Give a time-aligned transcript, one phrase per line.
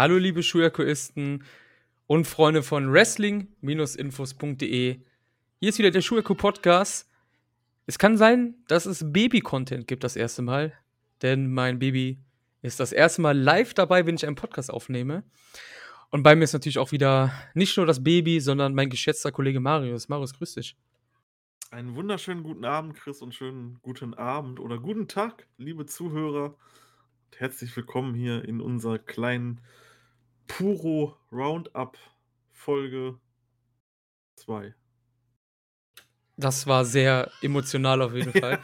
[0.00, 1.44] Hallo liebe Schuyakuisten
[2.06, 4.98] und Freunde von Wrestling-Infos.de.
[5.58, 7.06] Hier ist wieder der Schuyaku Podcast.
[7.84, 10.72] Es kann sein, dass es Baby-Content gibt das erste Mal,
[11.20, 12.18] denn mein Baby
[12.62, 15.22] ist das erste Mal live dabei, wenn ich einen Podcast aufnehme.
[16.08, 19.60] Und bei mir ist natürlich auch wieder nicht nur das Baby, sondern mein geschätzter Kollege
[19.60, 20.08] Marius.
[20.08, 20.78] Marius, grüß dich.
[21.70, 26.56] Einen wunderschönen guten Abend, Chris, und schönen guten Abend oder guten Tag, liebe Zuhörer.
[27.36, 29.60] Herzlich willkommen hier in unserer kleinen
[30.56, 31.96] Puro Roundup
[32.52, 33.18] Folge
[34.36, 34.74] 2.
[36.36, 38.58] Das war sehr emotional auf jeden Fall.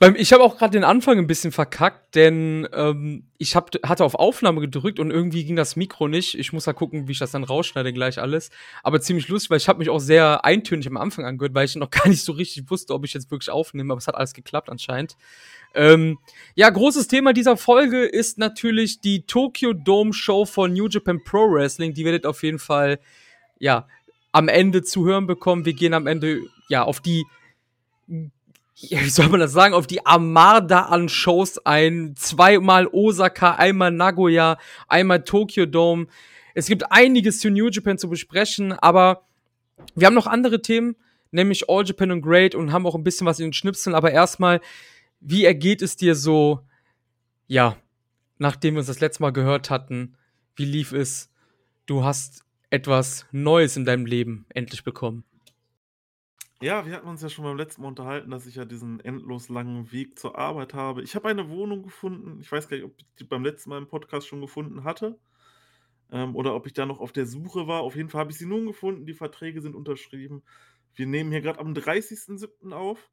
[0.00, 4.04] Beim, ich habe auch gerade den Anfang ein bisschen verkackt, denn ähm, ich hab, hatte
[4.04, 6.38] auf Aufnahme gedrückt und irgendwie ging das Mikro nicht.
[6.38, 8.50] Ich muss da gucken, wie ich das dann rausschneide gleich alles.
[8.84, 11.74] Aber ziemlich lustig, weil ich habe mich auch sehr eintönig am Anfang angehört, weil ich
[11.74, 13.92] noch gar nicht so richtig wusste, ob ich jetzt wirklich aufnehme.
[13.92, 15.16] Aber es hat alles geklappt anscheinend.
[15.74, 16.18] Ähm,
[16.54, 21.50] ja, großes Thema dieser Folge ist natürlich die Tokyo Dome Show von New Japan Pro
[21.50, 21.92] Wrestling.
[21.92, 23.00] Die werdet auf jeden Fall
[23.58, 23.88] ja
[24.30, 25.64] am Ende zu hören bekommen.
[25.64, 27.24] Wir gehen am Ende ja auf die
[28.80, 32.14] wie soll man das sagen, auf die Armada an Shows ein.
[32.16, 36.06] Zweimal Osaka, einmal Nagoya, einmal Tokyo Dome.
[36.54, 39.24] Es gibt einiges zu New Japan zu besprechen, aber
[39.94, 40.96] wir haben noch andere Themen,
[41.30, 43.94] nämlich All Japan und Great und haben auch ein bisschen was in den Schnipseln.
[43.94, 44.60] Aber erstmal,
[45.20, 46.60] wie ergeht es dir so,
[47.46, 47.76] ja,
[48.38, 50.16] nachdem wir uns das letzte Mal gehört hatten?
[50.54, 51.30] Wie lief es?
[51.86, 55.24] Du hast etwas Neues in deinem Leben endlich bekommen.
[56.60, 59.48] Ja, wir hatten uns ja schon beim letzten Mal unterhalten, dass ich ja diesen endlos
[59.48, 61.02] langen Weg zur Arbeit habe.
[61.02, 62.40] Ich habe eine Wohnung gefunden.
[62.40, 65.18] Ich weiß gar nicht, ob ich die beim letzten Mal im Podcast schon gefunden hatte
[66.10, 67.82] ähm, oder ob ich da noch auf der Suche war.
[67.82, 69.06] Auf jeden Fall habe ich sie nun gefunden.
[69.06, 70.42] Die Verträge sind unterschrieben.
[70.94, 72.72] Wir nehmen hier gerade am 30.07.
[72.72, 73.10] auf.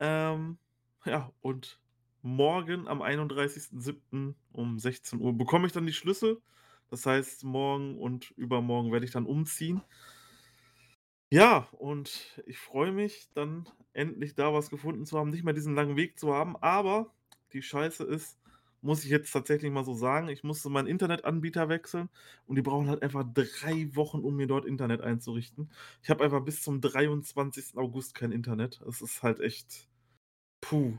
[0.00, 0.58] Ähm,
[1.04, 1.80] ja, und
[2.22, 4.34] morgen am 31.07.
[4.52, 6.40] um 16 Uhr bekomme ich dann die Schlüssel.
[6.88, 9.82] Das heißt, morgen und übermorgen werde ich dann umziehen.
[11.32, 15.74] Ja, und ich freue mich, dann endlich da was gefunden zu haben, nicht mehr diesen
[15.76, 16.56] langen Weg zu haben.
[16.56, 17.12] Aber
[17.52, 18.36] die Scheiße ist,
[18.82, 22.08] muss ich jetzt tatsächlich mal so sagen, ich musste meinen Internetanbieter wechseln
[22.46, 25.70] und die brauchen halt einfach drei Wochen, um mir dort Internet einzurichten.
[26.02, 27.76] Ich habe einfach bis zum 23.
[27.76, 28.80] August kein Internet.
[28.88, 29.88] Es ist halt echt
[30.60, 30.98] puh.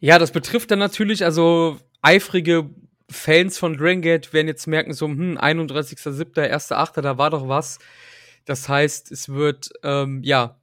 [0.00, 2.70] Ja, das betrifft dann natürlich also eifrige
[3.12, 7.78] Fans von Dragon Gate werden jetzt merken, so, hm, 31.07., 1.08., da war doch was.
[8.44, 10.58] Das heißt, es wird, ähm, ja,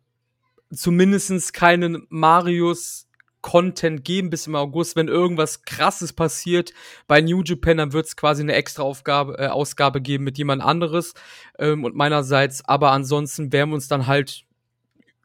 [0.72, 4.96] zumindest keinen Marius-Content geben bis im August.
[4.96, 6.74] Wenn irgendwas krasses passiert
[7.08, 10.62] bei New Japan, dann wird es quasi eine extra Aufgabe, äh, Ausgabe geben mit jemand
[10.62, 11.14] anderes
[11.58, 12.64] ähm, und meinerseits.
[12.66, 14.44] Aber ansonsten werden wir uns dann halt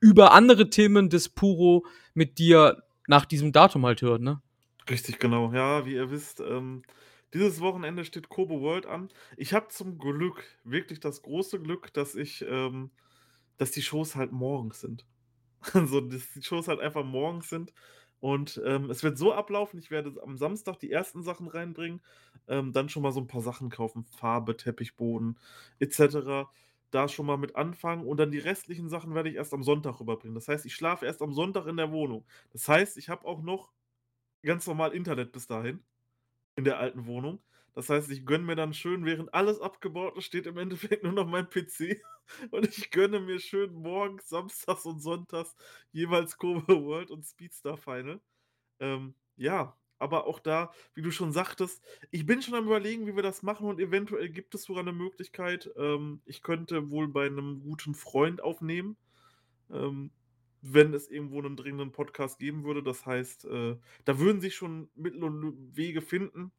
[0.00, 1.84] über andere Themen des Puro
[2.14, 4.40] mit dir nach diesem Datum halt hören, ne?
[4.88, 5.52] Richtig, genau.
[5.52, 6.82] Ja, wie ihr wisst, ähm,
[7.34, 9.08] dieses Wochenende steht Kobo World an.
[9.36, 12.90] Ich habe zum Glück, wirklich das große Glück, dass ich, ähm,
[13.58, 15.06] dass die Shows halt morgens sind.
[15.74, 17.72] Also, dass die Shows halt einfach morgens sind.
[18.20, 22.02] Und ähm, es wird so ablaufen, ich werde am Samstag die ersten Sachen reinbringen,
[22.48, 25.38] ähm, dann schon mal so ein paar Sachen kaufen, Farbe, Teppichboden
[25.80, 26.50] etc.
[26.90, 30.00] Da schon mal mit anfangen und dann die restlichen Sachen werde ich erst am Sonntag
[30.00, 30.34] rüberbringen.
[30.34, 32.24] Das heißt, ich schlafe erst am Sonntag in der Wohnung.
[32.52, 33.72] Das heißt, ich habe auch noch
[34.42, 35.84] ganz normal Internet bis dahin
[36.56, 37.42] in der alten Wohnung.
[37.74, 41.12] Das heißt, ich gönne mir dann schön, während alles abgebaut ist, steht im Endeffekt nur
[41.12, 42.00] noch mein PC.
[42.50, 45.54] Und ich gönne mir schön morgens, samstags und sonntags
[45.92, 48.20] jeweils Cobra World und Speedstar Final.
[48.80, 53.16] Ähm, ja, aber auch da, wie du schon sagtest, ich bin schon am überlegen, wie
[53.16, 55.70] wir das machen und eventuell gibt es sogar eine Möglichkeit.
[55.76, 58.96] Ähm, ich könnte wohl bei einem guten Freund aufnehmen.
[59.70, 60.12] Ähm,
[60.66, 62.82] wenn es irgendwo einen dringenden Podcast geben würde.
[62.82, 63.76] Das heißt, äh,
[64.06, 66.52] da würden sich schon Mittel und Wege finden.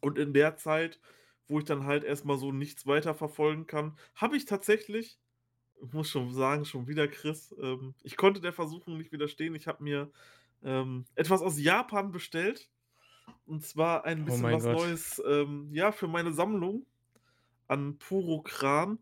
[0.00, 1.00] Und in der Zeit,
[1.48, 5.18] wo ich dann halt erstmal so nichts weiter verfolgen kann, habe ich tatsächlich,
[5.82, 9.54] ich muss schon sagen, schon wieder Chris, ähm, ich konnte der Versuchung nicht widerstehen.
[9.54, 10.10] Ich habe mir
[10.62, 12.68] ähm, etwas aus Japan bestellt.
[13.46, 14.76] Und zwar ein oh bisschen oh was Gott.
[14.76, 16.84] Neues, ähm, ja, für meine Sammlung
[17.66, 18.98] an Puro Kram.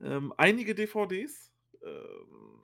[0.00, 1.50] Ähm, einige DVDs.
[1.82, 2.57] Ähm,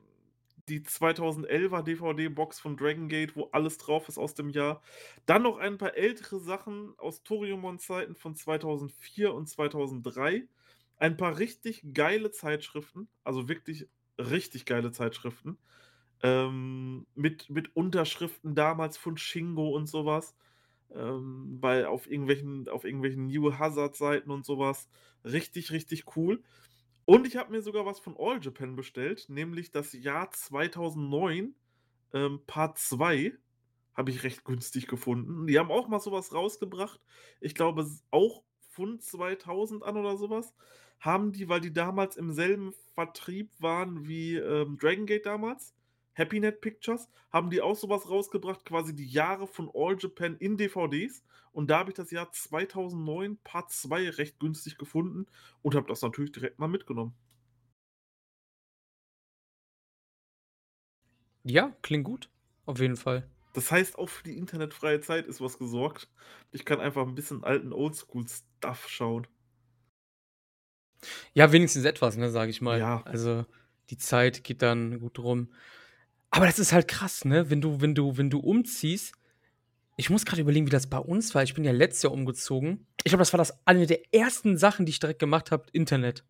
[0.68, 4.82] die 2011er DVD-Box von Dragon Gate, wo alles drauf ist aus dem Jahr.
[5.26, 10.48] Dann noch ein paar ältere Sachen aus Toriumon-Zeiten von 2004 und 2003.
[10.96, 13.88] Ein paar richtig geile Zeitschriften, also wirklich
[14.18, 15.58] richtig geile Zeitschriften.
[16.22, 20.34] Ähm, mit, mit Unterschriften damals von Shingo und sowas.
[20.94, 24.88] Ähm, weil auf irgendwelchen, auf irgendwelchen New Hazard-Seiten und sowas.
[25.24, 26.42] Richtig, richtig cool.
[27.06, 31.54] Und ich habe mir sogar was von All Japan bestellt, nämlich das Jahr 2009,
[32.14, 33.36] ähm, Part 2.
[33.94, 35.46] habe ich recht günstig gefunden.
[35.46, 37.00] Die haben auch mal sowas rausgebracht.
[37.40, 40.54] Ich glaube, auch Pfund 2000 an oder sowas
[41.00, 45.74] Haben die, weil die damals im selben Vertrieb waren wie, ähm, Dragon Gate damals,
[46.14, 51.24] HappyNet Pictures, haben die auch sowas rausgebracht, quasi die Jahre von All Japan in DVDs.
[51.52, 55.26] Und da habe ich das Jahr 2009 Part 2 recht günstig gefunden
[55.62, 57.14] und habe das natürlich direkt mal mitgenommen.
[61.44, 62.30] Ja, klingt gut,
[62.64, 63.28] auf jeden Fall.
[63.52, 66.08] Das heißt, auch für die internetfreie Zeit ist was gesorgt.
[66.50, 69.26] Ich kann einfach ein bisschen alten Oldschool-Stuff schauen.
[71.34, 72.78] Ja, wenigstens etwas, ne, sage ich mal.
[72.78, 73.02] Ja.
[73.04, 73.44] Also,
[73.90, 75.52] die Zeit geht dann gut rum.
[76.34, 79.14] Aber das ist halt krass, ne, wenn du wenn du wenn du umziehst
[79.96, 81.42] ich muss grade überlegen, wie das bei uns war.
[81.44, 82.86] Ich bin ja letztes Jahr umgezogen.
[83.04, 86.24] Ich glaube, das war das eine der ersten Sachen, die ich direkt gemacht habe, Internet.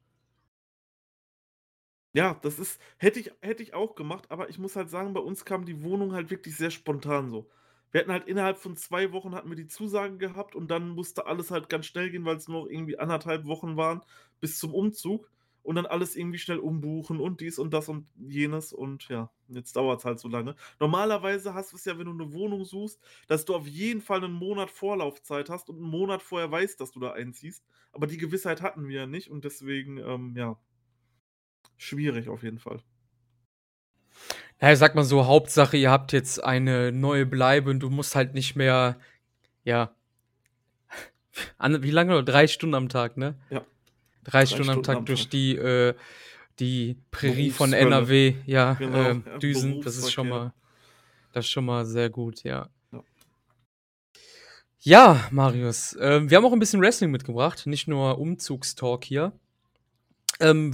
[2.17, 5.21] Ja, das ist hätte ich hätte ich auch gemacht, aber ich muss halt sagen, bei
[5.21, 7.51] uns kam die Wohnung halt wirklich sehr spontan so.
[7.91, 11.27] Wir hatten halt innerhalb von 2 Wochen hatten wir die Zusage gehabt und dann musste
[11.27, 14.03] alles halt ganz schnell gehen, weil's nur noch irgendwie 1,5 Wochen waren
[14.41, 15.29] bis zum Umzug
[15.65, 19.77] und dann alles irgendwie schnell umbuchen und dies und das und jenes und ja, jetzt
[19.77, 20.57] dauert's halt so lange.
[20.81, 24.33] Normalerweise hast du's ja, wenn du 'ne Wohnung suchst, dass du auf jeden Fall 'nen
[24.35, 28.63] Monat Vorlaufzeit hast und 'n Monat vorher weißt, dass du da einziehst, aber die Gewissheit
[28.63, 30.59] hatten wir ja nicht und deswegen, ähm, ja
[31.81, 32.85] schwierig auf jeden Fall.
[34.61, 38.15] Na ja, sage mal so, Hauptsache, ihr habt jetzt eine neue Bleibe und du musst
[38.15, 38.97] halt nicht mehr,
[39.65, 39.95] ja
[41.59, 42.25] an wie lange?
[42.25, 43.37] 3 Stunden am Tag, ne?
[43.51, 43.65] Ja.
[44.25, 45.31] 3 3 Stunden am Stunden Tag am durch Tag.
[45.31, 45.95] die, äh
[46.61, 47.73] die Prärie von.
[47.73, 49.81] NRW, ja, Genau, ähm, düsen.
[49.83, 50.53] Das ist schon mal
[51.33, 52.69] das ist schon mal sehr gut, ja.
[54.81, 55.27] Ja.
[55.33, 59.33] Marius, ähm, wir haben auch 'n bisschen Wrestling mitgebracht, nicht nur Umzugstalk hier.
[60.41, 60.73] Ähm,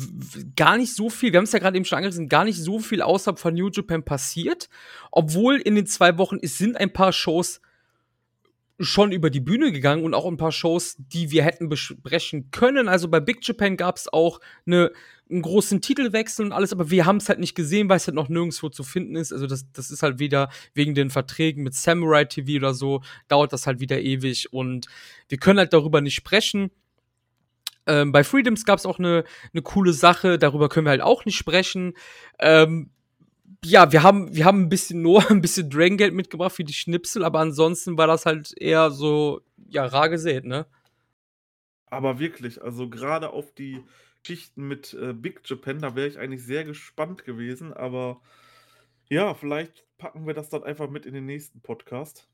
[0.56, 3.02] gar nicht so viel wir haben's ja grad eben schon angerissen, gar nicht so viel
[3.02, 4.68] außerhalb von New Japan passiert,
[5.10, 7.60] obwohl in den 2 Wochen es sind ein paar Shows
[8.80, 12.88] schon über die Bühne gegangen und auch 'n paar Shows, die wir hätten besprechen können.
[12.88, 14.90] Also, bei Big Japan gab's auch 'ne
[15.30, 18.68] 'n großen Titelwechsel und alles, aber wir haben's halt nicht gesehen, weil's halt noch nirgendswo
[18.70, 19.32] zu finden ist.
[19.32, 23.52] Also, das das ist halt wieder wegen den Verträgen mit Samurai TV oder so, dauert
[23.52, 24.86] das halt wieder ewig und
[25.28, 26.70] wir können halt darüber nicht sprechen.
[27.86, 31.36] Ähm, bei Freedoms gab's auch 'ne 'ne coole Sache, darüber können wir halt auch nicht
[31.36, 31.94] sprechen.
[32.38, 32.90] Ähm,
[33.64, 36.72] ja, wir haben wir haben 'n bisschen nur 'n bisschen Dragon Gate mitgebracht für die
[36.74, 40.66] Schnipsel, aber ansonsten war das halt eher so, ja, rar gesät, ne?
[41.88, 43.82] Aber wirklich, also, grade auf die
[44.22, 48.20] Geschichten mit, äh, Big Japan, da wäre ich eigentlich sehr gespannt gewesen, aber
[49.10, 52.28] ja, vielleicht packen wir das dann einfach mit in den nächsten Podcast.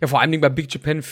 [0.00, 1.02] Ja, vor allen Dingen bei Big Japan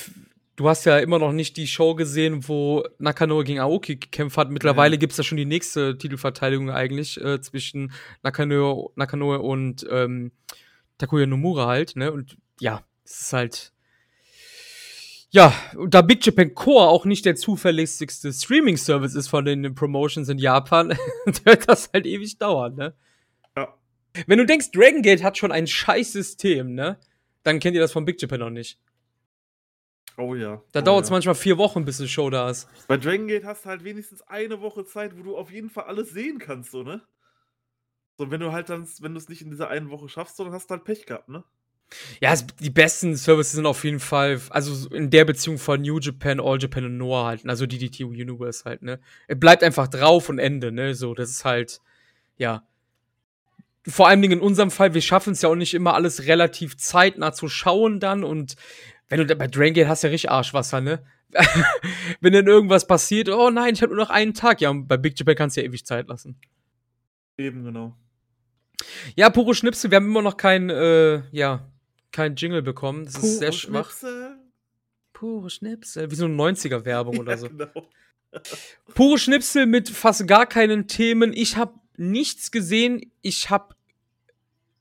[0.57, 4.51] du hast ja immer noch nicht die Show gesehen, wo Nakanoe gegen Aoki gekämpft hat.
[4.51, 4.99] Mittlerweile Ja.
[4.99, 7.93] gibt's ja schon die nächste Titelverteidigung eigentlich, äh, zwischen
[8.23, 10.33] Nakanoe Nakanoe und, ähm,
[10.99, 12.13] Takuya Nomura halt, ne?
[12.13, 13.73] Und ja, es ist halt
[15.33, 20.29] ja, und da Big Japan Core auch nicht der zuverlässigste Streaming-Service ist von den Promotions
[20.29, 20.89] in Japan,
[21.45, 22.95] wird das halt ewig dauern, ne?
[23.57, 23.73] Ja.
[24.27, 26.99] Wenn du denkst, Dragon Gate hat schon ein Scheiß-System, ne,
[27.45, 28.77] dann kennt ihr das von Big Japan noch nicht.
[30.19, 30.63] Oh ja.
[30.73, 31.15] Da oh dauert's ja.
[31.15, 32.69] manchmal 4 Wochen, bis 'ne Show da ist.
[32.89, 35.85] Bei Dragon Gate hast du halt wenigstens eine Woche Zeit, wo du auf jeden Fall
[35.85, 37.03] alles sehen kannst so, ne?
[38.19, 40.53] So, wenn du halt dann wenn du's nicht in dieser einen Woche schaffst, so, dann
[40.53, 41.45] hast du halt Pech gehabt, ne?
[42.21, 45.81] Ja, es die besten Services sind auf jeden Fall also, so in der Beziehung von
[45.81, 49.01] New Japan, All Japan und Noah halt, also DDT Universe halt, ne?
[49.27, 50.95] Er bleibt einfach drauf und Ende, ne?
[50.95, 51.81] So, das ist halt
[52.37, 52.63] ja.
[53.89, 57.33] Vor allen Dingen in unserem Fall, wir schaffen's ja auch nicht immer alles relativ zeitnah
[57.33, 58.57] zu schauen dann und
[59.11, 61.05] wenn du bei Dragon Gate hast du ja richtig Arschwasser, ne?
[62.21, 64.97] Wenn dann irgendwas passiert: „Oh nein, ich habe nur noch einen Tag.“ Ja, und bei
[64.97, 66.41] Big Japan kannst du ja ewig Zeit lassen.
[67.39, 67.97] Eben, genau.
[69.15, 71.69] Ja, pure Schnipsel, wir haben immer noch kein, äh ja,
[72.13, 73.05] kein Jingle bekommen.
[73.05, 73.91] Das ist sehr Pure schwach.
[73.91, 74.37] Schnipsel.
[75.13, 77.49] Pure Schnipsel, wie so 'ne 90er Werbung oder Ja, so.
[77.49, 77.89] genau.
[78.95, 81.33] Pure Schnipsel mit fast gar keinen Themen.
[81.33, 83.13] Ich habe nichts gesehen.
[83.23, 83.75] Ich habe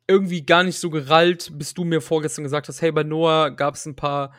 [0.10, 3.86] irgendwie gar nicht so gerallt, bis du mir vorgestern gesagt hast: „Hey, bei Noah gab's
[3.88, 4.34] 'n paar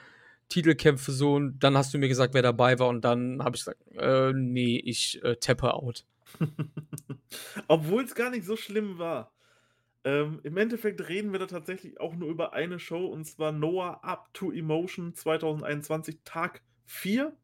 [0.50, 3.62] Titelkämpfe so“ und dann hast du mir gesagt, wer dabei war und dann habe ich
[3.64, 6.04] gesagt: „Äh, ne, ich, äh, tappe out.“
[7.68, 9.32] Obwohl's gar nicht so schlimm war.
[10.04, 14.02] Ähm, im Endeffekt reden wir da tatsächlich auch nur über eine Show und zwar Noah
[14.04, 17.36] Up to Emotion 2021 Tag 4.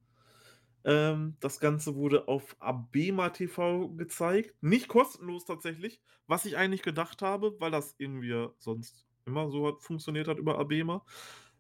[0.87, 4.55] Ähm, das Ganze wurde auf ABEMA TV gezeigt.
[4.63, 9.83] Nicht kostenlos tatsächlich, was ich eigentlich gedacht habe, weil das irgendwie sonst immer so hat
[9.83, 11.05] funktioniert hat über ABEMA,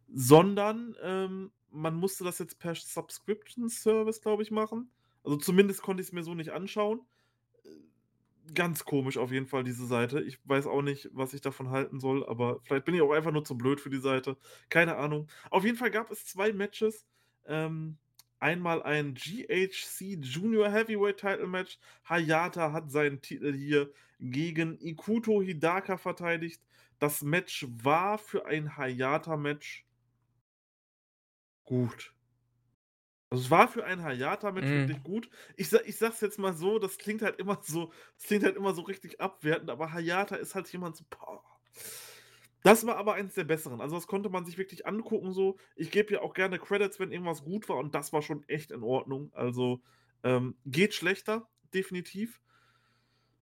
[0.08, 4.90] sondern, ähm, man musste das jetzt per Subscription Service, glaube ich, machen.
[5.24, 7.00] Also, zumindest konnte ich's mir so nicht anschauen.
[8.54, 10.22] Ganz komisch auf jeden Fall, diese Seite.
[10.22, 13.32] Ich weiß auch nicht, was ich davon halten soll, aber vielleicht bin ich auch einfach
[13.32, 14.36] nur zu blöd für die Seite.
[14.68, 15.26] Keine Ahnung.
[15.50, 17.06] Auf jeden Fall gab es zwei Matches.
[17.46, 17.98] Ähm,
[18.40, 21.78] einmal ein GHC Junior Heavyweight Title Match.
[22.08, 26.62] Hayata hat seinen Titel hier gegen Ikuto Hidaka verteidigt.
[26.98, 29.86] Das Match war für ein Hayata-Match
[31.64, 32.14] gut.
[33.30, 34.74] Also es war für ein Hayata-Match Mhm.
[34.74, 35.28] wirklich gut.
[35.56, 38.74] Ich, ich sag's jetzt mal so, das klingt halt immer so, das klingt halt immer
[38.74, 41.42] so richtig abwertend, aber Hayata ist halt jemand so, boah.
[42.66, 43.80] Das war aber eins der besseren.
[43.80, 45.56] Also das konnte man sich wirklich angucken so.
[45.76, 48.72] Ich gebe ja auch gerne Credits, wenn irgendwas gut war und das war schon echt
[48.72, 49.30] in Ordnung.
[49.34, 49.80] Also
[50.24, 52.40] ähm, geht schlechter, definitiv.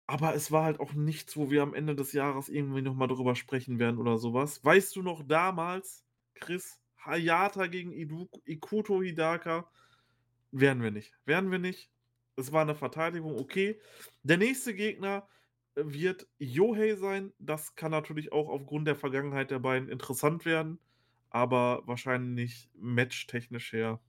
[0.07, 3.09] Aber es war halt auch nichts, wo wir am Ende des Jahres irgendwie noch mal
[3.09, 4.64] drüber sprechen werden oder sowas.
[4.64, 9.69] Weißt du noch damals, Chris, Hayata gegen Idu Ikuto Hidaka?
[10.52, 11.19] Werden wir nicht.
[11.25, 11.90] Werden wir nicht.
[12.37, 13.81] Es war eine Verteidigung, okay.
[14.23, 15.26] Der nächste Gegner
[15.85, 17.33] wird Yohei sein.
[17.39, 20.79] Das kann natürlich auch aufgrund der Vergangenheit der beiden interessant werden,
[21.31, 24.01] aber wahrscheinlich matchtechnisch her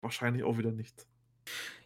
[0.00, 1.06] wahrscheinlich auch wieder nichts.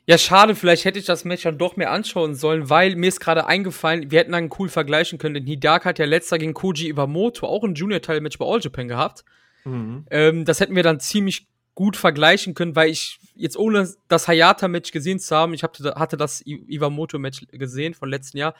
[0.06, 3.20] Ja, schade, vielleicht hätte ich das Match dann doch mehr anschauen sollen, weil mir ist
[3.20, 6.88] gerade eingefallen, wir hätten dann cool vergleichen können, denn Hidaka hat ja letzter gegen Koji
[6.88, 9.24] Iwamoto auch ein Junior-Teil-Match bei All Japan gehabt.
[9.64, 10.06] Mhm.
[10.10, 14.90] Ähm, das hätten wir dann ziemlich gut vergleichen können, weil ich jetzt ohne das Hayata-Match
[14.92, 18.54] gesehen zu haben, ich hatte, hatte das Iwamoto-Match gesehen von letzten Jahr.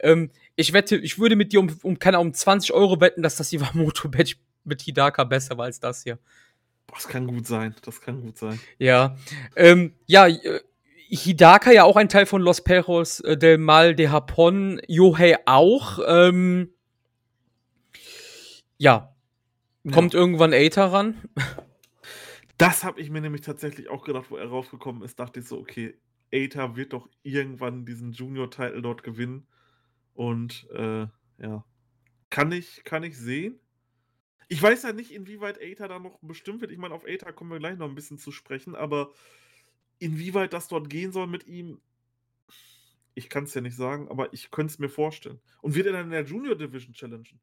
[0.00, 3.36] Ähm, ich wette, ich würde mit dir um, um, keine um 20 Euro wetten, dass
[3.36, 6.18] das Iwamoto-Match mit Hidaka besser war als das hier.
[6.92, 8.60] Das kann gut sein, das kann gut sein.
[8.78, 9.16] Ja,
[9.56, 10.60] ähm, ja, äh,
[11.08, 16.00] Hidaka ja auch ein Teil von Los Perros äh, del Mal de Japón, Yohei auch.
[16.06, 16.70] Ähm,
[18.76, 19.14] ja.
[19.92, 20.20] Kommt Ja.
[20.20, 21.16] irgendwann Eita ran?
[22.58, 25.58] Das habe ich mir nämlich tatsächlich auch gedacht, wo er rausgekommen ist, dachte ich so,
[25.58, 25.98] okay,
[26.32, 29.46] Eita wird doch irgendwann diesen Junior-Titel dort gewinnen.
[30.14, 31.06] Und äh,
[31.38, 31.64] ja,
[32.30, 33.60] kann ich, kann ich sehen.
[34.48, 36.72] Ich weiß ja nicht, inwieweit Eita da noch bestimmt wird.
[36.72, 39.12] Ich meine, auf Eita kommen wir gleich noch ein bisschen zu sprechen, aber
[39.98, 41.80] inwieweit das dort gehen soll mit ihm,
[43.14, 45.40] ich kann es ja nicht sagen, aber ich könnte es mir vorstellen.
[45.62, 47.40] Und wird er dann in der Junior Division challengen?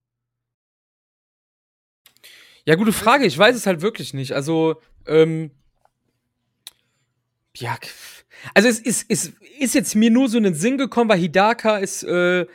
[2.66, 3.26] Ja, gute Frage.
[3.26, 4.34] Ich weiß es halt wirklich nicht.
[4.34, 5.52] Also, ähm,
[7.56, 7.78] ja,
[8.54, 11.78] also es ist, es ist jetzt mir nur so in den Sinn gekommen, weil Hidaka
[11.78, 12.46] ist äh,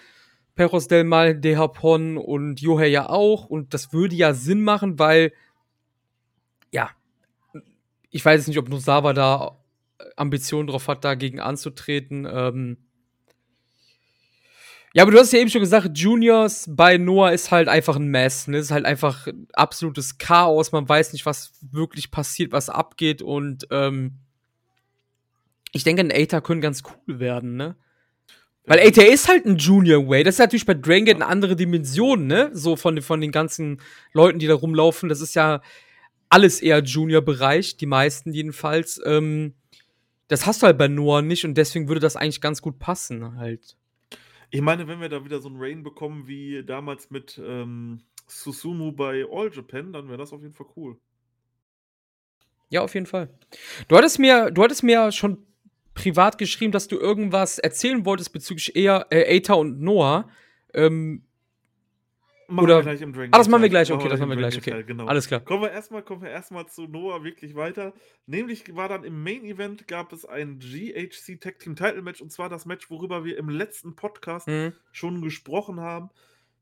[0.54, 3.46] Perros del Mal de Japón und Yohei ja auch.
[3.46, 5.32] Und das würde ja Sinn machen, weil,
[6.72, 6.90] ja,
[8.10, 9.58] ich weiß nicht, ob Nosawa da
[10.16, 12.26] Ambitionen drauf hat, dagegen anzutreten.
[12.30, 12.76] Ähm,
[14.98, 18.08] ja, aber du hast ja eben schon gesagt, Juniors bei Noah ist halt einfach ein
[18.08, 18.48] Mess.
[18.48, 18.56] Ne?
[18.56, 20.72] Es ist halt einfach absolutes Chaos.
[20.72, 23.22] Man weiß nicht, was wirklich passiert, was abgeht.
[23.22, 24.14] Und ähm,
[25.70, 27.76] ich denke, ein Aether können ganz cool werden, ne?
[28.64, 30.24] Weil Aether ist halt ein Junior Way.
[30.24, 32.50] Das ist natürlich bei Dragon Gate eine andere Dimension, ne?
[32.52, 33.80] So von, von den ganzen
[34.12, 35.08] Leuten, die da rumlaufen.
[35.08, 35.62] Das ist ja
[36.28, 39.00] alles eher Junior-Bereich, die meisten jedenfalls.
[39.06, 39.54] Ähm,
[40.26, 43.36] das hast du halt bei Noah nicht und deswegen würde das eigentlich ganz gut passen,
[43.36, 43.77] halt.
[44.50, 48.92] Ich meine, wenn wir da wieder so einen Rain bekommen wie damals mit ähm, Susumu
[48.92, 50.98] bei All Japan, dann wäre das auf jeden Fall cool.
[52.70, 53.28] Ja, auf jeden Fall.
[53.88, 55.46] Du hattest mir, du hattest mir schon
[55.94, 60.28] privat geschrieben, dass du irgendwas erzählen wolltest bezüglich eher äh, Aether und Noah.
[60.74, 61.24] Ähm,
[62.50, 64.38] Machen Oder- wir gleich im Dragon ah, das machen wir gleich, okay, das im machen
[64.38, 64.82] wir gleich, okay.
[64.84, 65.04] Genau.
[65.06, 65.40] alles klar.
[65.40, 67.92] Kommen wir erstmal, kommen wir erstmal zu Noah wirklich weiter.
[68.26, 72.32] Nämlich war dann im Main Event gab es ein GHC Tag Team Title Match und
[72.32, 74.72] zwar das Match, worüber wir im letzten Podcast Mhm.
[74.92, 76.08] schon gesprochen haben.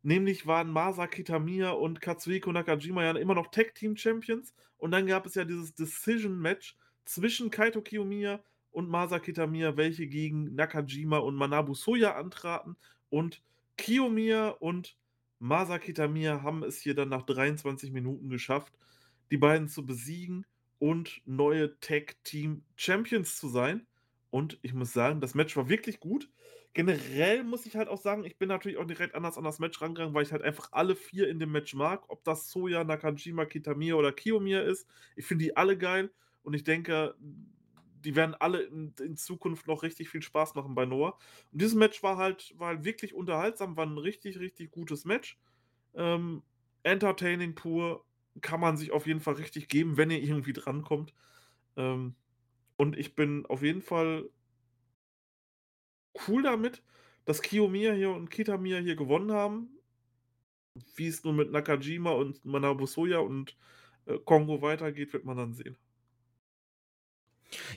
[0.03, 4.55] Nämlich waren Masa Kitamiya und Katsuhiko Nakajima ja immer noch Tag Team Champions.
[4.79, 8.41] Und dann gab es ja dieses Decision Match zwischen Kaito Kiyomiya
[8.73, 12.77] und Masa Kitamiya, welche gegen Nakajima und Manabu Soya antraten.
[13.09, 13.41] Und
[13.79, 14.97] Kiyomiya und
[15.39, 18.73] Masa Kitamiya haben es hier dann nach 23 Minuten geschafft,
[19.31, 20.47] die beiden zu besiegen
[20.79, 23.87] und neue Tag Team Champions zu sein.
[24.31, 26.31] Und ich muss sagen, das Match war wirklich gut.
[26.75, 29.81] Generell muss ich halt auch sagen, ich bin natürlich auch direkt anders an das Match
[29.81, 32.05] rangegangen, weil ich halt einfach alle vier in dem Match mag.
[32.09, 34.87] Ob das Soya, Nakajima, Kitamiya oder Kiyomiya ist.
[35.17, 36.11] Ich finde die alle geil
[36.43, 37.15] und ich denke,
[38.07, 41.19] die werden alle in, in Zukunft noch richtig viel Spaß machen bei Noah.
[41.53, 45.39] Und dieses Match war halt, war halt wirklich unterhaltsam, war ein richtig, richtig gutes Match.
[45.95, 46.43] Ähm,
[46.85, 48.05] entertaining pur,
[48.43, 51.15] kann man sich auf jeden Fall richtig geben, wenn ihr irgendwie drankommt.
[51.77, 52.15] Ähm,
[52.77, 54.31] und ich bin auf jeden Fall
[56.29, 56.83] cool damit,
[57.25, 59.71] dass Kiyomiya hier und Kitamiya hier gewonnen haben.
[60.95, 63.57] Wie es nun mit Nakajima und Manabu Soya und
[64.07, 65.77] äh, Kongo weitergeht, wird man dann sehen.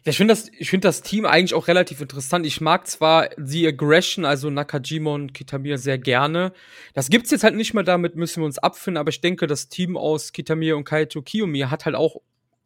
[0.04, 2.46] Ja, ich finde das, ich find das Team eigentlich auch relativ interessant.
[2.46, 6.54] Ich mag zwar die Aggression, also Nakajima und Kitamiya, sehr gerne.
[6.94, 9.70] Das gibt's jetzt halt nicht mehr, damit müssen wir uns abfinden, aber ich denke, das
[9.70, 12.18] Team aus Kitamiya und Kaito Kiyomi hat halt auch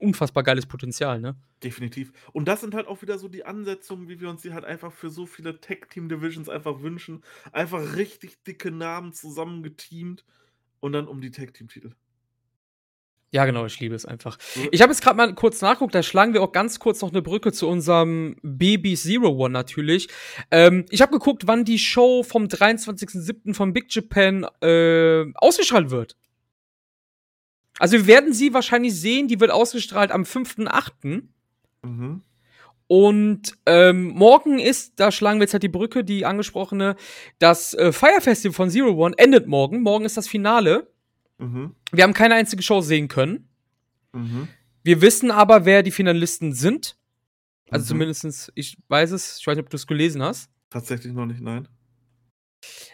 [0.03, 1.35] unfassbar geiles Potenzial, ne?
[1.63, 2.11] Definitiv.
[2.33, 4.91] Und das sind halt auch wieder so die Ansetzungen, wie wir uns die halt einfach
[4.91, 7.23] für so viele Tag-Team-Divisions einfach wünschen.
[7.53, 10.25] Einfach richtig dicke Namen zusammengeteamt
[10.81, 11.91] und dann um die Tag-Team-Titel.
[13.33, 14.37] Ja, genau, ich liebe es einfach.
[14.71, 17.23] Ich habe jetzt gerade mal kurz nachguckt, da schlagen wir auch ganz kurz noch eine
[17.23, 20.07] Brücke zu unserem Baby Zero One natürlich.
[20.51, 23.55] Ähm, ich habe geguckt, wann die Show vom 23.07.
[23.55, 26.15] von Big Japan äh, ausgestrahlt wird.
[27.79, 31.23] Also wir werden sie wahrscheinlich sehen, die wird ausgestrahlt am 5.8.
[31.81, 32.21] Mhm.
[32.85, 36.95] Und ähm, morgen ist, da schlagen wir jetzt halt die Brücke, die angesprochene,
[37.39, 39.81] das äh, Fire Festival von Zero One endet morgen.
[39.81, 40.92] Morgen ist das Finale.
[41.37, 41.75] Mhm.
[41.91, 43.49] Wir haben keine einzige Show sehen können.
[44.13, 44.47] Mhm.
[44.83, 46.97] Wir wissen aber, wer die Finalisten sind.
[47.69, 47.87] Also mhm.
[47.87, 50.49] zumindest, ich weiß es, ich weiß nicht, ob du es gelesen hast.
[50.69, 51.67] Tatsächlich noch nicht, nein.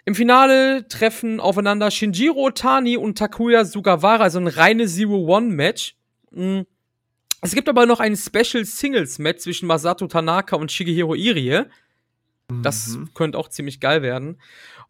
[0.05, 5.95] Im Finale treffen aufeinander Shinjiro Otani und Takuya Sugawara, also ein reines Zero-One-Match.
[6.31, 6.65] Mhm.
[7.41, 11.65] Es gibt aber noch ein Special Singles-Match zwischen Masato Tanaka und Shigehiro Irie.
[12.63, 13.13] Das mhm.
[13.13, 14.41] könnte auch ziemlich geil werden.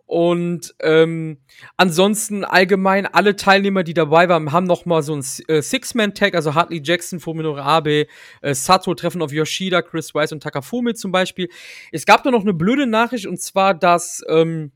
[0.10, 1.38] Und ähm,
[1.78, 6.56] ansonsten allgemein alle Teilnehmer, die dabei waren, haben noch mal so ein äh, Six-Man-Tag, also
[6.56, 8.08] Hartley Jackson, Fuminori Abe,
[8.42, 11.48] äh, Sato treffen auf Yoshida, Chris Weiss und Takafumi zum Beispiel.
[11.92, 14.72] Es gab da noch eine blöde Nachricht und zwar, dass ähm,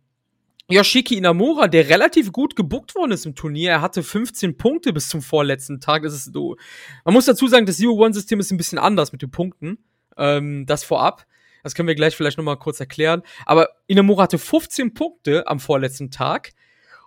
[0.69, 5.09] Yoshiki Inamura, der relativ gut gebuckt worden ist im Turnier, er hatte 15 Punkte bis
[5.09, 6.03] zum vorletzten Tag.
[6.03, 6.57] Das ist so.
[7.05, 9.79] Man muss dazu sagen, das Zero-One-System ist ein bisschen anders mit den Punkten.
[10.15, 11.25] Ähm, das vorab.
[11.63, 13.23] Das können wir gleich vielleicht nochmal kurz erklären.
[13.45, 16.51] Aber Inamura hatte 15 Punkte am vorletzten Tag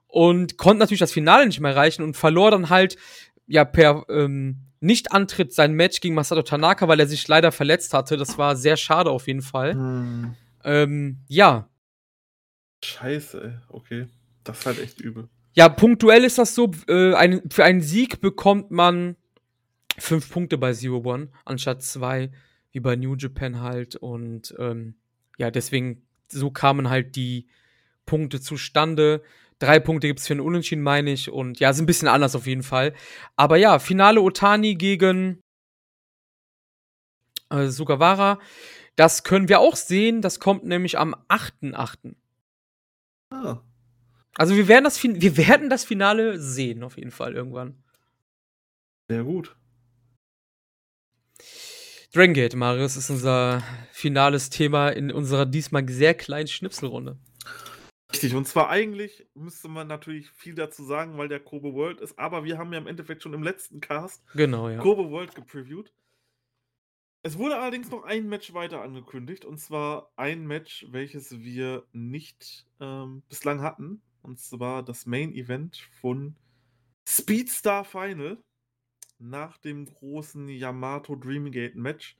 [0.08, 2.96] und konnte natürlich das Finale nicht mehr erreichen und verlor dann halt
[3.46, 8.16] ja per ähm, Nicht-Antritt sein Match gegen Masato Tanaka, weil er sich leider verletzt hatte.
[8.16, 9.74] Das war sehr schade auf jeden Fall.
[9.74, 10.34] Hm.
[10.64, 11.68] Ähm, ja.
[12.82, 13.52] Scheiße, ey.
[13.68, 14.06] okay.
[14.42, 15.28] Das ist halt echt übel.
[15.54, 19.16] Ja, punktuell ist das so, äh, ein, für einen Sieg bekommt man
[19.98, 22.30] fünf Punkte bei Zero One anstatt zwei
[22.76, 23.96] wie bei New Japan halt.
[23.96, 24.96] Und ähm,
[25.38, 27.48] ja, deswegen, so kamen halt die
[28.04, 29.22] Punkte zustande.
[29.58, 31.30] Drei Punkte gibt es für einen Unentschieden, meine ich.
[31.30, 32.92] Und ja, ist ein bisschen anders auf jeden Fall.
[33.34, 35.40] Aber ja, Finale Otani gegen
[37.48, 38.38] äh, Sugawara.
[38.94, 40.20] Das können wir auch sehen.
[40.20, 42.14] Das kommt nämlich am 8.8.
[43.30, 43.62] Ah.
[44.34, 47.82] Also wir werden, das, wir werden das Finale sehen, auf jeden Fall irgendwann.
[49.08, 49.56] Sehr gut.
[52.16, 57.18] Dragon Gate, Marius, ist unser finales Thema in unserer diesmal sehr kleinen Schnipselrunde.
[58.10, 62.18] Richtig, und zwar eigentlich müsste man natürlich viel dazu sagen, weil der Kobe World ist,
[62.18, 64.78] aber wir haben ja im Endeffekt schon im letzten Cast genau, ja.
[64.78, 65.92] Kobe World gepreviewt.
[67.22, 72.64] Es wurde allerdings noch ein Match weiter angekündigt, und zwar ein Match, welches wir nicht
[72.80, 76.34] ähm, bislang hatten, und zwar das Main Event von
[77.06, 78.38] Speedstar Final
[79.18, 82.16] nach dem großen Yamato Dreamgate Match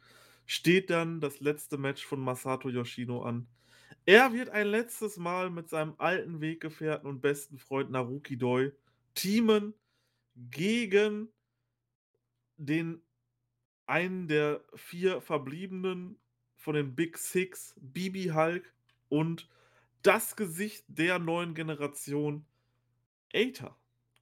[0.47, 3.49] steht dann das letzte Match von Masato Yoshino an.
[4.05, 8.73] Er wird ein letztes Mal mit seinem alten Weggefährten und besten Freund Naruki Doi
[9.15, 9.75] teamen
[10.37, 11.33] gegen
[12.57, 13.03] den
[13.87, 16.19] einen der vier Verbliebenen
[16.57, 18.73] von den Big Six, Bibi Hulk
[19.09, 19.49] und
[20.03, 22.47] das Gesicht der neuen Generation,
[23.33, 23.77] Aether.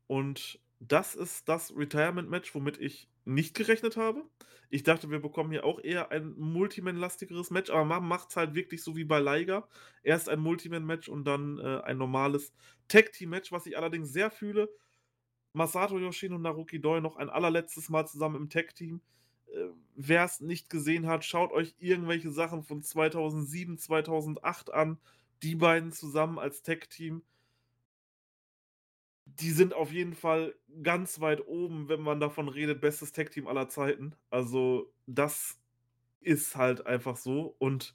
[0.07, 4.25] Und das ist das Retirement-Match, womit ich nicht gerechnet habe.
[4.71, 8.55] Ich dachte, wir bekommen hier auch eher ein Multiman-lastigeres Match, aber man macht es halt
[8.55, 9.69] wirklich so wie bei Liger.
[10.03, 12.53] Erst ein Multiman-Match und dann äh, ein normales
[12.89, 14.69] Tag-Team-Match, was ich allerdings sehr fühle.
[15.53, 19.01] Masato Yoshino und Naruki Doi noch ein allerletztes Mal zusammen im Tag-Team.
[19.47, 24.99] Äh, Wer es nicht gesehen hat, schaut euch irgendwelche Sachen von 2007, 2008 an.
[25.45, 27.23] Die beiden zusammen als Tag-Team
[29.41, 33.69] die sind auf jeden Fall ganz weit oben, wenn man davon redet, bestes Tag-Team aller
[33.69, 34.15] Zeiten.
[34.31, 35.59] Also, das
[36.21, 37.57] ist halt einfach so.
[37.59, 37.95] Und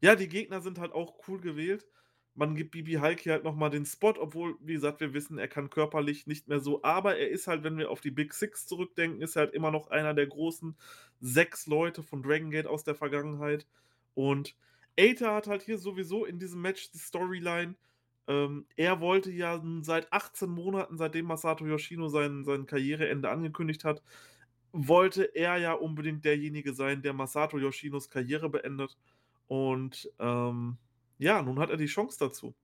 [0.00, 1.86] ja, die Gegner sind halt auch cool gewählt.
[2.34, 5.70] Man gibt Bibi Halki halt nochmal den Spot, obwohl, wie gesagt, wir wissen, er kann
[5.70, 6.82] körperlich nicht mehr so.
[6.82, 9.70] Aber er ist halt, wenn wir auf die Big Six zurückdenken, ist er halt immer
[9.70, 10.76] noch einer der großen
[11.20, 13.66] sechs Leute von Dragon Gate aus der Vergangenheit.
[14.14, 14.56] Und
[14.98, 17.74] Aether hat halt hier sowieso in diesem Match die Storyline,
[18.28, 24.02] ähm, er wollte ja seit 18 Monaten, seitdem Masato Yoshino sein, sein Karriereende angekündigt hat,
[24.72, 28.98] wollte er ja unbedingt derjenige sein, der Masato Yoshinos Karriere beendet.
[29.46, 30.76] Und ähm,
[31.18, 32.54] ja, nun hat er die Chance dazu.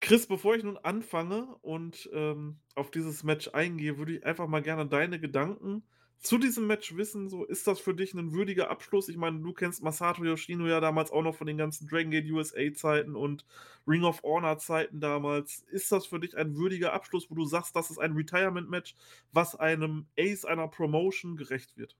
[0.00, 4.62] Chris, bevor ich nun anfange und ähm, auf dieses Match eingehe, würde ich einfach mal
[4.62, 5.84] gerne deine Gedanken
[6.22, 9.08] zu diesem Match wissen, so ist das für dich ein würdiger Abschluss?
[9.08, 12.30] Ich meine, du kennst Masato Yoshino ja damals auch noch von den ganzen Dragon Gate
[12.30, 13.44] USA Zeiten und
[13.88, 15.64] Ring of Honor Zeiten damals.
[15.70, 18.94] Ist das für dich ein würdiger Abschluss, wo du sagst, das ist ein Retirement Match,
[19.32, 21.96] was einem Ace einer Promotion gerecht wird?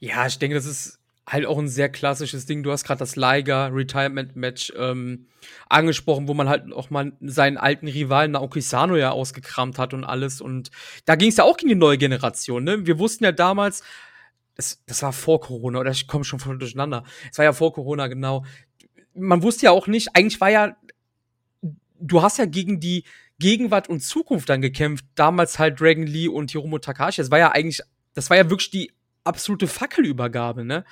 [0.00, 0.99] Ja, ich denke, das ist
[1.30, 2.62] halt auch ein sehr klassisches Ding.
[2.62, 5.26] Du hast gerade das Liger Retirement Match ähm,
[5.68, 10.04] angesprochen, wo man halt auch mal seinen alten Rivalen Naoki Sano ja ausgekramt hat und
[10.04, 10.40] alles.
[10.40, 10.70] Und
[11.04, 12.64] da ging es ja auch gegen die neue Generation.
[12.64, 12.84] Ne?
[12.86, 13.82] Wir wussten ja damals,
[14.56, 17.04] das, das war vor Corona, oder ich komme schon voll durcheinander.
[17.30, 18.44] Es war ja vor Corona, genau.
[19.14, 20.76] Man wusste ja auch nicht, eigentlich war ja,
[22.00, 23.04] du hast ja gegen die
[23.38, 25.04] Gegenwart und Zukunft dann gekämpft.
[25.14, 27.22] Damals halt Dragon Lee und Hiromu Takashi.
[27.22, 27.80] Das war ja eigentlich,
[28.14, 28.92] das war ja wirklich die
[29.24, 30.84] absolute Fackelübergabe, ne?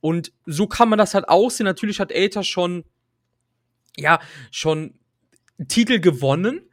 [0.00, 1.64] Und so kann man das halt aussehen.
[1.64, 2.84] Natürlich hat Aether schon,
[3.96, 4.20] ja,
[4.50, 4.98] schon
[5.68, 6.68] Titel gewonnen.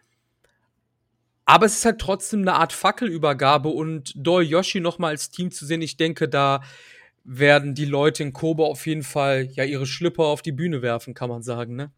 [1.46, 5.66] Aber es ist halt trotzdem eine Art Fackelübergabe und Doi Yoshi nochmal als Team zu
[5.66, 6.62] sehen, ich denke, da
[7.24, 11.14] werden die Leute in Kobe auf jeden Fall ja ihre Schlipper auf die Bühne werfen,
[11.14, 11.92] kann man sagen, ne?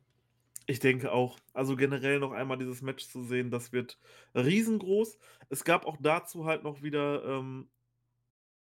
[0.66, 1.38] Ich denke auch.
[1.54, 4.00] Also generell noch einmal dieses Match zu sehen, das wird
[4.34, 5.18] riesengroß.
[5.50, 7.68] Es gab auch dazu halt noch wieder ähm,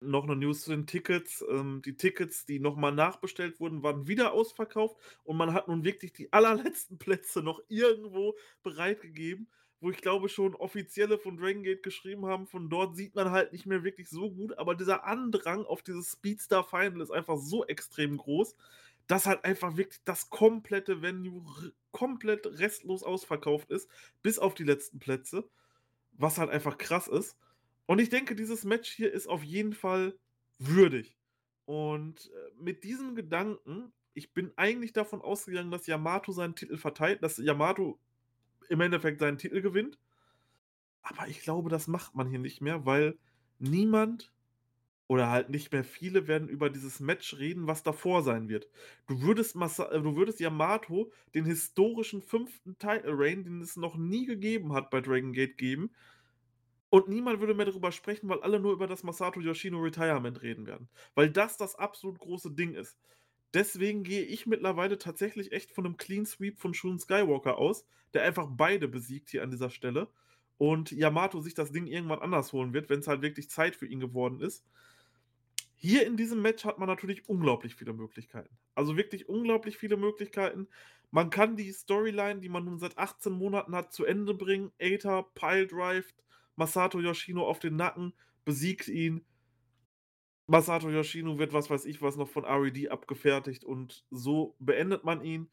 [0.05, 1.43] noch eine News zu den Tickets.
[1.49, 6.13] Ähm, die Tickets, die nochmal nachbestellt wurden, waren wieder ausverkauft und man hat nun wirklich
[6.13, 9.47] die allerletzten Plätze noch irgendwo bereitgegeben,
[9.79, 13.51] wo ich glaube schon Offizielle von Dragon Gate geschrieben haben, von dort sieht man halt
[13.51, 17.65] nicht mehr wirklich so gut, aber dieser Andrang auf dieses Speedstar Final ist einfach so
[17.65, 18.55] extrem groß,
[19.07, 21.43] dass halt einfach wirklich das komplette Venue
[21.91, 23.89] komplett restlos ausverkauft ist,
[24.21, 25.47] bis auf die letzten Plätze,
[26.13, 27.37] was halt einfach krass ist.
[27.85, 30.17] Und ich denke, dieses Match hier ist auf jeden Fall
[30.57, 31.17] würdig.
[31.65, 37.21] Und äh, mit diesem Gedanken, ich bin eigentlich davon ausgegangen, dass Yamato seinen Titel verteilt,
[37.23, 37.99] dass Yamato
[38.69, 39.99] im Endeffekt seinen Titel gewinnt.
[41.01, 43.17] Aber ich glaube, das macht man hier nicht mehr, weil
[43.59, 44.33] niemand
[45.07, 48.67] oder halt nicht mehr viele werden über dieses Match reden, was davor sein wird.
[49.05, 53.97] Du würdest, Masa äh, du würdest Yamato den historischen fünften Title Reign, den es noch
[53.97, 55.91] nie gegeben hat bei Dragon Gate, geben
[56.95, 60.65] und niemand würde mehr darüber sprechen, weil alle nur über das Masato Yoshino Retirement reden
[60.65, 60.87] werden.
[61.13, 62.97] Weil das das absolut große Ding ist.
[63.53, 68.23] Deswegen gehe ich mittlerweile tatsächlich echt von einem Clean Sweep von Shun Skywalker aus, der
[68.23, 70.07] einfach beide besiegt hier an dieser Stelle.
[70.57, 73.87] Und Yamato sich das Ding irgendwann anders holen wird, wenn es halt wirklich Zeit für
[73.87, 74.63] ihn geworden ist.
[75.75, 78.55] Hier in diesem Match hat man natürlich unglaublich viele Möglichkeiten.
[78.73, 80.69] Also wirklich unglaublich viele Möglichkeiten.
[81.11, 84.71] Man kann die Storyline, die man nun seit 18 Monaten hat, zu Ende bringen.
[84.79, 86.13] Aether, Pile Drive,
[86.55, 88.13] Masato Yoshino auf den Nacken,
[88.43, 89.25] besiegt ihn.
[90.47, 95.21] Masato Yoshino wird, was weiß ich, was noch von RED abgefertigt und so beendet man
[95.23, 95.49] ihn.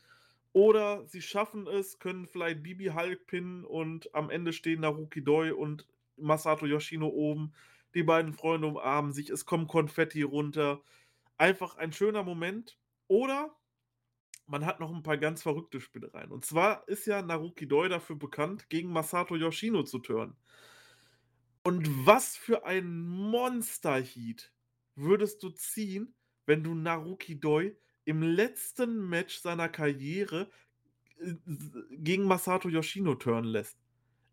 [0.52, 5.52] Oder sie schaffen es, können vielleicht Bibi Hulk pinnen und am Ende stehen Naruki Doi
[5.54, 5.86] und
[6.16, 7.54] Masato Yoshino oben.
[7.94, 10.82] Die beiden Freunde umarmen sich, es kommt Konfetti runter.
[11.38, 12.78] Einfach ein schöner Moment.
[13.08, 13.56] Oder
[14.46, 16.30] man hat noch ein paar ganz verrückte Spielereien.
[16.30, 20.36] Und zwar ist ja Naruki Doi dafür bekannt, gegen Masato Yoshino zu turnen.
[21.64, 24.52] Und was für ein Monster-Heat
[24.96, 30.50] würdest du ziehen, wenn du Naruki Doi im letzten Match seiner Karriere
[31.18, 31.34] äh,
[31.90, 33.78] gegen Masato Yoshino turnen lässt?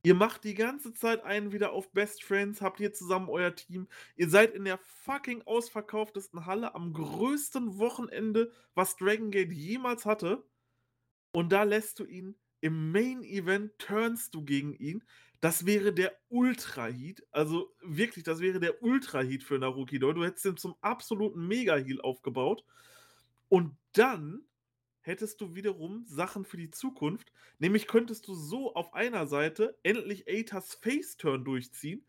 [0.01, 3.87] Ihr macht die ganze Zeit einen wieder auf Best Friends, habt ihr zusammen euer Team.
[4.15, 10.43] Ihr seid in der fucking ausverkauftesten Halle am größten Wochenende, was Dragon Gate jemals hatte.
[11.33, 15.03] Und da lässt du ihn im Main Event, turnst du gegen ihn.
[15.41, 17.25] Das wäre der Ultra-Heat.
[17.31, 19.99] Also wirklich, das wäre der Ultra-Heat für Naruki.
[19.99, 22.65] Du hättest ihn zum absoluten Mega-Heal aufgebaut.
[23.47, 24.43] Und dann
[25.01, 27.31] hättest du wiederum Sachen für die Zukunft.
[27.57, 32.05] Nämlich könntest du so auf einer Seite endlich Atas Face-Turn durchziehen.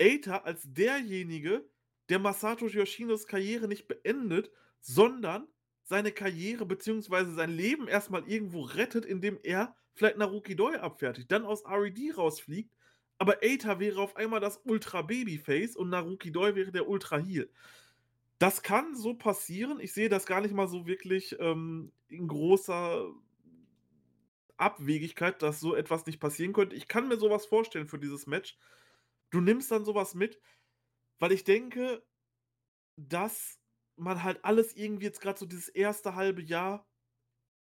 [0.00, 1.68] Aita als derjenige,
[2.08, 5.46] der Masato Yoshinos Karriere nicht beendet, sondern
[5.84, 7.32] seine Karriere bzw.
[7.32, 12.70] sein Leben erstmal irgendwo rettet, indem er vielleicht Naruki Doi abfertigt, dann aus RED rausfliegt,
[13.18, 17.50] aber Aita wäre auf einmal das Ultra Babyface und Naruki Doi wäre der Ultra Heal.
[18.38, 19.80] Das kann so passieren.
[19.80, 23.10] Ich sehe das gar nicht mal so wirklich ähm, in großer
[24.58, 26.76] Abwegigkeit, dass so etwas nicht passieren könnte.
[26.76, 28.58] Ich kann mir sowas vorstellen für dieses Match.
[29.30, 30.38] Du nimmst dann sowas mit,
[31.18, 32.02] weil ich denke,
[32.96, 33.58] dass
[33.96, 36.86] man halt alles irgendwie jetzt gerade so dieses erste halbe Jahr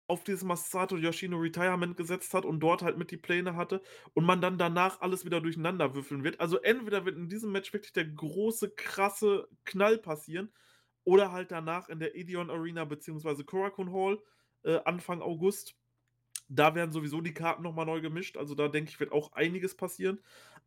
[0.07, 3.81] auf dieses Masato Yoshino Retirement gesetzt hat und dort halt mit die Pläne hatte
[4.13, 6.39] und man dann danach alles wieder durcheinander würfeln wird.
[6.39, 10.51] Also entweder wird in diesem Match wirklich der große, krasse Knall passieren
[11.03, 13.43] oder halt danach in der Edion Arena bzw.
[13.43, 14.19] Korakuen Hall
[14.63, 15.75] äh, Anfang August.
[16.49, 18.37] Da werden sowieso die Karten nochmal neu gemischt.
[18.37, 20.19] Also da denke ich, wird auch einiges passieren.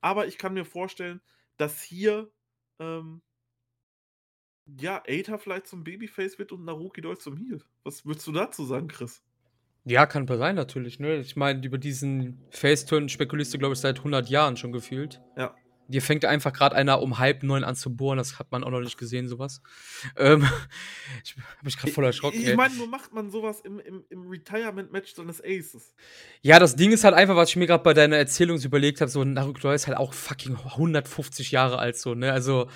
[0.02, 1.22] Aber ich kann mir vorstellen,
[1.56, 2.30] dass hier
[2.78, 3.22] ähm,
[4.78, 7.62] ja, Aether vielleicht zum Babyface wird und Naruki Doi zum Heel.
[7.82, 9.22] Was würdest du dazu sagen, Chris?
[9.84, 11.16] Ja, kann sein natürlich, ne?
[11.16, 15.20] Ich meine, über diesen Face-Turn spekulierst du, glaube ich, seit 100 Jahren schon gefühlt.
[15.36, 15.54] Ja.
[15.88, 18.70] Dir fängt einfach gerade einer um halb neun an zu bohren, das hat man auch
[18.70, 19.60] noch nicht gesehen, sowas.
[20.16, 20.46] Ähm,
[21.24, 22.38] ich habe mich gerade voll erschrocken.
[22.38, 25.96] Ich, ich meine, nur macht man sowas im, im, im Retirement-Match seines Aces.
[26.42, 29.00] Ja, das Ding ist halt einfach, was ich mir gerade bei deiner Erzählung so überlegt
[29.00, 32.32] habe, so Naruto ist halt auch fucking 150 Jahre alt, so, ne?
[32.32, 32.68] Also,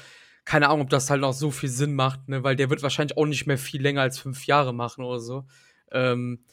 [0.45, 2.43] keine Ahnung, ob das halt noch so viel Sinn macht, ne?
[2.43, 5.47] Weil der wird wahrscheinlich auch nicht mehr viel länger als fünf Jahre machen oder so.
[5.93, 6.45] Ähm,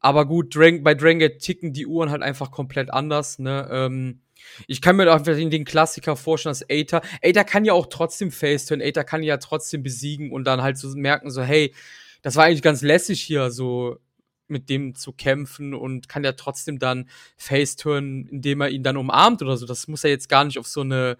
[0.00, 3.68] aber gut, Dragon, bei Dragon Gate ticken die Uhren halt einfach komplett anders, ne?
[3.70, 4.20] Ähm,
[4.66, 8.80] ich kann mir auch den Klassiker vorstellen, dass Aether, Aether kann ja auch trotzdem Faceturn,
[8.80, 11.74] Aether kann ja trotzdem besiegen und dann halt so merken, so, hey,
[12.22, 13.98] das war eigentlich ganz lässig hier, so
[14.46, 19.42] mit dem zu kämpfen und kann ja trotzdem dann Faceturn, indem er ihn dann umarmt
[19.42, 19.66] oder so.
[19.66, 21.18] Das muss er jetzt gar nicht auf so eine,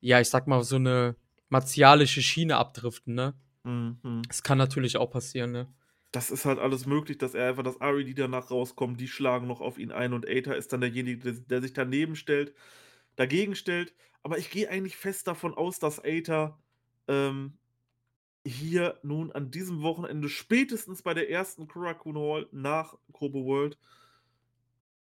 [0.00, 1.16] ja, ich sag mal, so eine
[1.48, 3.34] martialische Schiene abdriften, ne?
[3.64, 4.22] Mhm.
[4.28, 5.66] Das kann natürlich auch passieren, ne?
[6.12, 9.60] Das ist halt alles möglich, dass er einfach, dass die danach rauskommt, die schlagen noch
[9.60, 12.54] auf ihn ein und Aether ist dann derjenige, der, der sich daneben stellt,
[13.16, 13.94] dagegen stellt.
[14.22, 16.58] Aber ich gehe eigentlich fest davon aus, dass Aether
[17.08, 17.58] ähm,
[18.44, 23.78] hier nun an diesem Wochenende spätestens bei der ersten Kurakun Hall nach Kobe World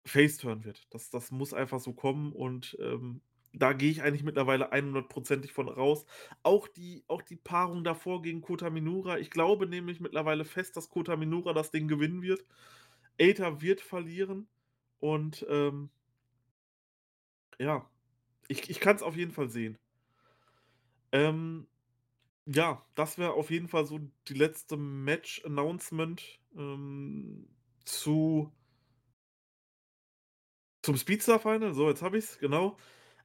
[0.05, 0.87] Faceturn wird.
[0.91, 3.21] Das, das muss einfach so kommen und ähm,
[3.59, 6.05] da gehe ich eigentlich mittlerweile 100%ig von raus.
[6.43, 9.19] Auch die, auch die Paarung davor gegen Kota Minura.
[9.19, 12.45] Ich glaube nämlich mittlerweile fest, dass Kota Minura das Ding gewinnen wird.
[13.19, 14.47] Aether wird verlieren.
[15.01, 15.91] Und ähm,
[17.59, 17.89] ja,
[18.49, 19.79] ich, ich kann es auf jeden Fall sehen.
[21.13, 21.67] Ähm,
[22.47, 27.49] ja, das wäre auf jeden Fall so die letzte Match-Announcement ähm,
[27.85, 28.53] zu
[30.83, 31.75] zum Speedstar Final.
[31.75, 32.77] So, jetzt habe ich es, genau.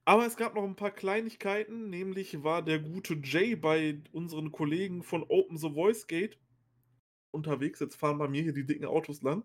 [0.05, 5.03] Aber es gab noch ein paar Kleinigkeiten, nämlich war der gute Jay bei unseren Kollegen
[5.03, 6.39] von Open the Voice Gate
[7.29, 7.79] unterwegs.
[7.79, 9.43] Jetzt fahren bei mir hier die dicken Autos lang.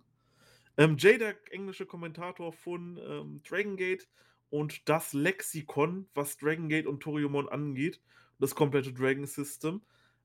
[0.79, 4.09] Ähm, Jay, der englische Kommentator von ähm, Dragon Gate
[4.51, 8.01] und das Lexikon, was Dragon Gate und Toriumon angeht,
[8.39, 9.83] das komplette Dragon System,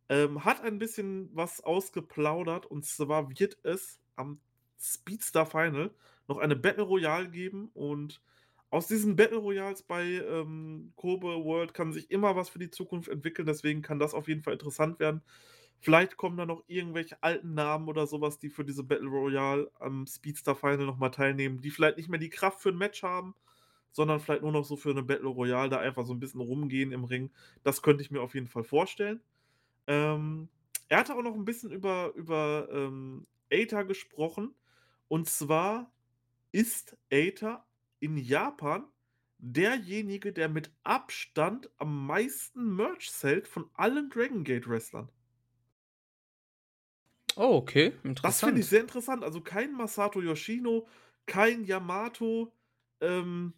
[0.09, 4.39] ähm, hat ein bisschen was ausgeplaudert und zwar wird es am
[4.79, 5.91] Speedstar Final
[6.27, 8.21] noch eine Battle Royale geben und
[8.71, 13.09] aus diesen Battle Royals bei ähm, Kobe World kann sich immer was für die Zukunft
[13.09, 15.21] entwickeln, deswegen kann das auf jeden Fall interessant werden.
[15.81, 20.07] Vielleicht kommen da noch irgendwelche alten Namen oder sowas, die für diese Battle Royale am
[20.07, 23.35] Speedstar Final nochmal teilnehmen, die vielleicht nicht mehr die Kraft für ein Match haben,
[23.91, 26.93] sondern vielleicht nur noch so für eine Battle Royale da einfach so ein bisschen rumgehen
[26.93, 27.31] im Ring.
[27.63, 29.21] Das könnte ich mir auf jeden Fall vorstellen.
[29.87, 30.47] Ähm,
[30.87, 34.55] er hatte auch noch ein bisschen über, über ähm, Aether gesprochen.
[35.09, 35.91] Und zwar
[36.51, 37.65] ist Aether
[38.01, 38.91] in Japan
[39.39, 45.09] derjenige, der mit Abstand am meisten Merch zählt von allen Dragon Gate Wrestlern.
[47.37, 48.23] Oh, okay, interessant.
[48.23, 49.23] Das finde ich sehr interessant.
[49.23, 50.87] Also kein Masato Yoshino,
[51.25, 52.53] kein Yamato,
[52.99, 53.53] ähm,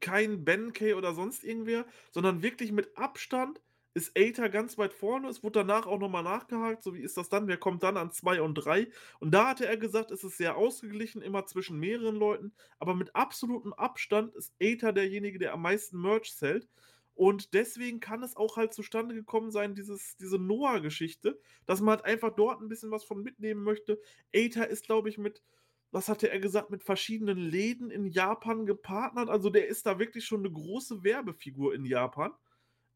[0.00, 3.60] kein Benkei oder sonst irgendwer, sondern wirklich mit Abstand
[3.94, 5.28] ist Aether ganz weit vorne.
[5.28, 7.48] Es wurde danach auch nochmal nachgehakt, so wie ist das dann?
[7.48, 8.88] Wer kommt dann an 2 und 3?
[9.18, 13.14] Und da hatte er gesagt, es ist sehr ausgeglichen, immer zwischen mehreren Leuten, aber mit
[13.16, 16.68] absolutem Abstand ist Aether derjenige, der am meisten Merch zählt.
[17.14, 22.06] Und deswegen kann es auch halt zustande gekommen sein, dieses, diese Noah-Geschichte, dass man halt
[22.06, 24.00] einfach dort ein bisschen was von mitnehmen möchte.
[24.32, 25.42] Aether ist, glaube ich, mit,
[25.90, 29.28] was hatte er gesagt, mit verschiedenen Läden in Japan gepartnert.
[29.28, 32.32] Also der ist da wirklich schon eine große Werbefigur in Japan.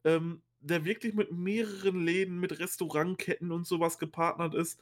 [0.05, 4.81] Ähm, der wirklich mit mehreren Läden, mit Restaurantketten und sowas gepartnert ist.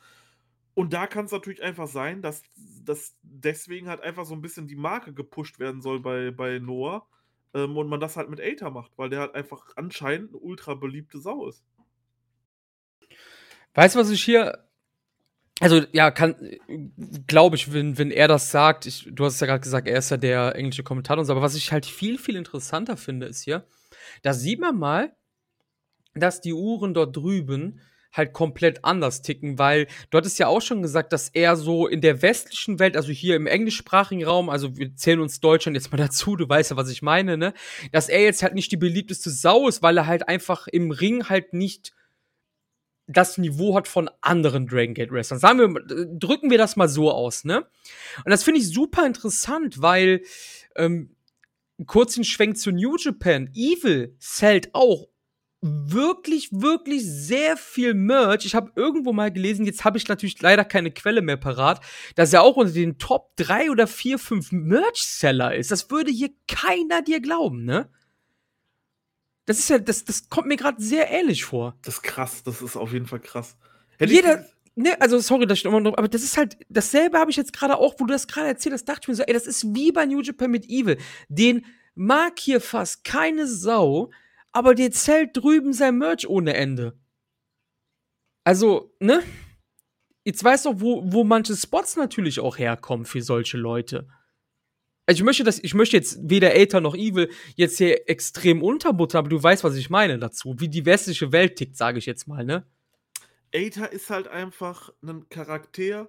[0.75, 2.43] Und da kann es natürlich einfach sein, dass,
[2.85, 7.07] dass deswegen halt einfach so ein bisschen die Marke gepusht werden soll bei, bei Noah.
[7.55, 10.75] Ähm, und man das halt mit Aether macht, weil der halt einfach anscheinend eine ultra
[10.75, 11.63] beliebte Sau ist.
[13.75, 14.67] Weißt du, was ich hier.
[15.61, 16.35] Also, ja, kann,
[17.27, 20.11] glaube ich, wenn, wenn er das sagt, ich, du hast ja gerade gesagt, er ist
[20.11, 23.65] ja der englische Kommentator, aber was ich halt viel, viel interessanter finde, ist hier,
[24.23, 25.15] da sieht man mal,
[26.15, 27.81] dass die Uhren dort drüben
[28.13, 32.01] halt komplett anders ticken, weil du hattest ja auch schon gesagt, dass er so in
[32.01, 35.99] der westlichen Welt, also hier im englischsprachigen Raum, also wir zählen uns Deutschland jetzt mal
[36.03, 37.55] dazu, du weißt ja, was ich meine, ne,
[37.91, 41.29] dass er jetzt halt nicht die beliebteste Sau ist, weil er halt einfach im Ring
[41.29, 41.95] halt nicht
[43.09, 45.41] das Niveau hat von anderen Dragon Gate Wrestlern.
[45.41, 47.67] Sagen wir, drücken wir das mal so aus, ne?
[48.25, 50.23] Und das finde ich super interessant, weil
[50.77, 51.17] ähm,
[51.87, 53.51] kurz den Schwenk zu New Japan.
[53.55, 55.09] Evil zählt auch
[55.63, 58.45] wirklich, wirklich sehr viel Merch.
[58.45, 61.81] Ich habe irgendwo mal gelesen, jetzt habe ich natürlich leider keine Quelle mehr parat,
[62.17, 65.71] dass er auch unter den Top 3 oder 4, 5 Merch-Seller ist.
[65.71, 67.89] Das würde hier keiner dir glauben, ne?
[69.47, 71.77] Das ist ja, das, das kommt mir gerade sehr ähnlich vor.
[71.83, 73.57] Das ist krass, das ist auf jeden Fall krass.
[73.99, 77.31] Hätte Jeder, ne, also sorry, dass ich nochmal noch, aber das ist halt, dasselbe habe
[77.31, 79.33] ich jetzt gerade auch, wo du das gerade erzählt hast, dachte ich mir so, ey,
[79.33, 80.99] das ist wie bei New Japan mit Evil.
[81.29, 84.11] Den mag hier fast keine Sau,
[84.53, 86.99] aber der zählt drüben sein Merch ohne Ende.
[88.45, 89.23] Also, ne?
[90.25, 94.09] Jetzt weißt du, wo, wo manche Spots natürlich auch herkommen für solche Leute.
[95.07, 99.19] Also ich möchte das, ich möchte jetzt weder Aether noch Evil jetzt hier extrem unterbuttern,
[99.19, 100.55] aber du weißt, was ich meine dazu.
[100.59, 102.65] Wie die westliche Welt tickt, sage ich jetzt mal, ne?
[103.53, 106.09] Aether ist halt einfach ein Charakter,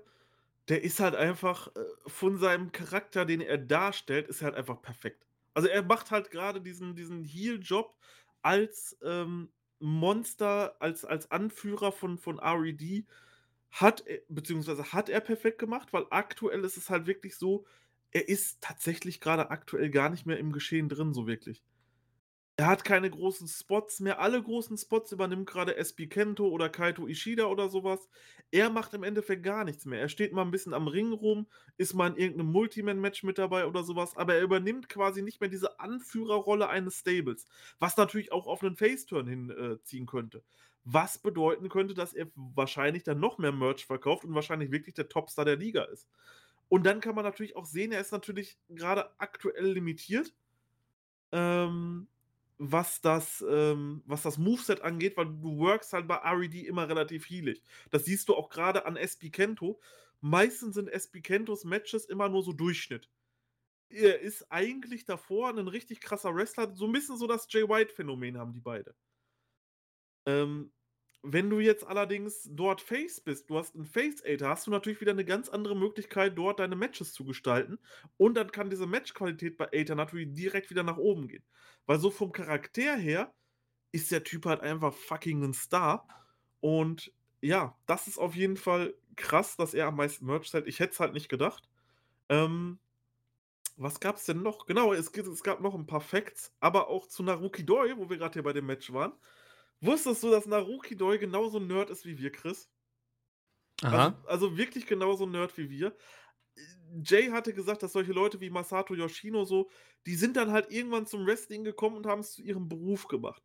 [0.69, 5.25] der ist halt einfach äh, von seinem Charakter, den er darstellt, ist halt einfach perfekt.
[5.55, 7.95] Also er macht halt gerade diesen, diesen Heal-Job
[8.43, 13.05] als ähm, Monster, als, als Anführer von, von RED,
[13.71, 17.65] hat, beziehungsweise hat er perfekt gemacht, weil aktuell ist es halt wirklich so,
[18.11, 21.63] er ist tatsächlich gerade aktuell gar nicht mehr im Geschehen drin, so wirklich.
[22.55, 24.19] Er hat keine großen Spots mehr.
[24.19, 28.07] Alle großen Spots übernimmt gerade SB Kento oder Kaito Ishida oder sowas.
[28.51, 29.99] Er macht im Endeffekt gar nichts mehr.
[29.99, 33.65] Er steht mal ein bisschen am Ring rum, ist mal in irgendeinem Multiman-Match mit dabei
[33.65, 37.47] oder sowas, aber er übernimmt quasi nicht mehr diese Anführerrolle eines Stables.
[37.79, 40.43] Was natürlich auch auf einen Face-Turn hinziehen äh, könnte.
[40.85, 45.09] Was bedeuten könnte, dass er wahrscheinlich dann noch mehr Merch verkauft und wahrscheinlich wirklich der
[45.09, 46.07] Topstar der Liga ist.
[46.69, 50.33] Und dann kann man natürlich auch sehen, er ist natürlich gerade aktuell limitiert.
[51.31, 52.07] Ähm,
[52.57, 57.29] was das, ähm, was das Moveset angeht, weil du workst halt bei RED immer relativ
[57.29, 57.61] healig.
[57.89, 59.79] Das siehst du auch gerade an SB Kento.
[60.21, 63.09] Meistens sind SB Kentos Matches immer nur so Durchschnitt.
[63.89, 66.73] Er ist eigentlich davor ein richtig krasser Wrestler.
[66.75, 68.95] So ein bisschen so das Jay White-Phänomen haben die beide.
[70.25, 70.71] Ähm,
[71.23, 75.13] wenn du jetzt allerdings dort Face bist, du hast einen Face-Aid, hast du natürlich wieder
[75.13, 77.79] eine ganz andere Möglichkeit, dort deine Matches zu gestalten.
[78.17, 81.43] Und dann kann diese Matchqualität bei Aether natürlich direkt wieder nach oben gehen.
[81.85, 83.33] Weil so vom Charakter her
[83.93, 86.05] ist der Typ halt einfach fucking ein Star.
[86.59, 90.67] Und ja, das ist auf jeden Fall krass, dass er am meisten Merch zählt.
[90.67, 91.69] Ich hätte es halt nicht gedacht.
[92.27, 92.79] Ähm,
[93.77, 94.65] was gab es denn noch?
[94.65, 98.17] Genau, es, es, gab noch ein paar Facts, aber auch zu Naruki Doi, wo wir
[98.17, 99.13] gerade hier bei dem Match waren.
[99.83, 102.69] Wusstest du, dass Naruki Doi genauso ein Nerd ist wie wir, Chris?
[103.81, 104.05] Aha.
[104.05, 105.95] Also, also wirklich genauso ein Nerd wie wir.
[107.03, 109.69] Jay hatte gesagt, dass solche Leute wie Masato Yoshino so,
[110.05, 113.43] die sind dann halt irgendwann zum Wrestling gekommen und haben es zu ihrem Beruf gemacht.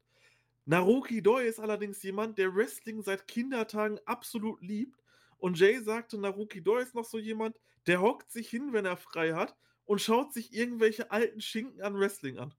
[0.64, 5.03] Naruki Doi ist allerdings jemand, der Wrestling seit Kindertagen absolut liebt.
[5.38, 8.96] Und Jay sagte, Naruki Doi ist noch so jemand, der hockt sich hin, wenn er
[8.96, 12.55] frei hat und schaut sich irgendwelche alten Schinken an Wrestling an.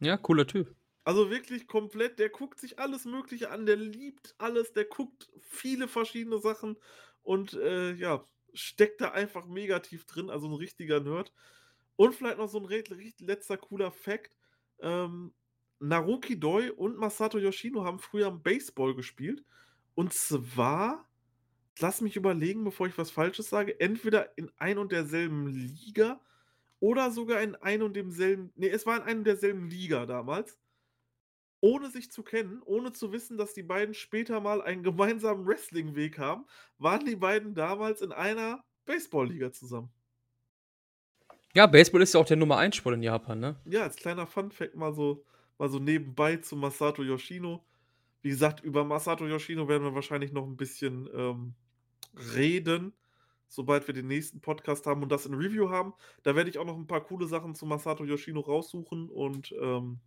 [0.00, 0.77] Ja, cooler Typ.
[1.08, 5.88] Also wirklich komplett, der guckt sich alles Mögliche an, der liebt alles, der guckt viele
[5.88, 6.76] verschiedene Sachen
[7.22, 11.32] und äh, ja, steckt da einfach negativ drin, also ein richtiger Nerd.
[11.96, 12.84] Und vielleicht noch so ein
[13.20, 14.36] letzter cooler Fact.
[14.80, 15.32] Ähm,
[15.78, 19.42] Naruki Doi und Masato Yoshino haben früher Baseball gespielt.
[19.94, 21.08] Und zwar,
[21.78, 26.20] lass mich überlegen, bevor ich was Falsches sage, entweder in ein und derselben Liga
[26.80, 30.58] oder sogar in ein und demselben, nee, es war in einem derselben Liga damals
[31.60, 36.18] ohne sich zu kennen, ohne zu wissen, dass die beiden später mal einen gemeinsamen Wrestling-Weg
[36.18, 36.46] haben,
[36.78, 39.90] waren die beiden damals in einer Baseball-Liga zusammen.
[41.54, 43.56] Ja, Baseball ist ja auch der Nummer 1 Sport in Japan, ne?
[43.64, 45.24] Ja, als kleiner Fun-Fact mal so,
[45.58, 47.64] mal so nebenbei zu Masato Yoshino.
[48.22, 51.54] Wie gesagt, über Masato Yoshino werden wir wahrscheinlich noch ein bisschen ähm,
[52.34, 52.92] reden,
[53.48, 55.94] sobald wir den nächsten Podcast haben und das in Review haben.
[56.22, 60.00] Da werde ich auch noch ein paar coole Sachen zu Masato Yoshino raussuchen und ähm,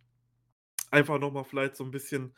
[0.92, 2.34] einfach nochmal vielleicht so ein bisschen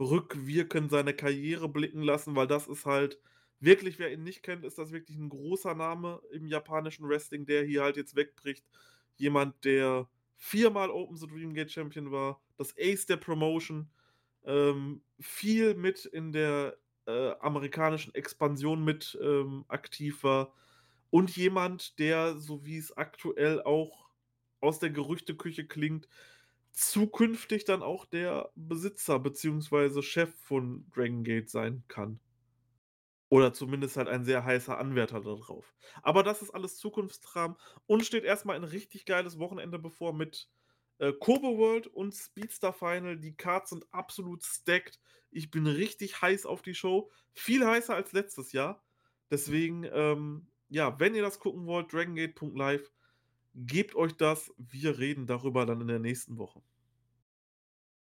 [0.00, 3.18] rückwirkend seine Karriere blicken lassen, weil das ist halt
[3.60, 7.64] wirklich, wer ihn nicht kennt, ist das wirklich ein großer Name im japanischen Wrestling, der
[7.64, 8.66] hier halt jetzt wegbricht.
[9.16, 13.90] Jemand, der viermal Open the Dream Gate Champion war, das Ace der Promotion,
[14.44, 16.76] ähm, viel mit in der
[17.06, 20.52] äh, amerikanischen Expansion mit ähm, aktiv war
[21.10, 24.10] und jemand, der, so wie es aktuell auch
[24.60, 26.08] aus der Gerüchteküche klingt,
[26.76, 30.02] zukünftig dann auch der Besitzer bzw.
[30.02, 32.20] Chef von Dragon Gate sein kann.
[33.28, 35.74] Oder zumindest halt ein sehr heißer Anwärter darauf.
[36.02, 37.56] Aber das ist alles Zukunftskram
[37.86, 40.48] und steht erstmal ein richtig geiles Wochenende bevor mit
[40.98, 43.16] äh, Kobo World und Speedstar Final.
[43.18, 45.00] Die Cards sind absolut stacked.
[45.30, 47.10] Ich bin richtig heiß auf die Show.
[47.32, 48.84] Viel heißer als letztes Jahr.
[49.30, 52.92] Deswegen, ähm, ja, wenn ihr das gucken wollt, dragongate.live
[53.56, 54.52] Gebt euch das.
[54.58, 56.60] Wir reden darüber dann in der nächsten Woche.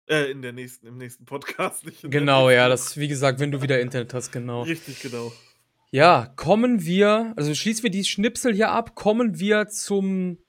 [0.07, 1.85] Äh, in der nächsten, im nächsten Podcast.
[1.85, 4.63] Nicht genau, ja, das, wie gesagt, wenn du wieder Internet hast, genau.
[4.63, 5.31] Richtig, genau.
[5.91, 10.39] Ja, kommen wir, also schließen wir die Schnipsel hier ab, kommen wir zum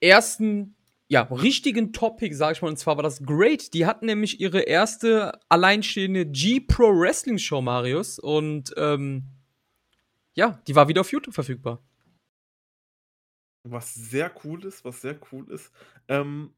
[0.00, 0.76] ersten
[1.08, 3.74] ja, richtigen Topic, sag ich mal, und zwar war das Great.
[3.74, 8.18] Die hatten nämlich ihre erste alleinstehende G-Pro Wrestling Show, Marius.
[8.18, 9.24] Und ähm,
[10.34, 11.82] ja, die war wieder auf YouTube verfügbar.
[13.64, 15.72] Was sehr cool ist, was sehr cool ist.
[16.08, 16.54] Ähm,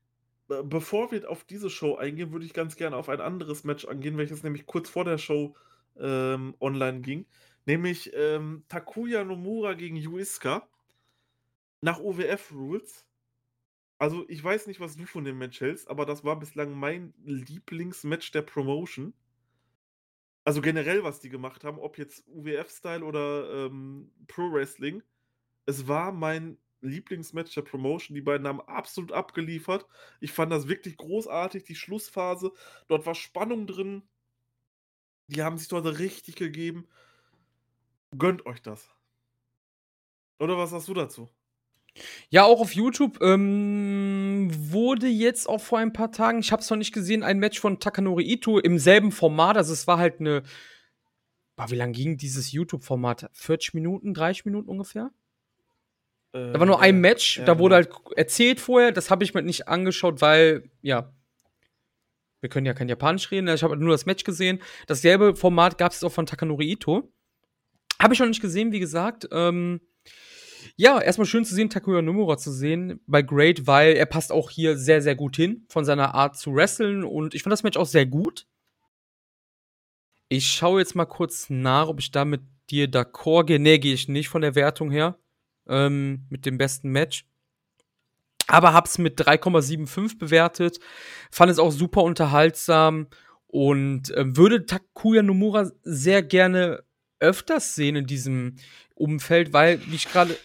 [0.48, 4.18] bevor wir auf diese Show eingehen, würde ich ganz gerne auf ein anderes Match angehen,
[4.18, 5.57] welches nämlich kurz vor der Show
[5.98, 7.26] ähm, online ging.
[7.64, 10.68] Nämlich ähm, Takuya Nomura gegen Yuiska
[11.80, 13.07] nach OWF Rules.
[13.98, 17.14] Also, ich weiß nicht, was du von dem Match hältst, aber das war bislang mein
[17.24, 19.14] Lieblingsmatch der Promotion.
[20.44, 25.02] Also generell, was die gemacht haben, ob jetzt UWF-Style oder ähm, Pro Wrestling.
[25.64, 28.14] Es war mein Lieblingsmatch der Promotion.
[28.14, 29.87] Die beiden haben absolut abgeliefert.
[30.20, 32.53] Ich fand das wirklich großartig, die Schlussphase.
[32.89, 34.03] Dort war Spannung drin.
[35.29, 36.87] Die haben sich dort richtig gegeben.
[38.16, 38.89] Gönnt euch das.
[40.39, 41.29] Oder was sagst du dazu?
[42.29, 46.68] Ja, auch auf YouTube ähm, wurde jetzt auch vor ein paar Tagen, ich habe es
[46.68, 49.57] noch nicht gesehen, ein Match von Takanori Ito im selben Format.
[49.57, 50.43] Also es war halt eine.
[51.68, 53.31] Wie lang ging dieses YouTube-Format?
[53.33, 55.11] 40 Minuten, 30 Minuten ungefähr?
[56.33, 57.95] Äh, da war nur ein Match, ja, da wurde genau.
[57.95, 61.12] halt erzählt vorher, das habe ich mir nicht angeschaut, weil, ja,
[62.41, 64.61] wir können ja kein Japanisch reden, ich habe nur das Match gesehen.
[64.87, 67.12] Dasselbe Format gab es auch von Takanori Ito.
[68.01, 69.27] Habe ich noch nicht gesehen, wie gesagt.
[69.33, 69.81] Ähm,
[70.77, 74.51] ja, erstmal schön zu sehen, Takuya Nomura zu sehen bei Great, weil er passt auch
[74.51, 77.79] hier sehr, sehr gut hin von seiner Art zu wresteln und ich fand das Match
[77.79, 78.47] auch sehr gut.
[80.29, 83.61] Ich schaue jetzt mal kurz nach, ob ich da mit dir d'accord gehe.
[83.61, 85.18] Nee, gehe ich nicht von der Wertung her.
[85.69, 87.25] Ähm, mit dem besten Match.
[88.49, 90.79] Aber hab's mit 3,75 bewertet.
[91.31, 93.09] Fand es auch super unterhaltsam
[93.49, 96.85] und äh, würde Takuya Nomura sehr gerne
[97.19, 98.57] öfters sehen in diesem
[98.95, 100.37] Umfeld, weil, wie ich gerade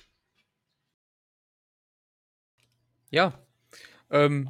[3.12, 3.34] ja.
[4.10, 4.50] Ähm,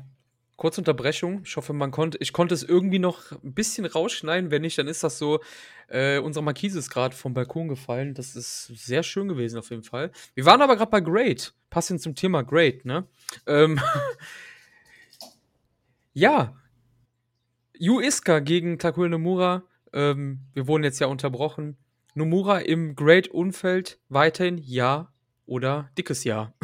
[0.62, 1.42] kurze Unterbrechung.
[1.44, 4.52] Ich hoffe, man konnte, ich konnte es irgendwie noch ein bisschen rausschneiden.
[4.52, 5.40] Wenn nicht, dann ist das so.
[5.88, 8.14] Äh, unsere Markise ist gerade vom Balkon gefallen.
[8.14, 10.12] Das ist sehr schön gewesen auf jeden Fall.
[10.36, 11.56] Wir waren aber gerade bei Great.
[11.72, 13.08] Passend zum Thema Great, ne?
[13.48, 13.80] Ähm,
[16.14, 16.56] ja.
[17.80, 19.64] Yu Iska gegen Takuya Nomura.
[19.94, 21.76] Ähm, wir wurden jetzt ja unterbrochen.
[22.14, 25.12] Nomura im Great-Umfeld weiterhin ja
[25.48, 26.54] oder dickes Ja.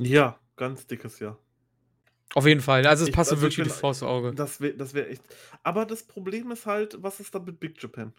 [0.00, 1.38] Ja, ganz dickes Ja.
[2.34, 2.86] Auf jeden Fall.
[2.86, 4.32] Also es passt also wirklich wie die Faust Auge.
[4.34, 5.22] Das wäre das wär echt.
[5.62, 8.12] Aber das Problem ist halt, was ist dann mit Big Japan?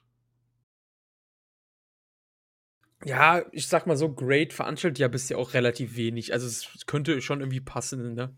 [3.04, 6.32] Ja, ich sag mal so, Great veranstaltet ja bisher auch relativ wenig.
[6.34, 8.36] Also es könnte schon irgendwie passen, ne?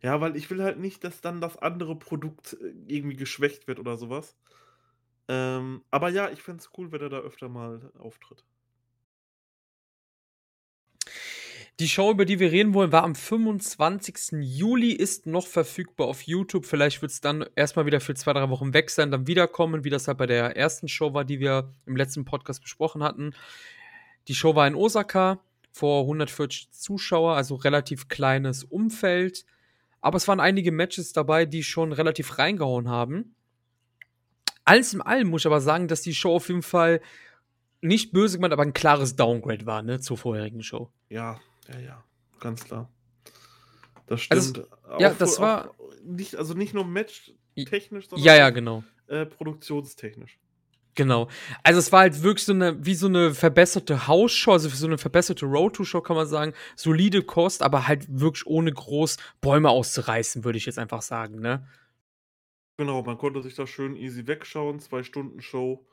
[0.00, 3.78] Ja, weil ich will halt nicht, dass dann das andere Produkt äh, irgendwie geschwächt wird
[3.78, 4.36] oder sowas.
[5.28, 8.44] Ähm, aber ja, ich fände es cool, wenn er da öfter mal auftritt.
[11.82, 14.38] Die Show, über die wir reden wollen, war am 25.
[14.40, 16.64] Juli, ist noch verfügbar auf YouTube.
[16.64, 19.90] Vielleicht wird es dann erstmal wieder für zwei, drei Wochen weg sein, dann wiederkommen, wie
[19.90, 23.34] das halt bei der ersten Show war, die wir im letzten Podcast besprochen hatten.
[24.28, 25.40] Die Show war in Osaka
[25.72, 29.44] vor 140 Zuschauer, also relativ kleines Umfeld.
[30.00, 33.34] Aber es waren einige Matches dabei, die schon relativ reingehauen haben.
[34.64, 37.00] Alles in allem muss ich aber sagen, dass die Show auf jeden Fall
[37.80, 40.88] nicht böse gemeint, aber ein klares Downgrade war, ne, zur vorherigen Show.
[41.08, 42.04] Ja, ja, ja,
[42.40, 42.90] ganz klar.
[44.06, 44.68] Das also stimmt.
[44.84, 45.74] Also, ja, das war.
[46.04, 48.82] Nicht, also nicht nur match-technisch, sondern ja, ja, genau.
[49.06, 50.38] Äh, produktionstechnisch.
[50.94, 51.28] Genau.
[51.62, 54.98] Also es war halt wirklich so eine, wie so eine verbesserte Hausshow, also so eine
[54.98, 56.52] verbesserte Road-to-Show, kann man sagen.
[56.76, 61.66] Solide Kost, aber halt wirklich ohne groß Bäume auszureißen, würde ich jetzt einfach sagen, ne?
[62.76, 65.86] Genau, man konnte sich da schön easy wegschauen, zwei Stunden Show.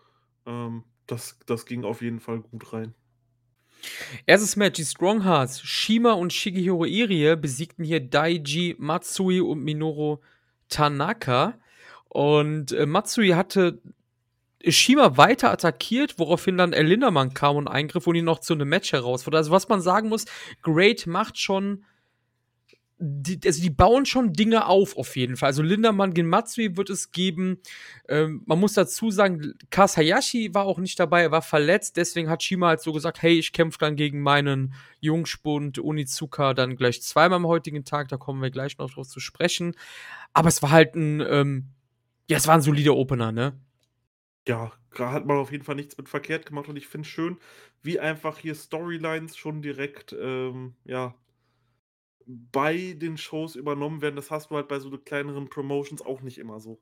[0.45, 2.93] Ähm, das, das ging auf jeden Fall gut rein.
[4.25, 10.17] Erstes Match, die Strong Hearts, Shima und Shigehiro Irie besiegten hier Daiji Matsui und Minoru
[10.69, 11.59] Tanaka.
[12.07, 13.81] Und äh, Matsui hatte
[14.67, 18.67] Shima weiter attackiert, woraufhin dann El Lindermann kam und eingriff und ihn noch zu einem
[18.67, 19.39] Match herausforderte.
[19.39, 20.25] Also was man sagen muss,
[20.61, 21.85] Great macht schon
[23.01, 25.47] die, also die bauen schon Dinge auf, auf jeden Fall.
[25.47, 27.59] Also Lindermann gegen Matsui wird es geben.
[28.09, 31.95] Ähm, man muss dazu sagen, Kaz Hayashi war auch nicht dabei, er war verletzt.
[31.95, 36.75] Deswegen hat Shima halt so gesagt, hey, ich kämpfe dann gegen meinen Jungspund Onizuka dann
[36.75, 38.09] gleich zweimal am heutigen Tag.
[38.09, 39.75] Da kommen wir gleich noch drauf zu sprechen.
[40.33, 41.69] Aber es war halt ein, ähm,
[42.29, 43.57] ja, es war ein solider Opener, ne?
[44.45, 47.37] Ja, hat man auf jeden Fall nichts mit verkehrt gemacht und ich finde schön,
[47.81, 51.15] wie einfach hier Storylines schon direkt, ähm, ja,
[52.29, 54.15] bei den Shows übernommen werden.
[54.15, 56.79] Das hast du halt bei so kleineren Promotions auch nicht immer so.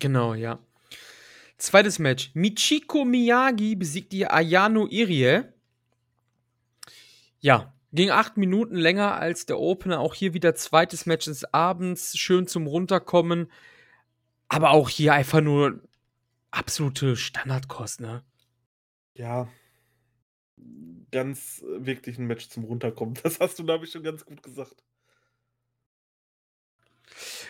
[0.00, 0.58] Genau, ja.
[1.56, 2.32] Zweites Match.
[2.34, 5.44] Michiko Miyagi besiegt die Ayano Irie.
[7.38, 10.00] Ja, ging acht Minuten länger als der Opener.
[10.00, 12.18] Auch hier wieder zweites Match des Abends.
[12.18, 13.52] Schön zum Runterkommen.
[14.48, 15.80] Aber auch hier einfach nur
[16.50, 18.24] absolute Standardkost, ne?
[19.14, 19.48] Ja.
[21.10, 23.14] Ganz äh, wirklich ein Match zum Runterkommen.
[23.22, 24.82] Das hast du, glaube ich, schon ganz gut gesagt.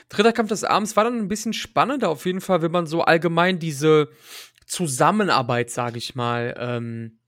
[0.08, 3.02] Dritter Kampf des Abends war dann ein bisschen spannender auf jeden Fall, wenn man so
[3.02, 4.08] allgemein diese
[4.66, 7.18] Zusammenarbeit, sage ich mal, ähm,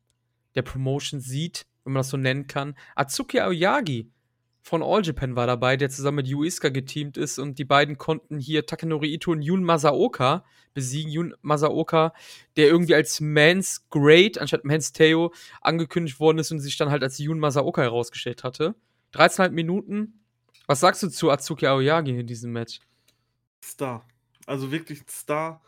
[0.54, 2.76] der Promotion sieht, wenn man das so nennen kann.
[2.94, 4.12] Atsuki Aoyagi
[4.62, 8.38] von All Japan war dabei, der zusammen mit Yuiska geteamt ist und die beiden konnten
[8.38, 11.10] hier Takanori Ito und Yun Masaoka besiegen.
[11.10, 12.14] Yun Masaoka,
[12.56, 17.02] der irgendwie als Mans Great anstatt Mans Teo angekündigt worden ist und sich dann halt
[17.02, 18.76] als Yun Masaoka herausgestellt hatte.
[19.14, 20.20] 13,5 Minuten.
[20.66, 22.80] Was sagst du zu Atsuki Aoyagi in diesem Match?
[23.64, 24.06] Star.
[24.46, 25.60] Also wirklich ein Star.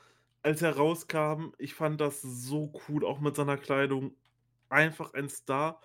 [0.42, 4.14] Als er rauskam, ich fand das so cool, auch mit seiner Kleidung.
[4.68, 5.80] Einfach ein Star.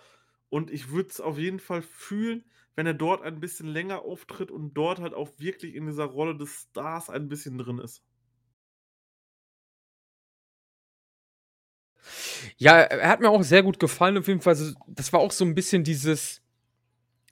[0.48, 2.44] Und ich würde es auf jeden Fall fühlen,
[2.76, 6.36] wenn er dort ein bisschen länger auftritt und dort halt auch wirklich in dieser Rolle
[6.36, 8.02] des Stars ein bisschen drin ist.
[12.56, 14.52] Ja, er hat mir auch sehr gut gefallen, auf jeden Fall.
[14.52, 16.42] Also, das war auch so ein bisschen dieses,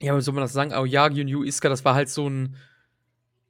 [0.01, 2.57] ja, wie soll man das sagen, Aoyagi und Yu Iska, das war halt so ein,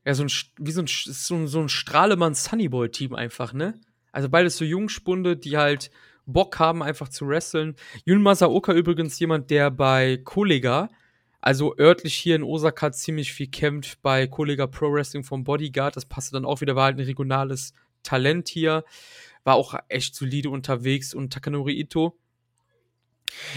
[0.05, 3.81] ja, so ein, wie so ein, so ein, so ein Strahlemann Sunnyboy-Team einfach, ne?
[4.13, 5.91] Also beides so Jungspunde, die halt
[6.27, 7.77] Bock haben, einfach zu wresteln.
[8.05, 10.89] Yun Masaoka übrigens jemand, der bei Kollega
[11.49, 15.97] also örtlich hier in Osaka ziemlich viel kämpft bei Kollega Pro Wrestling vom Bodyguard.
[15.97, 17.73] Das passte dann auch wieder, war halt ein regionales
[18.03, 18.85] Talent hier.
[19.45, 21.15] War auch echt solide unterwegs.
[21.15, 22.19] Und Takanori Ito.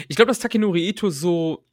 [0.07, 1.65] Ich glaube, dass Takanori Ito so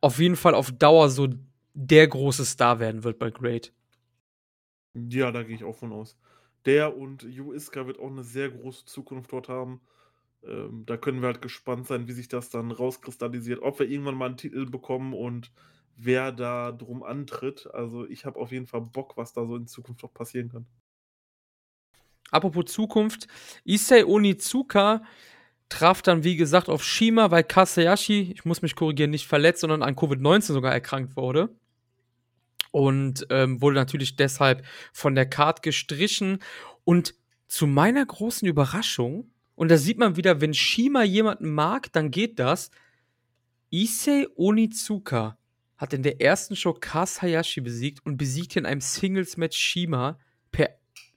[0.00, 1.28] auf jeden Fall auf Dauer so
[1.72, 3.72] der große Star werden wird bei Great.
[4.94, 6.16] Ja, da gehe ich auch von aus.
[6.64, 9.82] Der und Yu Iska wird auch eine sehr große Zukunft dort haben.
[10.46, 14.16] Ähm, da können wir halt gespannt sein, wie sich das dann rauskristallisiert, ob wir irgendwann
[14.16, 15.52] mal einen Titel bekommen und
[15.96, 17.68] wer da drum antritt.
[17.72, 20.66] Also ich habe auf jeden Fall Bock, was da so in Zukunft noch passieren kann.
[22.30, 23.28] Apropos Zukunft,
[23.64, 25.02] Issei Onizuka
[25.68, 29.82] traf dann, wie gesagt, auf Shima, weil Kasayashi, ich muss mich korrigieren, nicht verletzt, sondern
[29.82, 31.54] an Covid-19 sogar erkrankt wurde.
[32.70, 36.38] Und ähm, wurde natürlich deshalb von der Card gestrichen.
[36.84, 37.14] Und
[37.48, 42.38] zu meiner großen Überraschung und da sieht man wieder, wenn Shima jemanden mag, dann geht
[42.38, 42.70] das.
[43.70, 45.38] Issei Onizuka
[45.76, 50.18] hat in der ersten Show Kaz Hayashi besiegt und besiegt in einem Singles-Match Shima
[50.50, 50.70] per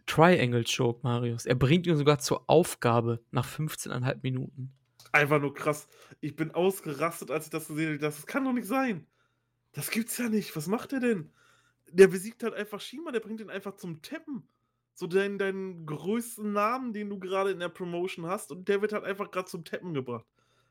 [0.06, 1.46] Triangle Choke, Marius.
[1.46, 4.74] Er bringt ihn sogar zur Aufgabe nach 15,5 Minuten.
[5.12, 5.88] Einfach nur krass.
[6.20, 8.00] Ich bin ausgerastet, als ich das gesehen habe.
[8.00, 9.08] Das kann doch nicht sein.
[9.72, 10.56] Das gibt's ja nicht.
[10.56, 11.32] Was macht er denn?
[11.92, 14.48] Der besiegt halt einfach Shima, der bringt ihn einfach zum Tappen
[14.96, 18.93] so deinen, deinen größten Namen, den du gerade in der Promotion hast, und der wird
[18.93, 20.26] halt einfach gerade zum Tappen gebracht.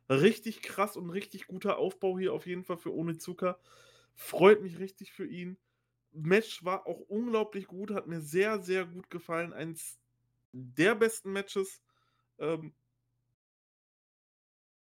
[0.08, 3.60] Richtig krass und richtig guter Aufbau hier auf jeden Fall für Ohne Zucker.
[4.14, 5.58] Freut mich richtig für ihn.
[6.12, 9.52] Match war auch unglaublich gut, hat mir sehr, sehr gut gefallen.
[9.52, 9.98] Eins
[10.52, 11.82] der besten Matches.
[12.38, 12.74] Ähm,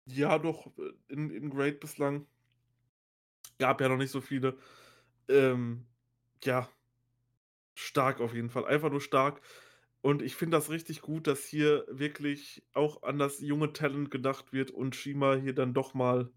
[0.05, 2.27] ja, doch, äh, in, in Great bislang.
[3.59, 4.57] Gab ja noch nicht so viele.
[5.27, 5.85] Ähm,
[6.43, 6.69] ja,
[7.79, 8.65] stark auf jeden Fall.
[8.65, 9.41] Einfach nur stark.
[10.01, 14.53] Und ich finde das richtig gut, dass hier wirklich auch an das junge Talent gedacht
[14.53, 16.31] wird und Shima hier dann doch mal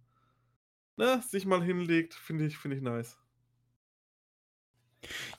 [0.97, 2.14] ne, sich mal hinlegt.
[2.14, 3.18] Finde ich, find ich nice.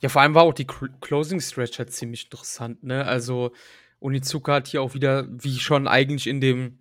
[0.01, 3.06] Ja, vor allem war auch die Closing Stretch halt ziemlich interessant, ne?
[3.06, 3.54] Also
[3.99, 6.80] Onizuka hat hier auch wieder, wie schon eigentlich in dem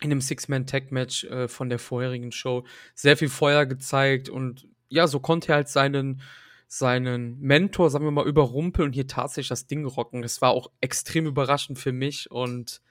[0.00, 5.18] in dem Six-Man-Tag-Match äh, von der vorherigen Show sehr viel Feuer gezeigt und ja, so
[5.18, 6.22] konnte er halt seinen
[6.68, 10.20] seinen Mentor, sagen wir mal, überrumpeln und hier tatsächlich das Ding rocken.
[10.20, 12.82] Das war auch extrem überraschend für mich und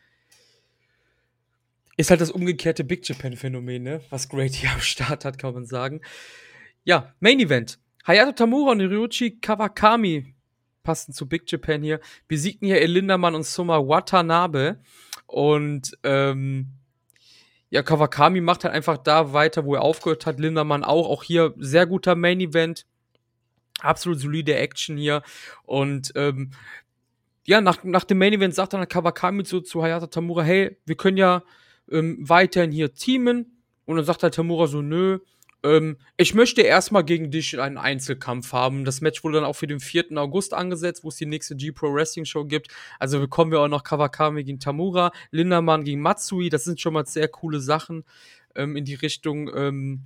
[1.95, 4.01] ist halt das umgekehrte Big Japan-Phänomen, ne?
[4.09, 6.01] was Great hier am Start hat, kann man sagen.
[6.83, 7.79] Ja, Main Event.
[8.05, 10.33] Hayato Tamura und Ryuichi Kawakami
[10.81, 14.79] passen zu Big Japan hier, besiegten hier Elindermann und Soma Watanabe
[15.27, 16.67] und ähm,
[17.69, 20.39] ja, Kawakami macht halt einfach da weiter, wo er aufgehört hat.
[20.39, 21.09] Lindermann auch.
[21.09, 22.85] Auch hier sehr guter Main Event
[23.81, 25.23] absolut solide Action hier.
[25.63, 26.51] Und ähm,
[27.45, 30.95] ja, nach, nach dem Main Event sagt dann Kawakami so zu Hayata Tamura, hey, wir
[30.95, 31.43] können ja
[31.91, 33.61] ähm, weiterhin hier teamen.
[33.85, 35.19] Und dann sagt halt Tamura so, nö,
[35.63, 38.85] ähm, ich möchte erstmal gegen dich einen Einzelkampf haben.
[38.85, 40.17] Das Match wurde dann auch für den 4.
[40.17, 42.67] August angesetzt, wo es die nächste G-Pro Wrestling Show gibt.
[42.99, 46.49] Also bekommen wir auch noch Kawakami gegen Tamura, Lindermann gegen Matsui.
[46.49, 48.03] Das sind schon mal sehr coole Sachen
[48.55, 49.49] ähm, in die Richtung.
[49.55, 50.03] Ähm,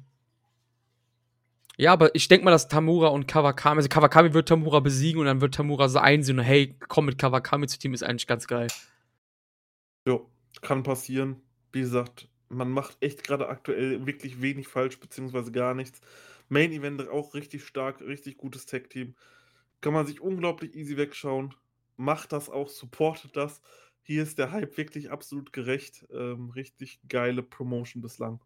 [1.82, 5.26] ja, aber ich denke mal, dass Tamura und Kawakami, also Kawakami wird Tamura besiegen und
[5.26, 8.68] dann wird Tamura so einsehen, hey, komm mit Kawakami zu Team, ist eigentlich ganz geil.
[10.08, 10.30] Jo,
[10.62, 11.42] kann passieren.
[11.72, 16.02] Wie gesagt, man macht echt gerade aktuell wirklich wenig falsch, beziehungsweise gar nichts.
[16.50, 19.16] Main Event auch richtig stark, richtig gutes Tag-Team.
[19.82, 21.56] Kann man sich unglaublich easy wegschauen.
[21.98, 23.60] Macht das auch, supportet das.
[24.04, 26.06] Hier ist der Hype wirklich absolut gerecht.
[26.14, 28.40] Ähm, richtig geile Promotion bislang.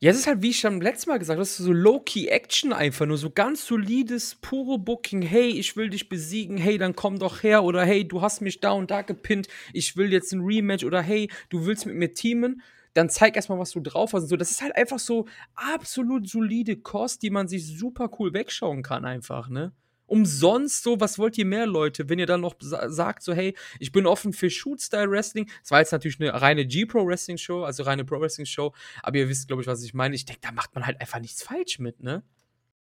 [0.00, 2.72] Ja, es ist halt, wie ich schon letztes Mal gesagt habe, das ist so Low-Key-Action
[2.72, 5.22] einfach, nur so ganz solides, pure Booking.
[5.22, 6.56] Hey, ich will dich besiegen.
[6.56, 7.64] Hey, dann komm doch her.
[7.64, 9.48] Oder hey, du hast mich da und da gepinnt.
[9.72, 10.84] Ich will jetzt ein Rematch.
[10.84, 12.62] Oder hey, du willst mit mir teamen.
[12.94, 14.22] Dann zeig erstmal, was du drauf hast.
[14.22, 18.32] Und so, das ist halt einfach so absolut solide Kost, die man sich super cool
[18.32, 19.72] wegschauen kann, einfach, ne?
[20.06, 23.92] Umsonst so, was wollt ihr mehr, Leute, wenn ihr dann noch sagt, so, hey, ich
[23.92, 25.50] bin offen für Shoot-Style-Wrestling.
[25.62, 29.68] Das war jetzt natürlich eine reine G-Pro-Wrestling-Show, also reine Pro-Wrestling-Show, aber ihr wisst, glaube ich,
[29.68, 30.14] was ich meine.
[30.14, 32.22] Ich denke, da macht man halt einfach nichts falsch mit, ne?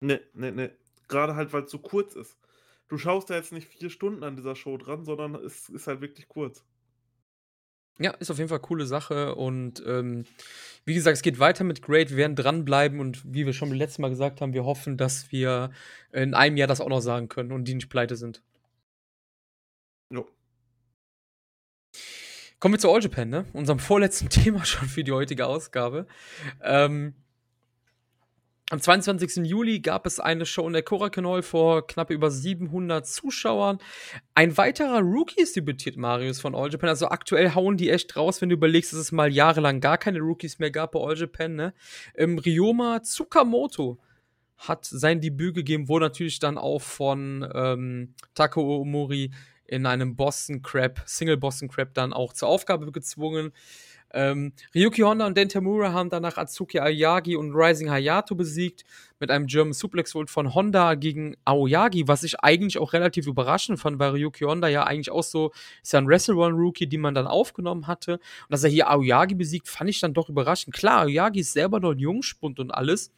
[0.01, 0.77] Ne, ne, ne.
[1.09, 2.37] Gerade halt, weil es so kurz ist.
[2.89, 6.01] Du schaust da jetzt nicht vier Stunden an dieser Show dran, sondern es ist halt
[6.01, 6.65] wirklich kurz.
[7.99, 10.25] Ja, ist auf jeden Fall eine coole Sache und ähm,
[10.85, 12.11] wie gesagt, es geht weiter mit Great.
[12.11, 15.31] Wir werden dranbleiben und wie wir schon beim letzten Mal gesagt haben, wir hoffen, dass
[15.33, 15.71] wir
[16.13, 18.43] in einem Jahr das auch noch sagen können und die nicht pleite sind.
[20.11, 20.29] Jo.
[22.61, 23.47] Kommen wir zu All Japan, ne?
[23.53, 26.07] Unserem vorletzten Thema schon für die heutige Ausgabe.
[26.63, 27.15] Ähm,
[28.71, 29.45] am 22.
[29.45, 33.79] Juli gab es eine Show in der Korakuen Hall vor knapp über 700 Zuschauern.
[34.35, 36.89] Ein weiterer Rookie ist debütiert, Marius, von All Japan.
[36.89, 40.21] Also aktuell hauen die echt raus, wenn du überlegst, dass es mal jahrelang gar keine
[40.21, 41.55] Rookies mehr gab bei All Japan.
[41.57, 41.75] Ne?
[42.17, 43.99] Ähm, Ryoma Tsukamoto
[44.57, 49.31] hat sein Debüt gegeben, wurde natürlich dann auch von ähm, Tako Omori
[49.67, 53.53] in einem Boston Crab, Single Boston Crab dann auch zur Aufgabe gezwungen.
[54.13, 58.85] Ähm, Ryuki Honda und Dentamura haben danach Atsuki Ayagi und Rising Hayato besiegt
[59.19, 63.81] mit einem German Suplex Hold von Honda gegen Aoyagi, was ich eigentlich auch relativ überraschend
[63.81, 65.53] fand, weil Ryuki Honda ja eigentlich auch so
[65.83, 68.89] ist ja ein Wrestle One Rookie, die man dann aufgenommen hatte und dass er hier
[68.89, 70.77] Aoyagi besiegt, fand ich dann doch überraschend.
[70.77, 73.13] Klar, Aoyagi ist selber noch ein Jungspund und alles.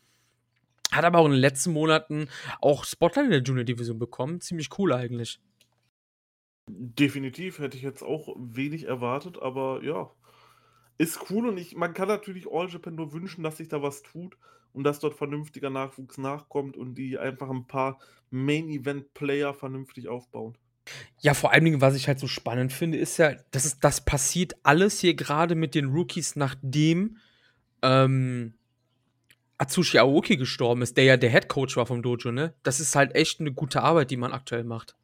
[0.92, 2.28] Hat aber auch in den letzten Monaten
[2.60, 4.40] auch Spotlight in der Junior Division bekommen.
[4.40, 5.40] Ziemlich cool eigentlich.
[6.68, 10.10] Definitiv hätte ich jetzt auch wenig erwartet, aber ja,
[10.98, 14.02] ist cool und ich man kann natürlich All Japan nur wünschen, dass sich da was
[14.02, 14.36] tut
[14.72, 17.98] und dass dort vernünftiger Nachwuchs nachkommt und die einfach ein paar
[18.30, 20.56] Main-Event-Player vernünftig aufbauen.
[21.20, 24.04] Ja, vor allen Dingen, was ich halt so spannend finde, ist ja, das, ist, das
[24.04, 27.16] passiert alles hier gerade mit den Rookies, nachdem
[27.82, 28.54] ähm,
[29.58, 32.54] Atsushi Aoki gestorben ist, der ja der Head Coach war vom Dojo, ne?
[32.62, 34.96] Das ist halt echt eine gute Arbeit, die man aktuell macht.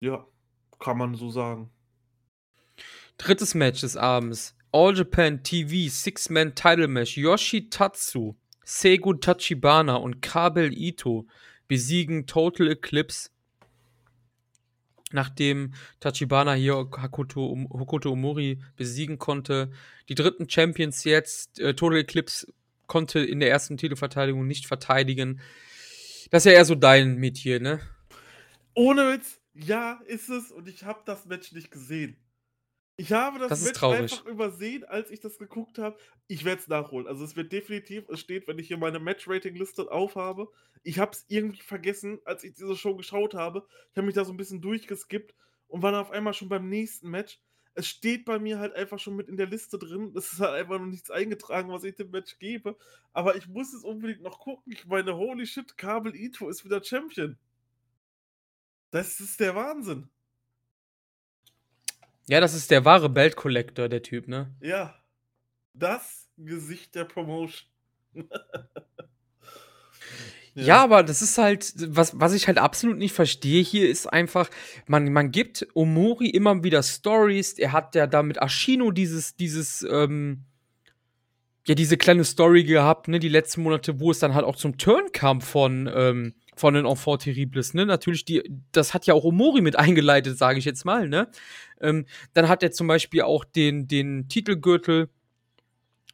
[0.00, 0.24] Ja,
[0.78, 1.70] kann man so sagen.
[3.18, 4.54] Drittes Match des Abends.
[4.70, 7.16] All Japan TV Six-Man Title Match.
[7.16, 11.26] Yoshi Tatsu, Seigu Tachibana und Kabel Ito
[11.66, 13.30] besiegen Total Eclipse.
[15.10, 19.72] Nachdem Tachibana hier Hakuto, Hokuto Omori besiegen konnte.
[20.08, 21.58] Die dritten Champions jetzt.
[21.58, 22.46] Äh, Total Eclipse
[22.86, 25.40] konnte in der ersten Titelverteidigung nicht verteidigen.
[26.30, 27.80] Das ist ja eher so dein Metier, ne?
[28.74, 30.52] Ohne Witz, ja, ist es.
[30.52, 32.16] Und ich habe das Match nicht gesehen.
[33.00, 35.96] Ich habe das, Das Match einfach übersehen, als ich das geguckt habe.
[36.26, 37.06] Ich werde es nachholen.
[37.06, 40.50] Also es wird definitiv, es steht, wenn ich hier meine Match-Rating-Liste aufhabe.
[40.82, 43.64] Ich habe es irgendwie vergessen, als ich diese Show geschaut habe.
[43.92, 45.32] Ich habe mich da so ein bisschen durchgeskippt
[45.68, 47.40] und war dann auf einmal schon beim nächsten Match.
[47.74, 50.12] Es steht bei mir halt einfach schon mit in der Liste drin.
[50.16, 52.76] Es ist halt einfach noch nichts eingetragen, was ich dem Match gebe.
[53.12, 54.72] Aber ich muss es unbedingt noch gucken.
[54.72, 57.38] Ich meine, holy shit, Kabel Ito ist wieder Champion.
[58.90, 60.10] Das ist der Wahnsinn.
[62.28, 64.54] Ja, das ist der wahre Belt Collector, der Typ, ne?
[64.60, 64.94] Ja.
[65.72, 67.68] Das Gesicht der Promotion.
[70.54, 74.50] Ja, aber das ist halt, was, was ich halt absolut nicht verstehe hier, ist einfach,
[74.86, 77.52] man, man gibt Omori immer wieder Stories.
[77.52, 80.46] Er hat ja da mit Ashino dieses, dieses, ähm,
[81.64, 84.78] ja, diese kleine Story gehabt, ne, die letzten Monate, wo es dann halt auch zum
[84.78, 87.86] Turn kam von, ähm, von den Enfants Terribles, ne?
[87.86, 88.42] Natürlich, die,
[88.72, 91.30] das hat ja auch Omori mit eingeleitet, sage ich jetzt mal, ne?
[91.80, 95.08] Ähm, dann hat er zum Beispiel auch den, den Titelgürtel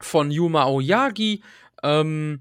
[0.01, 1.43] von Yuma Aoyagi,
[1.83, 2.41] ähm,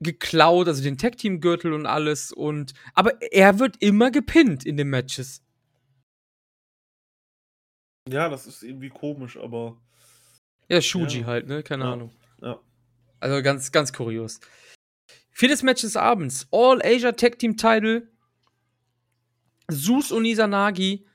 [0.00, 2.30] geklaut, also den Tag-Team-Gürtel und alles.
[2.32, 5.42] Und, aber er wird immer gepinnt in den Matches.
[8.08, 9.76] Ja, das ist irgendwie komisch, aber.
[10.68, 11.26] Ja, Shuji Ja.
[11.26, 11.62] halt, ne?
[11.62, 11.92] Keine Ja.
[11.92, 12.10] Ahnung.
[12.40, 12.60] Ja.
[13.20, 14.40] Also ganz, ganz kurios.
[15.40, 16.48] Viertes Match des Abends.
[16.50, 18.08] All Asia Tag Team Title.
[19.70, 21.06] Sus und Izanagi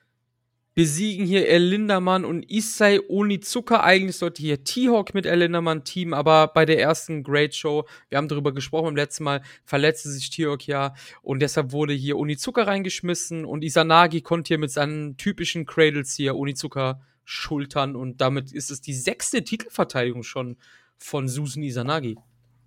[0.73, 3.81] besiegen hier El Lindermann und Issei Onizuka.
[3.81, 8.17] Eigentlich sollte hier T-Hawk mit El Lindermann teamen, aber bei der ersten Great Show, wir
[8.17, 12.63] haben darüber gesprochen beim letzten Mal, verletzte sich T-Hawk ja und deshalb wurde hier Onizuka
[12.63, 18.71] reingeschmissen und Izanagi konnte hier mit seinen typischen Cradles hier Onizuka Schultern und damit ist
[18.71, 20.55] es die sechste Titelverteidigung schon
[20.97, 22.15] von Susan Isanagi.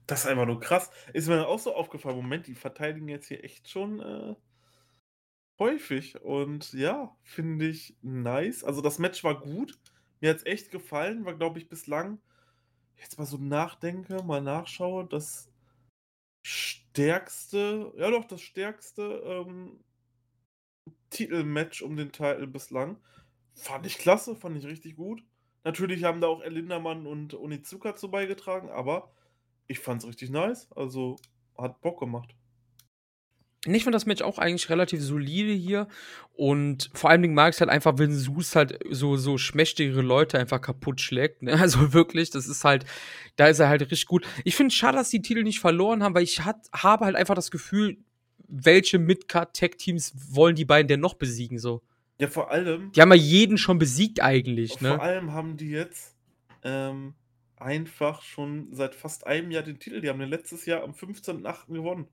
[0.07, 0.91] Das ist einfach nur krass.
[1.13, 4.35] Ist mir auch so aufgefallen, Moment, die verteidigen jetzt hier echt schon äh,
[5.59, 6.21] häufig.
[6.23, 8.63] Und ja, finde ich nice.
[8.65, 9.79] Also das Match war gut.
[10.21, 11.25] Mir hat es echt gefallen.
[11.25, 12.21] War, glaube ich, bislang,
[12.97, 15.51] jetzt mal so nachdenke, mal nachschaue, das
[16.43, 19.81] stärkste, ja doch, das stärkste ähm,
[21.11, 22.99] Titelmatch um den Titel bislang.
[23.55, 25.23] Fand ich klasse, fand ich richtig gut.
[25.65, 29.13] Natürlich haben da auch Elindermann und Onizuka zu beigetragen, aber
[29.69, 30.69] ich fand es richtig nice.
[30.75, 31.17] Also
[31.57, 32.35] hat Bock gemacht.
[33.75, 35.89] Ich fand das Match auch eigentlich relativ solide hier.
[36.35, 40.03] Und vor allen Dingen mag ich es halt einfach, wenn Sus halt so, so schmächtigere
[40.03, 41.43] Leute einfach kaputt schlägt.
[41.43, 41.53] Ne?
[41.61, 42.85] Also wirklich, das ist halt,
[43.37, 44.27] da ist er halt richtig gut.
[44.45, 47.17] Ich finde es schade, dass die Titel nicht verloren haben, weil ich hat, habe halt
[47.17, 47.99] einfach das Gefühl,
[48.47, 51.83] welche Midcard-Tech-Teams wollen die beiden denn noch besiegen, so.
[52.19, 52.93] Ja, vor allem.
[52.93, 54.91] Die haben ja jeden schon besiegt eigentlich, ne?
[54.95, 56.15] Vor allem haben die jetzt
[56.63, 57.15] ähm,
[57.57, 60.01] einfach schon seit fast einem Jahr den Titel.
[60.01, 61.73] Die haben den letztes Jahr am 15.8.
[61.73, 62.09] gewonnen.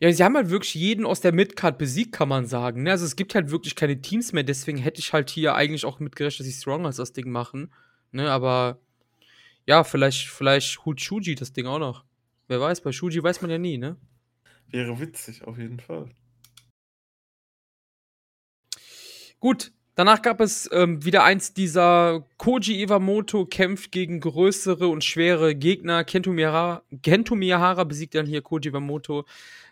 [0.00, 2.84] Ja, sie haben halt wirklich jeden aus der Midcard besiegt, kann man sagen.
[2.84, 2.90] Ne?
[2.90, 6.00] Also es gibt halt wirklich keine Teams mehr, deswegen hätte ich halt hier eigentlich auch
[6.00, 7.70] mitgerechnet, dass sie Strongers das Ding machen.
[8.12, 8.80] Ne, aber
[9.66, 12.04] ja, vielleicht, vielleicht holt Shuji das Ding auch noch.
[12.48, 13.96] Wer weiß, bei Shuji weiß man ja nie, ne?
[14.68, 16.08] Wäre witzig, auf jeden Fall.
[19.40, 25.56] Gut, danach gab es ähm, wieder eins dieser Koji Iwamoto kämpft gegen größere und schwere
[25.56, 26.04] Gegner.
[26.04, 29.24] Kento Miyahara, Kento Miyahara besiegt dann hier Koji Iwamoto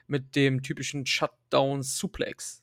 [0.09, 2.63] mit dem typischen Shutdown Suplex.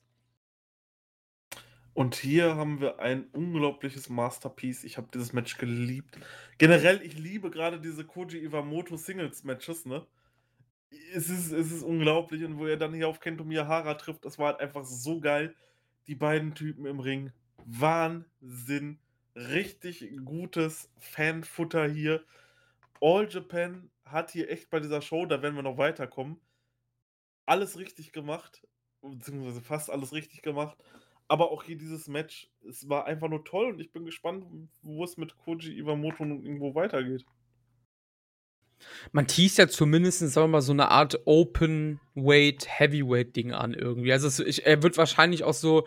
[1.94, 4.84] Und hier haben wir ein unglaubliches Masterpiece.
[4.84, 6.18] Ich habe dieses Match geliebt.
[6.58, 10.06] Generell, ich liebe gerade diese Koji Iwamoto Singles Matches, ne?
[11.14, 12.44] Es ist, es ist unglaublich.
[12.44, 15.54] Und wo er dann hier auf Kento Miyahara trifft, das war halt einfach so geil.
[16.06, 17.30] Die beiden Typen im Ring.
[17.66, 18.98] Wahnsinn.
[19.34, 22.22] Richtig gutes Fanfutter hier.
[23.00, 26.38] All Japan hat hier echt bei dieser Show, da werden wir noch weiterkommen,
[27.46, 28.66] alles richtig gemacht.
[29.00, 30.76] Beziehungsweise fast alles richtig gemacht.
[31.28, 34.44] Aber auch hier dieses Match, es war einfach nur toll und ich bin gespannt,
[34.82, 37.24] wo es mit Koji Iwamoto nun irgendwo weitergeht.
[39.12, 44.12] Man teast ja zumindest, sagen wir mal, so eine Art Open-Weight, Heavyweight-Ding an irgendwie.
[44.12, 45.86] Also es, ich, er wird wahrscheinlich auch so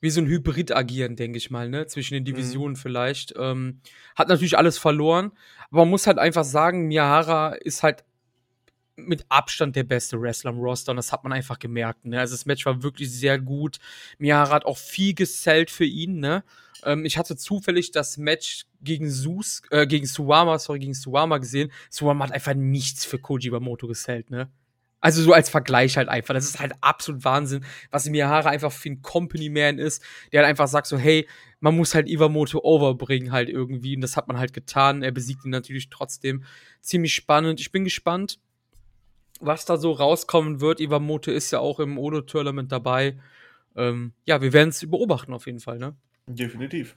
[0.00, 1.86] wie so ein Hybrid agieren, denke ich mal, ne?
[1.86, 2.26] Zwischen den Mhm.
[2.26, 3.34] Divisionen vielleicht.
[3.38, 3.80] Ähm,
[4.14, 5.32] hat natürlich alles verloren,
[5.70, 8.04] aber man muss halt einfach sagen, Miyahara ist halt
[8.98, 12.06] mit Abstand der beste Wrestler im Roster und das hat man einfach gemerkt.
[12.06, 12.18] Ne?
[12.18, 13.78] Also das Match war wirklich sehr gut.
[14.18, 16.18] Miyahara hat auch viel gesellt für ihn.
[16.18, 16.44] Ne?
[16.82, 21.70] Ähm, ich hatte zufällig das Match gegen Sus, äh, gegen Suwama, sorry, gegen Suwama gesehen.
[21.90, 24.48] Suwama hat einfach nichts für Koji Iwamoto gesellt, ne?
[25.00, 26.34] Also so als Vergleich halt einfach.
[26.34, 30.48] Das ist halt absolut Wahnsinn, was Miyahara einfach für ein Company Man ist, der halt
[30.50, 31.28] einfach sagt so, hey,
[31.60, 35.02] man muss halt Iwamoto overbringen halt irgendwie und das hat man halt getan.
[35.02, 36.44] Er besiegt ihn natürlich trotzdem.
[36.80, 37.60] Ziemlich spannend.
[37.60, 38.38] Ich bin gespannt,
[39.40, 40.80] was da so rauskommen wird.
[40.80, 43.18] Iwamoto ist ja auch im Odo-Tournament dabei.
[43.76, 45.94] Ähm, ja, wir werden es beobachten auf jeden Fall, ne?
[46.26, 46.96] Definitiv.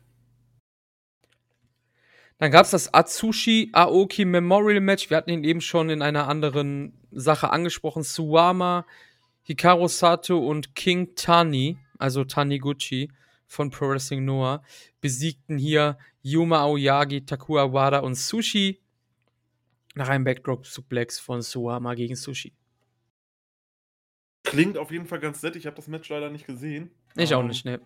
[2.40, 5.10] Dann gab es das Atsushi Aoki Memorial Match.
[5.10, 8.02] Wir hatten ihn eben schon in einer anderen Sache angesprochen.
[8.04, 8.86] Suwama,
[9.44, 13.12] Hikaru Sato und King Tani, also Taniguchi
[13.46, 14.64] von Pro Wrestling Noah,
[15.02, 18.80] besiegten hier Yuma Aoyagi, Takua Wada und Sushi
[19.96, 22.54] nach einem Backdrop-Suplex von Suwama gegen Sushi.
[24.44, 25.58] Klingt auf jeden Fall ganz nett.
[25.58, 26.92] Ich habe das Match leider nicht gesehen.
[27.18, 27.82] Ich auch Ähm, nicht, ne.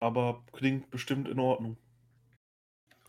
[0.00, 1.76] Aber klingt bestimmt in Ordnung.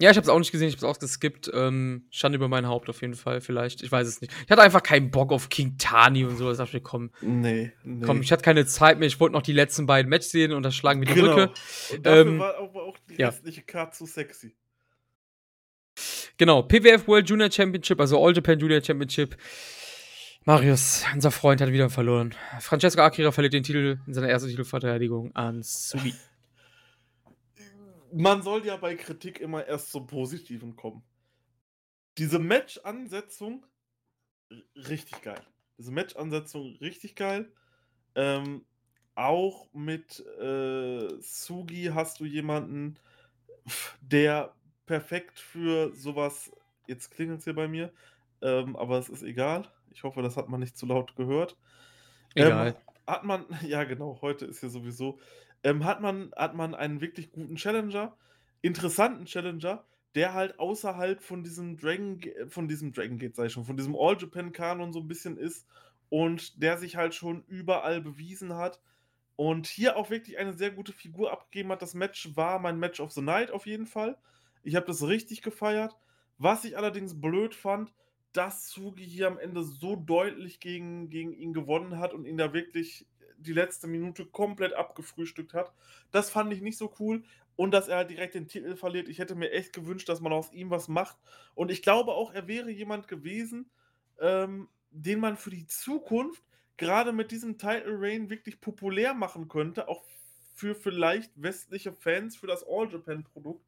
[0.03, 1.49] Ja, ich hab's auch nicht gesehen, ich hab's auch geskippt.
[1.53, 3.81] Ähm, stand über mein Haupt auf jeden Fall, vielleicht.
[3.83, 4.33] Ich weiß es nicht.
[4.43, 6.51] Ich hatte einfach keinen Bock auf King Tani und so.
[6.51, 8.05] Ich dachte, komm, Nee, nee.
[8.05, 9.07] komm, ich hatte keine Zeit mehr.
[9.07, 11.35] Ich wollte noch die letzten beiden Matches sehen und das schlagen mir die genau.
[11.35, 11.53] Brücke.
[11.93, 13.27] Und dafür Ähm, war aber auch die ja.
[13.29, 14.53] restliche Card zu sexy.
[16.37, 19.37] Genau, PWF World Junior Championship, also All Japan Junior Championship.
[20.45, 22.35] Marius, unser Freund, hat wieder verloren.
[22.59, 26.13] Francesco Akira verliert den Titel in seiner ersten Titelverteidigung an Sugi.
[28.13, 31.03] Man soll ja bei Kritik immer erst zum Positiven kommen.
[32.17, 33.65] Diese Match-Ansetzung
[34.75, 35.41] richtig geil.
[35.77, 37.51] Diese Match-Ansetzung richtig geil.
[38.15, 38.65] Ähm,
[39.15, 42.99] auch mit äh, Sugi hast du jemanden,
[44.01, 44.55] der
[44.85, 46.51] perfekt für sowas.
[46.87, 47.91] Jetzt klingelt es hier bei mir,
[48.41, 49.67] ähm, aber es ist egal.
[49.91, 51.57] Ich hoffe, das hat man nicht zu laut gehört.
[52.35, 52.67] Egal.
[52.67, 52.75] Ähm,
[53.07, 55.19] hat man, ja genau, heute ist hier sowieso,
[55.63, 58.17] ähm, hat, man, hat man einen wirklich guten Challenger,
[58.61, 59.85] interessanten Challenger,
[60.15, 63.77] der halt außerhalb von diesem Dragon, Ga- von diesem Dragon Gate, sag ich schon, von
[63.77, 65.67] diesem All-Japan-Kanon so ein bisschen ist
[66.09, 68.81] und der sich halt schon überall bewiesen hat.
[69.35, 71.81] und hier auch wirklich eine sehr gute Figur abgegeben hat.
[71.81, 74.17] Das Match war mein Match of the Night auf jeden Fall.
[74.63, 75.95] Ich habe das richtig gefeiert.
[76.37, 77.93] Was ich allerdings blöd fand,
[78.33, 82.53] dass Sugi hier am Ende so deutlich gegen, gegen ihn gewonnen hat und ihn da
[82.53, 83.07] wirklich
[83.43, 85.73] die letzte Minute komplett abgefrühstückt hat.
[86.11, 87.23] Das fand ich nicht so cool.
[87.55, 89.07] Und dass er halt direkt den Titel verliert.
[89.07, 91.17] Ich hätte mir echt gewünscht, dass man aus ihm was macht.
[91.53, 93.69] Und ich glaube auch, er wäre jemand gewesen,
[94.19, 96.43] ähm, den man für die Zukunft
[96.77, 100.03] gerade mit diesem Title Reign wirklich populär machen könnte, auch
[100.55, 103.65] für vielleicht westliche Fans, für das All Japan Produkt,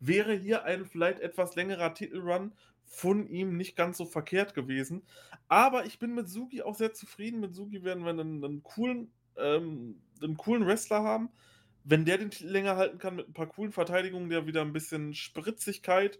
[0.00, 2.52] wäre hier ein vielleicht etwas längerer Titelrun
[2.86, 5.02] von ihm nicht ganz so verkehrt gewesen.
[5.48, 7.40] Aber ich bin mit Sugi auch sehr zufrieden.
[7.40, 11.30] Mit Sugi werden wir einen, einen coolen, ähm, einen coolen Wrestler haben.
[11.82, 14.72] Wenn der den Titel länger halten kann mit ein paar coolen Verteidigungen, der wieder ein
[14.72, 16.18] bisschen Spritzigkeit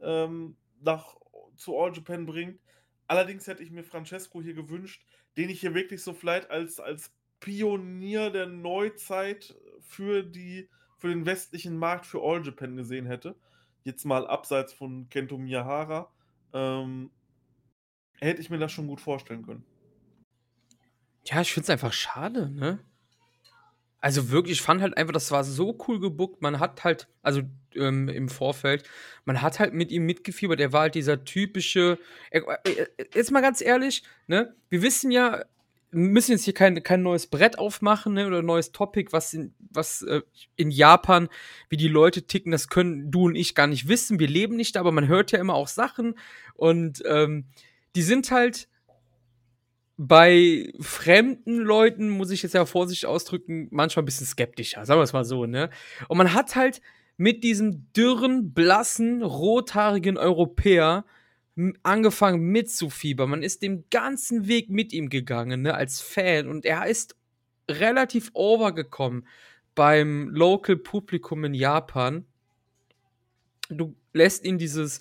[0.00, 1.16] ähm, nach,
[1.56, 2.60] zu All Japan bringt.
[3.06, 5.04] Allerdings hätte ich mir Francesco hier gewünscht,
[5.36, 11.26] den ich hier wirklich so vielleicht als, als Pionier der Neuzeit für, die, für den
[11.26, 13.36] westlichen Markt für All Japan gesehen hätte.
[13.84, 16.10] Jetzt mal abseits von Kento Miyahara.
[16.52, 17.10] Ähm,
[18.20, 19.64] hätte ich mir das schon gut vorstellen können.
[21.26, 22.80] Ja, ich finde es einfach schade, ne?
[24.00, 26.42] Also wirklich, ich fand halt einfach, das war so cool gebuckt.
[26.42, 27.40] Man hat halt, also
[27.74, 28.86] ähm, im Vorfeld,
[29.24, 30.60] man hat halt mit ihm mitgefiebert.
[30.60, 31.98] Er war halt dieser typische.
[32.30, 34.54] Er, äh, jetzt mal ganz ehrlich, ne?
[34.68, 35.44] Wir wissen ja,
[35.94, 38.26] müssen jetzt hier kein, kein neues Brett aufmachen, ne?
[38.26, 40.22] Oder ein neues Topic, was in, was äh,
[40.56, 41.28] in Japan,
[41.68, 44.18] wie die Leute ticken, das können du und ich gar nicht wissen.
[44.18, 46.18] Wir leben nicht aber man hört ja immer auch Sachen.
[46.54, 47.46] Und ähm,
[47.96, 48.68] die sind halt
[49.96, 55.04] bei fremden Leuten, muss ich jetzt ja vorsichtig ausdrücken, manchmal ein bisschen skeptischer, sagen wir
[55.04, 55.70] es mal so, ne?
[56.08, 56.80] Und man hat halt
[57.16, 61.04] mit diesem dürren, blassen, rothaarigen Europäer
[61.82, 63.30] angefangen mitzufiebern.
[63.30, 66.48] Man ist den ganzen Weg mit ihm gegangen, ne, als Fan.
[66.48, 67.16] Und er ist
[67.70, 69.26] relativ overgekommen
[69.74, 72.26] beim Local Publikum in Japan.
[73.68, 75.00] Du lässt ihn dieses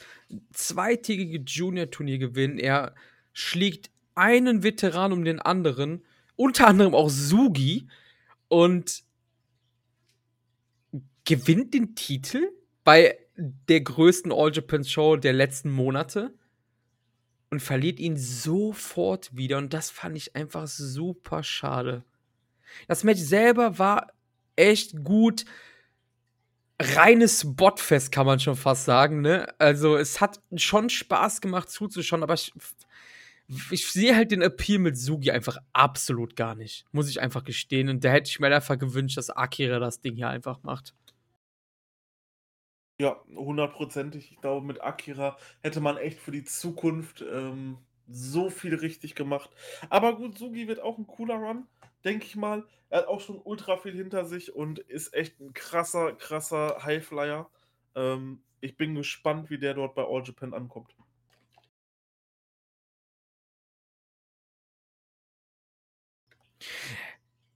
[0.51, 2.59] zweitägige Junior-Turnier gewinnen.
[2.59, 2.95] Er
[3.33, 7.87] schlägt einen Veteran um den anderen, unter anderem auch Sugi,
[8.47, 9.03] und
[11.25, 12.51] gewinnt den Titel
[12.83, 16.35] bei der größten All Japan Show der letzten Monate
[17.53, 19.59] und verliert ihn sofort wieder.
[19.59, 22.03] Und das fand ich einfach super schade.
[22.87, 24.07] Das Match selber war
[24.55, 25.45] echt gut.
[26.81, 29.53] Reines Botfest, kann man schon fast sagen, ne?
[29.59, 32.51] Also, es hat schon Spaß gemacht zuzuschauen, aber ich
[33.69, 36.85] ich sehe halt den Appeal mit Sugi einfach absolut gar nicht.
[36.91, 37.89] Muss ich einfach gestehen.
[37.89, 40.95] Und da hätte ich mir einfach gewünscht, dass Akira das Ding hier einfach macht.
[42.99, 44.31] Ja, hundertprozentig.
[44.31, 47.77] Ich glaube, mit Akira hätte man echt für die Zukunft ähm,
[48.07, 49.49] so viel richtig gemacht.
[49.89, 51.67] Aber gut, Sugi wird auch ein cooler Run,
[52.05, 52.65] denke ich mal.
[52.89, 57.49] Er hat auch schon ultra viel hinter sich und ist echt ein krasser, krasser Highflyer.
[57.95, 60.95] Ähm, ich bin gespannt, wie der dort bei All Japan ankommt.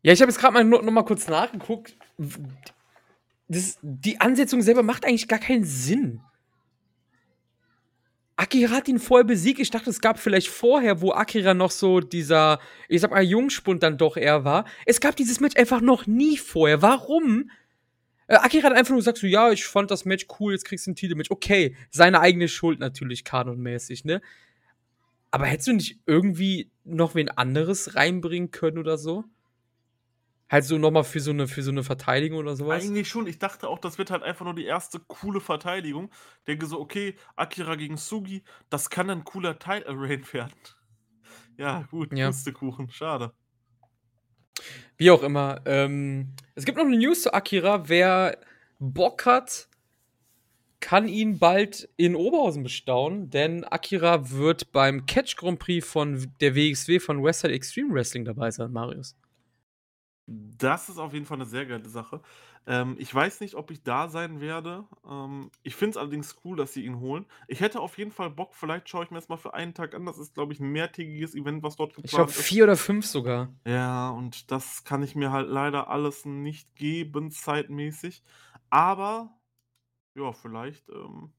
[0.01, 1.95] Ja, ich habe jetzt gerade mal noch, mal kurz nachgeguckt.
[3.48, 6.22] Das, die Ansetzung selber macht eigentlich gar keinen Sinn.
[8.36, 9.60] Akira hat ihn vorher besiegt.
[9.60, 13.82] Ich dachte, es gab vielleicht vorher, wo Akira noch so dieser, ich sag mal, Jungspund
[13.82, 14.66] dann doch eher war.
[14.86, 16.84] Es gab dieses Match einfach noch nie vorher.
[16.84, 17.50] Warum?
[18.28, 20.86] Äh, Akira hat einfach nur gesagt, so, ja, ich fand das Match cool, jetzt kriegst
[20.86, 21.32] du ein Titelmatch.
[21.32, 24.22] Okay, seine eigene Schuld natürlich, kanonmäßig, ne?
[25.32, 29.26] Aber hättest du nicht irgendwie noch wen anderes reinbringen können oder so?
[30.50, 32.84] Halt so nochmal für so eine für so eine Verteidigung oder sowas?
[32.84, 33.28] Eigentlich schon.
[33.28, 36.10] Ich dachte auch, das wird halt einfach nur die erste coole Verteidigung.
[36.48, 40.54] Denke so, okay, Akira gegen Sugi, das kann ein cooler Teil-Array werden.
[41.58, 42.28] Ja, gut, ja.
[42.28, 43.34] Pustekuchen, schade.
[44.95, 45.62] Wie auch immer.
[45.66, 47.89] Ähm, es gibt noch eine News zu Akira.
[47.89, 48.38] Wer
[48.80, 49.68] Bock hat,
[50.80, 56.56] kann ihn bald in Oberhausen bestaunen, denn Akira wird beim Catch Grand Prix von der
[56.56, 59.16] WXW von Westside Extreme Wrestling dabei sein, Marius.
[60.30, 62.21] Das ist auf jeden Fall eine sehr geile Sache.
[62.65, 64.86] Ähm, ich weiß nicht, ob ich da sein werde.
[65.09, 67.25] Ähm, ich finde es allerdings cool, dass sie ihn holen.
[67.47, 69.95] Ich hätte auf jeden Fall Bock, vielleicht schaue ich mir das mal für einen Tag
[69.95, 70.05] an.
[70.05, 73.05] Das ist, glaube ich, ein mehrtägiges Event, was dort geplant Ich glaube, vier oder fünf
[73.05, 73.53] sogar.
[73.65, 78.21] Ja, und das kann ich mir halt leider alles nicht geben, zeitmäßig.
[78.69, 79.39] Aber,
[80.15, 81.34] ja, vielleicht ähm,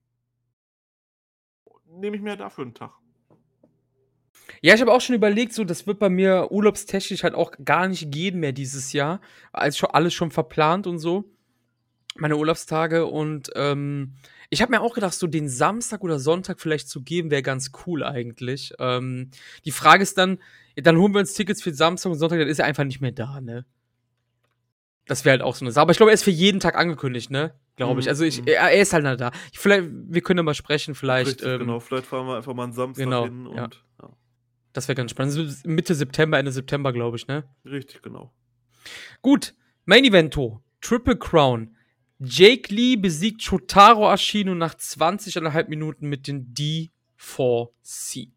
[1.86, 2.93] nehme ich mir dafür einen Tag.
[4.62, 7.88] Ja, ich habe auch schon überlegt, so, das wird bei mir urlaubstechnisch halt auch gar
[7.88, 9.20] nicht gehen mehr dieses Jahr.
[9.53, 11.24] Als schon alles schon verplant und so.
[12.16, 14.14] Meine Urlaubstage und ähm,
[14.51, 17.70] ich habe mir auch gedacht, so den Samstag oder Sonntag vielleicht zu geben, wäre ganz
[17.86, 18.72] cool eigentlich.
[18.78, 19.30] Ähm,
[19.64, 20.38] die Frage ist dann,
[20.74, 23.12] dann holen wir uns Tickets für Samstag und Sonntag, dann ist er einfach nicht mehr
[23.12, 23.66] da, ne?
[25.07, 25.82] Das wäre halt auch so eine Sache.
[25.82, 27.55] Aber ich glaube, er ist für jeden Tag angekündigt, ne?
[27.76, 28.07] Glaube ich.
[28.07, 28.49] Mhm, Also ich, mhm.
[28.49, 29.30] er, er ist halt noch da.
[29.53, 31.28] Ich, vielleicht, wir können ja mal sprechen, vielleicht.
[31.28, 31.80] Richtig, ähm, genau.
[31.80, 33.57] Vielleicht fahren wir einfach mal einen Samstag genau, hin und.
[33.57, 33.68] ja.
[34.73, 35.66] Das wäre ganz spannend.
[35.66, 37.45] Mitte September, Ende September, glaube ich, ne?
[37.64, 38.33] Richtig, genau.
[39.23, 39.55] Gut.
[39.85, 40.62] Main Evento.
[40.81, 41.77] Triple Crown.
[42.19, 48.33] Jake Lee besiegt Shotaro Ashino nach 20,5 Minuten mit den D4C.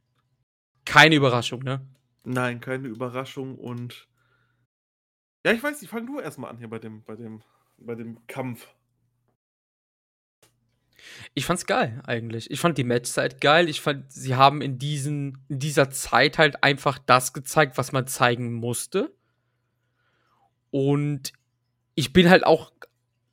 [0.85, 1.85] Keine Überraschung, ne?
[2.23, 4.07] Nein, keine Überraschung und.
[5.45, 7.41] Ja, ich weiß nicht, fang du erstmal an hier bei dem, bei dem,
[7.77, 8.67] bei dem Kampf.
[11.33, 12.49] Ich fand's geil, eigentlich.
[12.51, 13.69] Ich fand die Matchzeit geil.
[13.69, 18.07] Ich fand, sie haben in, diesen, in dieser Zeit halt einfach das gezeigt, was man
[18.07, 19.15] zeigen musste.
[20.71, 21.33] Und
[21.95, 22.71] ich bin halt auch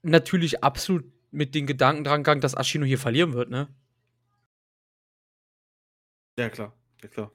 [0.02, 3.68] natürlich absolut mit den Gedanken dran gegangen, dass Ashino hier verlieren wird, ne?
[6.38, 6.72] Ja, klar,
[7.02, 7.32] ja, klar.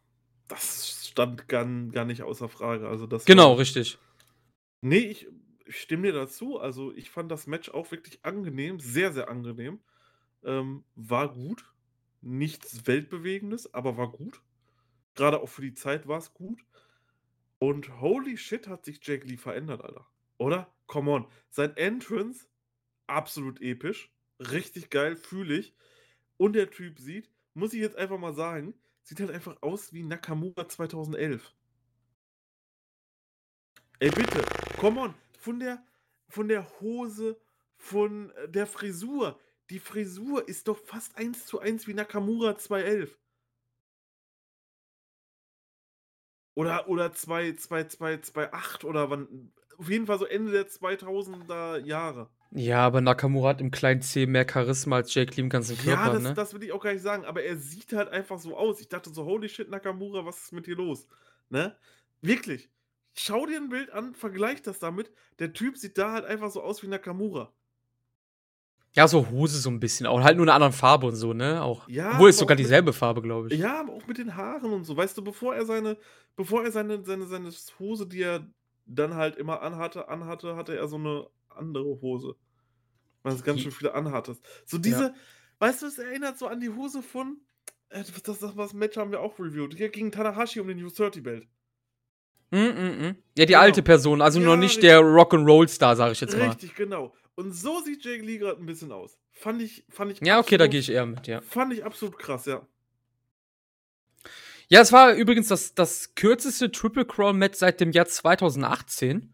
[0.47, 2.87] Das stand gar, gar nicht außer Frage.
[2.87, 3.97] Also das Genau, richtig.
[4.81, 5.27] Nee, ich,
[5.65, 6.59] ich stimme dir dazu.
[6.59, 9.79] Also ich fand das Match auch wirklich angenehm, sehr, sehr angenehm.
[10.43, 11.65] Ähm, war gut.
[12.21, 14.41] Nichts Weltbewegendes, aber war gut.
[15.15, 16.65] Gerade auch für die Zeit war es gut.
[17.59, 20.07] Und holy shit hat sich Jake Lee verändert, Alter.
[20.37, 20.73] Oder?
[20.87, 21.27] Come on.
[21.49, 22.47] Sein Entrance,
[23.07, 24.11] absolut episch.
[24.39, 25.75] Richtig geil, fühle ich.
[26.37, 28.73] Und der Typ sieht, muss ich jetzt einfach mal sagen,
[29.03, 31.53] sieht halt einfach aus wie Nakamura 2011.
[33.99, 34.43] Ey, bitte,
[34.77, 35.13] come on.
[35.39, 35.85] Von der,
[36.27, 37.39] von der Hose,
[37.77, 39.39] von äh, der Frisur.
[39.69, 43.17] Die Frisur ist doch fast eins zu eins wie Nakamura 2011.
[46.55, 49.51] Oder, oder 2, 2, 2, 2, 8 oder wann.
[49.77, 52.29] Auf jeden Fall so Ende der 2000er Jahre.
[52.51, 56.05] Ja, aber Nakamura hat im kleinen C mehr Charisma als Jake Lee im ganzen Körper,
[56.05, 56.33] Ja, das, ne?
[56.35, 58.79] das will ich auch gar nicht sagen, aber er sieht halt einfach so aus.
[58.79, 61.07] Ich dachte so, holy shit, Nakamura, was ist mit dir los?
[61.49, 61.75] Ne?
[62.21, 62.69] Wirklich.
[63.15, 65.11] Schau dir ein Bild an, vergleich das damit.
[65.39, 67.51] Der Typ sieht da halt einfach so aus wie Nakamura.
[68.95, 70.05] Ja, so Hose so ein bisschen.
[70.05, 71.63] Auch halt nur eine andere Farbe und so, ne?
[71.63, 71.87] Auch.
[71.87, 73.59] Ja, Obwohl es sogar auch mit- dieselbe Farbe, glaube ich.
[73.59, 74.95] Ja, aber auch mit den Haaren und so.
[74.95, 75.97] Weißt du, bevor er seine,
[76.35, 78.47] bevor er seine, seine, seine Hose, die er
[78.85, 82.35] dann halt immer anhatte, anhatte, hatte er so eine andere Hose.
[83.23, 84.43] Weil es ganz schön viele anhattest.
[84.65, 85.13] So diese,
[85.59, 87.37] weißt du, es erinnert so an die Hose von,
[87.89, 89.73] äh, das, das, das Match haben wir auch reviewed.
[89.75, 91.47] Hier gegen Tanahashi um den U30-Belt.
[92.51, 92.59] Mm, mm,
[93.07, 93.15] mm.
[93.37, 93.59] Ja, die Genau.
[93.59, 94.81] alte Person, also Ja, noch nicht richtig.
[94.83, 96.49] der Rock'n'Roll-Star, sag ich jetzt mal.
[96.49, 97.13] Richtig, genau.
[97.35, 99.17] Und so sieht Jake Lee gerade ein bisschen aus.
[99.31, 101.41] Fand ich, fand ich Ja, okay, da absolut- gehe ich eher mit, ja.
[101.41, 102.65] Fand ich absolut krass, ja.
[104.69, 109.33] Ja, es war übrigens das, das kürzeste Triple Crown Match seit dem Jahr 2018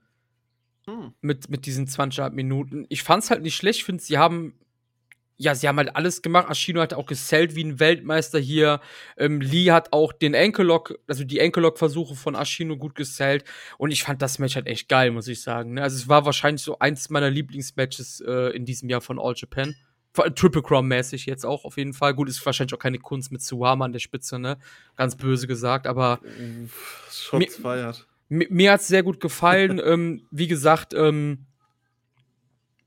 [0.85, 1.13] Hm.
[1.21, 2.85] mit, mit diesen 20 Minuten.
[2.89, 3.79] Ich fand's halt nicht schlecht.
[3.79, 4.57] Ich finde, sie haben
[5.41, 6.49] ja, sie haben halt alles gemacht.
[6.49, 8.81] Ashino hat auch gesellt wie ein Weltmeister hier.
[9.17, 13.45] Ähm, Lee hat auch den Enkellock, also die Enkellock-Versuche von Ashino gut gesellt.
[13.77, 15.75] Und ich fand das Match halt echt geil, muss ich sagen.
[15.75, 15.81] ne?
[15.81, 19.75] Also es war wahrscheinlich so eins meiner Lieblingsmatches äh, in diesem Jahr von All Japan.
[20.35, 22.13] Triple Crown-mäßig jetzt auch auf jeden Fall.
[22.13, 24.57] Gut, ist wahrscheinlich auch keine Kunst mit Suwama an der Spitze, ne?
[24.97, 26.19] Ganz böse gesagt, aber
[27.09, 28.07] Shots feiert.
[28.27, 29.79] mir, mir hat's sehr gut gefallen.
[29.85, 31.45] ähm, wie gesagt, ähm,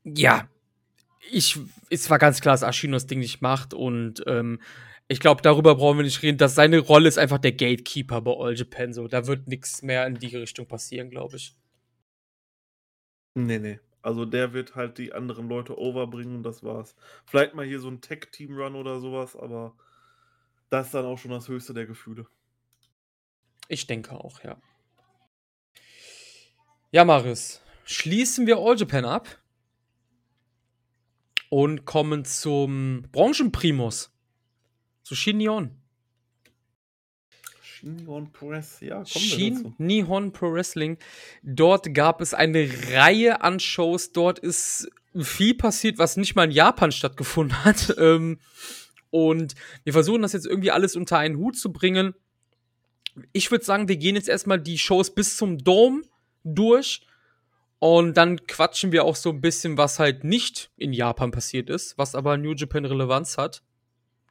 [0.03, 0.47] ja,
[1.31, 1.59] ich,
[1.89, 4.59] es war ganz klar, dass Ashino das Ding nicht macht und ähm,
[5.07, 8.31] ich glaube, darüber brauchen wir nicht reden, dass seine Rolle ist einfach der Gatekeeper bei
[8.31, 8.93] All Japan.
[8.93, 11.55] So, da wird nichts mehr in die Richtung passieren, glaube ich.
[13.35, 13.79] Nee, nee.
[14.01, 16.95] Also der wird halt die anderen Leute overbringen und das war's.
[17.25, 19.75] Vielleicht mal hier so ein Tech-Team-Run oder sowas, aber
[20.69, 22.25] das ist dann auch schon das höchste der Gefühle.
[23.67, 24.57] Ich denke auch, ja.
[26.91, 29.42] Ja, Maris, schließen wir All Japan ab
[31.53, 34.11] und kommen zum Branchenprimus.
[35.03, 35.69] Zu Shin Nihon.
[37.61, 39.75] Shingon Press, ja, kommen wir Shin.
[39.77, 40.97] Nihon Pro Wrestling.
[41.43, 44.13] Dort gab es eine Reihe an Shows.
[44.13, 47.95] Dort ist viel passiert, was nicht mal in Japan stattgefunden hat.
[47.99, 48.39] Ähm,
[49.11, 52.15] und wir versuchen das jetzt irgendwie alles unter einen Hut zu bringen.
[53.31, 56.01] Ich würde sagen, wir gehen jetzt erstmal die Shows bis zum Dome
[56.43, 57.05] durch.
[57.83, 61.97] Und dann quatschen wir auch so ein bisschen, was halt nicht in Japan passiert ist,
[61.97, 63.61] was aber New Japan Relevanz hat.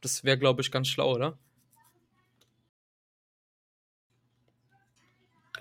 [0.01, 1.37] Das wäre, glaube ich, ganz schlau, oder?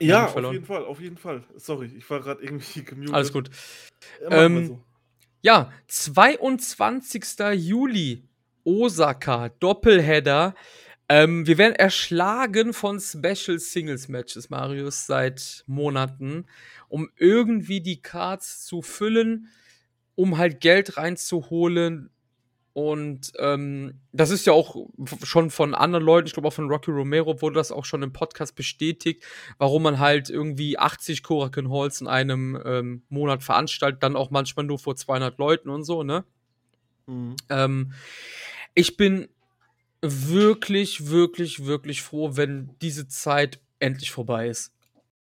[0.00, 1.44] Ja, auf jeden Fall, auf jeden Fall.
[1.56, 3.14] Sorry, ich war gerade irgendwie gemutet.
[3.14, 3.50] Alles gut.
[4.22, 4.84] Ja, Ähm, so.
[5.42, 7.24] Ja, 22.
[7.56, 8.26] Juli,
[8.64, 10.54] Osaka, Doppelheader.
[11.14, 16.46] Ähm, wir werden erschlagen von Special Singles Matches, Marius, seit Monaten,
[16.88, 19.48] um irgendwie die Cards zu füllen,
[20.14, 22.08] um halt Geld reinzuholen.
[22.72, 24.74] Und ähm, das ist ja auch
[25.22, 28.14] schon von anderen Leuten, ich glaube auch von Rocky Romero wurde das auch schon im
[28.14, 29.22] Podcast bestätigt,
[29.58, 34.64] warum man halt irgendwie 80 Korakin Halls in einem ähm, Monat veranstaltet, dann auch manchmal
[34.64, 36.24] nur vor 200 Leuten und so, ne?
[37.06, 37.36] Mhm.
[37.50, 37.92] Ähm,
[38.74, 39.28] ich bin
[40.02, 44.72] wirklich, wirklich, wirklich froh, wenn diese Zeit endlich vorbei ist.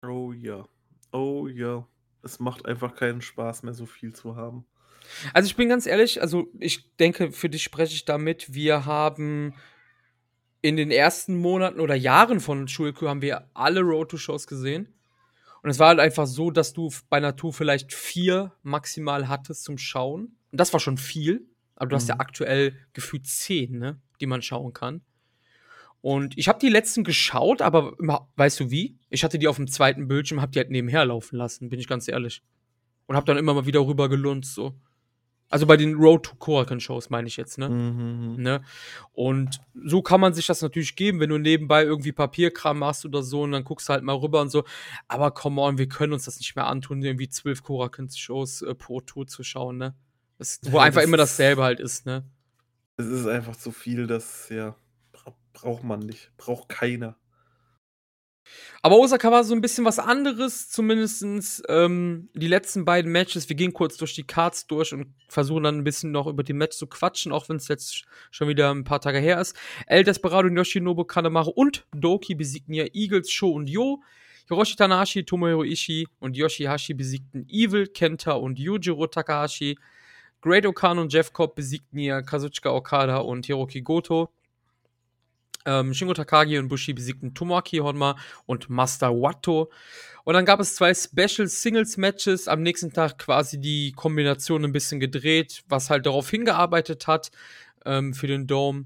[0.03, 0.66] Oh ja.
[1.12, 1.87] Oh ja.
[2.22, 4.66] Es macht einfach keinen Spaß mehr, so viel zu haben.
[5.33, 8.53] Also ich bin ganz ehrlich, also ich denke, für dich spreche ich damit.
[8.55, 9.55] Wir haben
[10.62, 14.89] in den ersten Monaten oder Jahren von Schulkür haben wir alle Road-to-Shows gesehen.
[15.62, 19.79] Und es war halt einfach so, dass du bei Natur vielleicht vier maximal hattest zum
[19.79, 20.37] Schauen.
[20.51, 21.47] Und das war schon viel.
[21.77, 21.99] Aber du mhm.
[21.99, 22.20] hast ja mhm.
[22.20, 25.03] aktuell gefühlt zehn, ne, die man schauen kann.
[26.01, 27.95] Und ich habe die letzten geschaut, aber
[28.37, 28.99] weißt du wie?
[29.09, 31.89] Ich hatte die auf dem zweiten Bildschirm, habe die halt nebenher laufen lassen, bin ich
[31.89, 32.43] ganz ehrlich.
[33.07, 34.75] Und habe dann immer mal wieder rüber gelunzt, so.
[35.49, 37.68] Also bei den Road to Korakan Shows meine ich jetzt, ne?
[37.68, 38.43] Mhm.
[38.43, 38.62] ne?
[39.12, 43.22] Und so kann man sich das natürlich geben, wenn du nebenbei irgendwie Papierkram machst oder
[43.22, 44.64] so und dann guckst du halt mal rüber und so.
[45.09, 48.75] Aber come on, wir können uns das nicht mehr antun, irgendwie zwölf Korakan Shows äh,
[48.75, 49.95] pro Tour zu schauen, ne?
[50.39, 52.24] Das, wo ja, einfach das immer dasselbe halt ist, ne?
[52.97, 54.76] Es ist einfach zu viel, das, ja,
[55.53, 56.30] braucht man nicht.
[56.37, 57.16] Braucht keiner.
[58.82, 63.49] Aber Osaka war so ein bisschen was anderes, zumindest ähm, die letzten beiden Matches.
[63.49, 66.53] Wir gehen kurz durch die Cards durch und versuchen dann ein bisschen noch über die
[66.53, 69.57] Match zu quatschen, auch wenn es jetzt schon wieder ein paar Tage her ist.
[69.87, 74.03] El Desperado, Yoshinobu Kanemaru und Doki besiegten ja Eagles, Sho und Yo.
[74.47, 79.78] Hiroshi Tanahashi, Tomohiro Ishii und Yoshihashi besiegten Evil, Kenta und Yujiro Takahashi.
[80.45, 84.28] Great Okan und Jeff Cobb besiegten ja Kazuchika Okada und Hiroki Goto.
[85.64, 89.72] Ähm, Shingo Takagi und Bushi besiegten Tomoaki Honma und Master Watto.
[90.24, 92.47] Und dann gab es zwei Special Singles Matches.
[92.47, 97.30] Am nächsten Tag quasi die Kombination ein bisschen gedreht, was halt darauf hingearbeitet hat
[97.86, 98.84] ähm, für den Dome.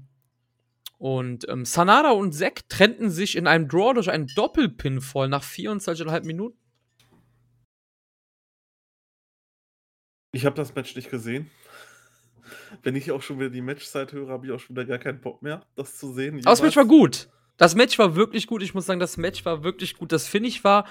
[0.97, 6.23] Und ähm, Sanada und Zack trennten sich in einem Draw durch einen Doppelpinfall nach 24,5
[6.23, 6.58] Minuten.
[10.31, 11.49] Ich habe das Match nicht gesehen
[12.83, 15.21] wenn ich auch schon wieder die Matchzeit höre, habe ich auch schon wieder gar keinen
[15.21, 16.35] Bock mehr, das zu sehen.
[16.35, 17.29] Aber das Match war gut.
[17.57, 18.63] Das Match war wirklich gut.
[18.63, 20.11] Ich muss sagen, das Match war wirklich gut.
[20.11, 20.87] Das finde ich war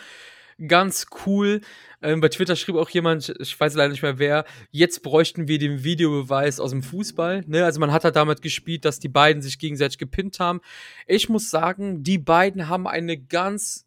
[0.66, 1.60] ganz cool.
[2.02, 5.58] Ähm, bei Twitter schrieb auch jemand, ich weiß leider nicht mehr wer, jetzt bräuchten wir
[5.58, 7.44] den Videobeweis aus dem Fußball.
[7.46, 7.64] Ne?
[7.64, 10.60] Also man hat halt damit gespielt, dass die beiden sich gegenseitig gepinnt haben.
[11.06, 13.86] Ich muss sagen, die beiden haben eine ganz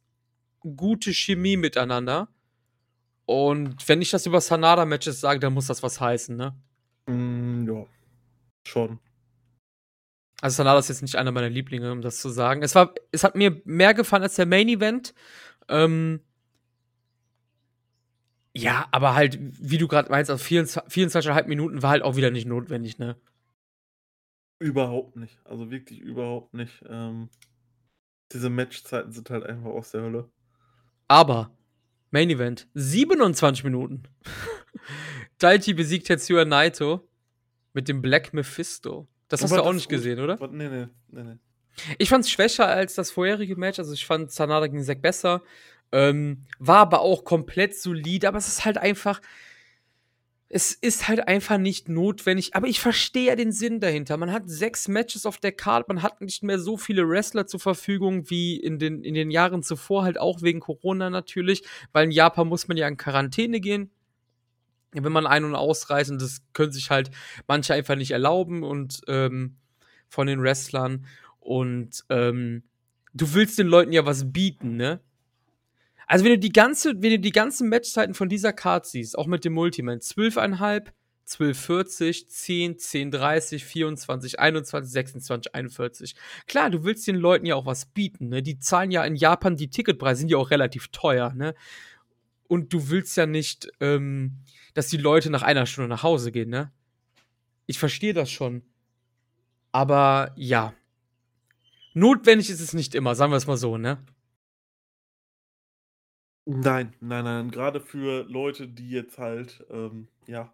[0.61, 2.29] gute Chemie miteinander.
[3.31, 6.53] Und wenn ich das über Sanada-Matches sage, dann muss das was heißen, ne?
[7.05, 7.85] Mm, ja,
[8.67, 8.99] schon.
[10.41, 12.61] Also Sanada ist jetzt nicht einer meiner Lieblinge, um das zu sagen.
[12.61, 15.13] Es, war, es hat mir mehr gefallen als der Main Event.
[15.69, 16.19] Ähm,
[18.53, 22.47] ja, aber halt, wie du gerade meinst, auf 24,5 Minuten war halt auch wieder nicht
[22.47, 23.15] notwendig, ne?
[24.59, 25.39] Überhaupt nicht.
[25.45, 26.83] Also wirklich überhaupt nicht.
[26.85, 27.29] Ähm,
[28.33, 30.29] diese Matchzeiten sind halt einfach aus der Hölle.
[31.07, 31.55] Aber
[32.11, 34.03] Main Event, 27 Minuten.
[35.39, 37.07] Daichi besiegt Tetsuya Naito
[37.73, 39.07] mit dem Black Mephisto.
[39.27, 40.37] Das hast du auch nicht gesehen, oder?
[40.51, 41.37] Nee, nee, nee, nee.
[41.97, 43.79] Ich fand es schwächer als das vorherige Match.
[43.79, 45.41] Also ich fand Sanada gegen Zack besser.
[45.93, 48.27] Ähm, war aber auch komplett solide.
[48.27, 49.21] Aber es ist halt einfach.
[50.53, 52.55] Es ist halt einfach nicht notwendig.
[52.55, 54.17] Aber ich verstehe ja den Sinn dahinter.
[54.17, 55.87] Man hat sechs Matches auf der Card.
[55.87, 59.63] Man hat nicht mehr so viele Wrestler zur Verfügung wie in den, in den Jahren
[59.63, 60.03] zuvor.
[60.03, 61.63] Halt auch wegen Corona natürlich.
[61.93, 63.91] Weil in Japan muss man ja in Quarantäne gehen
[64.93, 67.11] wenn man ein- und ausreist, und das können sich halt
[67.47, 69.55] manche einfach nicht erlauben und ähm,
[70.07, 71.05] von den Wrestlern.
[71.39, 72.63] Und ähm,
[73.13, 74.99] du willst den Leuten ja was bieten, ne?
[76.11, 79.27] Also wenn du die ganze, wenn du die ganzen Matchzeiten von dieser Card siehst, auch
[79.27, 80.87] mit dem Multiman, 12,5,
[81.25, 86.15] 12,40, 10, 10,30, 24, 21, 26, 41.
[86.47, 88.43] Klar, du willst den Leuten ja auch was bieten, ne?
[88.43, 91.55] Die zahlen ja in Japan, die Ticketpreise sind ja auch relativ teuer, ne?
[92.49, 94.39] Und du willst ja nicht, ähm,
[94.73, 96.73] dass die Leute nach einer Stunde nach Hause gehen, ne?
[97.67, 98.63] Ich verstehe das schon.
[99.71, 100.73] Aber ja.
[101.93, 104.03] Notwendig ist es nicht immer, sagen wir es mal so, ne?
[106.45, 107.51] Nein, nein, nein.
[107.51, 110.53] Gerade für Leute, die jetzt halt, ähm, ja,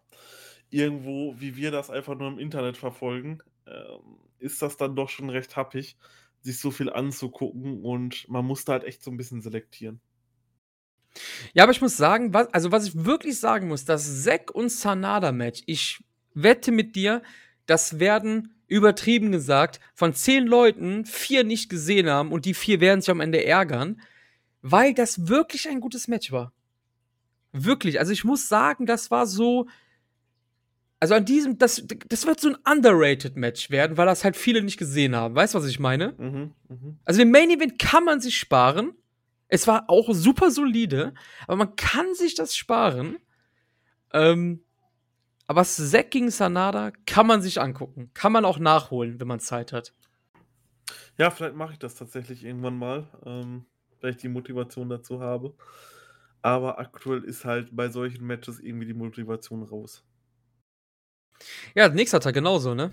[0.70, 5.30] irgendwo, wie wir das einfach nur im Internet verfolgen, ähm, ist das dann doch schon
[5.30, 5.96] recht happig,
[6.42, 10.00] sich so viel anzugucken und man muss da halt echt so ein bisschen selektieren.
[11.52, 14.70] Ja, aber ich muss sagen, was, also was ich wirklich sagen muss, das Zack und
[14.70, 16.04] Sanada-Match, ich
[16.34, 17.22] wette mit dir,
[17.66, 23.00] das werden übertrieben gesagt von zehn Leuten vier nicht gesehen haben und die vier werden
[23.00, 24.00] sich am Ende ärgern,
[24.62, 26.52] weil das wirklich ein gutes Match war.
[27.52, 27.98] Wirklich.
[27.98, 29.66] Also ich muss sagen, das war so.
[31.00, 34.62] also an diesem, das, das wird so ein underrated Match werden, weil das halt viele
[34.62, 35.34] nicht gesehen haben.
[35.34, 36.14] Weißt du, was ich meine?
[36.18, 36.94] Mhm, mh.
[37.04, 38.92] Also den Main Event kann man sich sparen.
[39.48, 41.14] Es war auch super solide,
[41.46, 43.16] aber man kann sich das sparen.
[44.12, 44.62] Ähm,
[45.46, 48.10] aber Zack gegen Sanada kann man sich angucken.
[48.12, 49.94] Kann man auch nachholen, wenn man Zeit hat.
[51.16, 53.64] Ja, vielleicht mache ich das tatsächlich irgendwann mal, ähm,
[54.00, 55.54] weil ich die Motivation dazu habe.
[56.42, 60.04] Aber aktuell ist halt bei solchen Matches irgendwie die Motivation raus.
[61.74, 62.92] Ja, nächster Tag genauso, ne?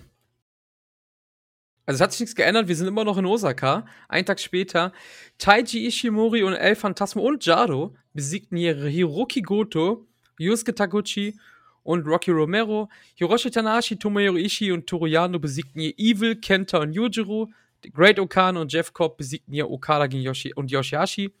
[1.84, 3.86] Also es hat sich nichts geändert, wir sind immer noch in Osaka.
[4.08, 4.92] Einen Tag später,
[5.38, 10.06] Taiji Ishimori und El Phantasmo und Jado besiegten hier Hiroki Goto,
[10.38, 11.38] Yusuke Taguchi
[11.86, 12.88] und Rocky Romero.
[13.14, 17.50] Hiroshi Tanahashi, Tomohiro Ishii und Toru Yano besiegten hier Evil, Kenta und Yujiro.
[17.92, 21.32] Great Okano und Jeff Cobb besiegten hier Okada gegen Yoshi und Yoshihashi.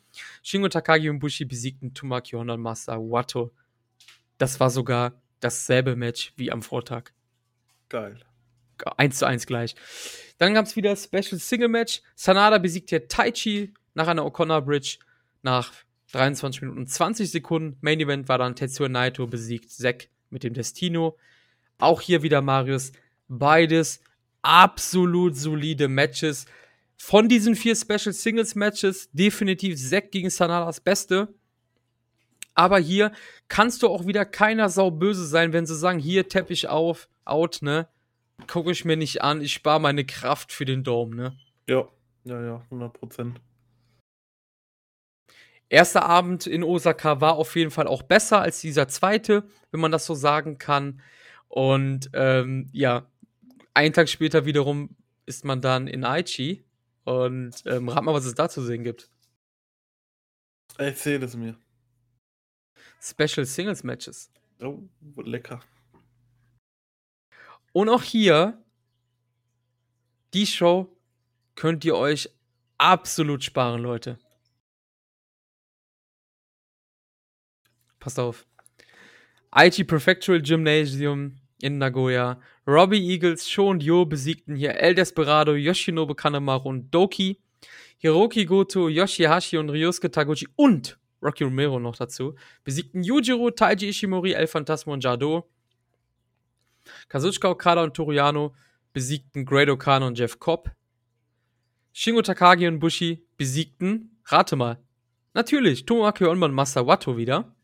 [0.42, 3.52] Shingo Takagi und Bushi besiegten Tomaki Honda und Masa Wato.
[4.38, 7.12] Das war sogar dasselbe Match wie am Vortag.
[7.88, 8.18] Geil.
[8.96, 9.74] 1 zu 1 gleich.
[10.38, 12.02] Dann gab es wieder Special Single Match.
[12.14, 14.98] Sanada besiegt hier Taichi nach einer O'Connor Bridge
[15.42, 15.72] nach
[16.12, 17.78] 23 Minuten und 20 Sekunden.
[17.80, 21.16] Main Event war dann Tetsuya Naito besiegt Zack mit dem Destino.
[21.78, 22.92] Auch hier wieder Marius.
[23.28, 24.00] Beides
[24.46, 26.46] absolut solide Matches.
[26.96, 31.34] Von diesen vier Special Singles Matches definitiv Zack gegen Sanada das Beste.
[32.54, 33.12] Aber hier
[33.48, 37.58] kannst du auch wieder keiner Sau böse sein, wenn sie sagen, hier Teppich auf, out,
[37.60, 37.86] ne?
[38.46, 41.36] Gucke ich mir nicht an, ich spare meine Kraft für den Dome, ne?
[41.68, 41.86] Ja,
[42.24, 43.40] ja, ja, 100 Prozent.
[45.68, 49.92] Erster Abend in Osaka war auf jeden Fall auch besser als dieser zweite, wenn man
[49.92, 51.02] das so sagen kann.
[51.48, 53.06] Und ähm, ja,
[53.76, 54.96] einen Tag später wiederum
[55.26, 56.64] ist man dann in Aichi.
[57.04, 59.10] Und ähm, rat mal, was es da zu sehen gibt.
[60.78, 61.56] Erzähl es mir.
[63.00, 64.32] Special Singles Matches.
[64.60, 64.82] Oh,
[65.16, 65.60] lecker.
[67.72, 68.64] Und auch hier,
[70.32, 70.96] die Show
[71.54, 72.30] könnt ihr euch
[72.78, 74.18] absolut sparen, Leute.
[78.00, 78.46] Passt auf.
[79.50, 82.40] Aichi Prefectural Gymnasium in Nagoya.
[82.66, 87.40] Robbie Eagles, Sho und Yo besiegten hier El Desperado, Yoshinobu Kanemaru und Doki.
[87.98, 94.32] Hiroki Goto, Yoshihashi und Ryosuke Taguchi und Rocky Romero noch dazu, besiegten Yujiro, Taiji Ishimori,
[94.32, 95.48] El Phantasmo und Jado.
[97.08, 98.54] Kazuchika Okada und Toriano
[98.92, 100.70] besiegten Great Okano und Jeff Cobb.
[101.92, 104.78] Shingo Takagi und Bushi besiegten, rate mal,
[105.32, 107.56] natürlich, Tomoaki Onman Masawato wieder.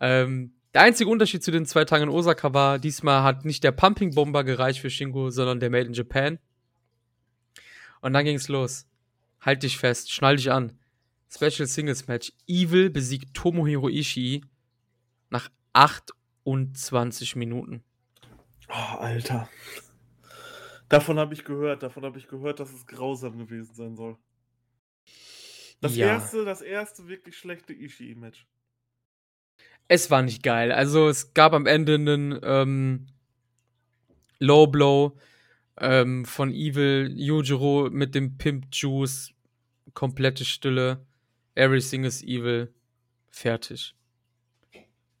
[0.00, 3.72] Ähm, der einzige Unterschied zu den zwei Tagen in Osaka war, diesmal hat nicht der
[3.72, 6.38] Pumping Bomber gereicht für Shingo, sondern der Made in Japan.
[8.00, 8.86] Und dann ging es los.
[9.40, 10.78] Halt dich fest, schnall dich an.
[11.34, 12.32] Special Singles Match.
[12.46, 14.44] Evil besiegt Tomohiro Ishii
[15.30, 17.82] nach 28 Minuten.
[18.68, 19.48] Oh, Alter.
[20.88, 24.16] Davon habe ich gehört, davon habe ich gehört, dass es grausam gewesen sein soll.
[25.80, 26.06] Das ja.
[26.06, 28.46] erste, das erste wirklich schlechte Ishii-Match.
[29.88, 30.70] Es war nicht geil.
[30.70, 33.06] Also es gab am Ende einen ähm,
[34.38, 35.16] Low Blow
[35.80, 39.32] ähm, von Evil Yujiro mit dem Pimp Juice.
[39.94, 41.04] Komplette Stille.
[41.54, 42.72] Everything is evil.
[43.28, 43.94] Fertig.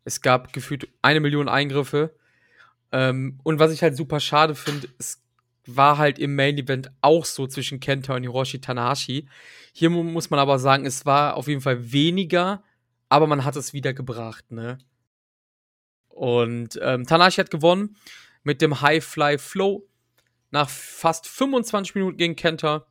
[0.04, 2.14] Es gab gefühlt eine Million Eingriffe.
[2.92, 5.22] Ähm, und was ich halt super schade finde, es
[5.66, 9.28] war halt im Main Event auch so zwischen Kenta und Hiroshi Tanahashi.
[9.72, 12.62] Hier muss man aber sagen, es war auf jeden Fall weniger,
[13.08, 14.78] aber man hat es wieder gebracht, ne?
[16.08, 17.96] Und ähm, Tanahashi hat gewonnen
[18.42, 19.88] mit dem High Fly Flow
[20.50, 22.86] nach fast 25 Minuten gegen Kenta.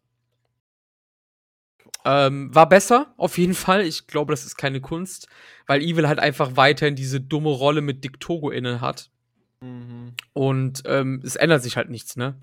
[2.06, 3.81] Ähm, war besser, auf jeden Fall.
[3.85, 5.27] Ich glaube, das ist keine Kunst,
[5.65, 9.11] weil Evil halt einfach weiterhin diese dumme Rolle mit Dick Togo inne hat.
[9.60, 10.14] Mhm.
[10.34, 12.39] Und ähm, es ändert sich halt nichts, ne?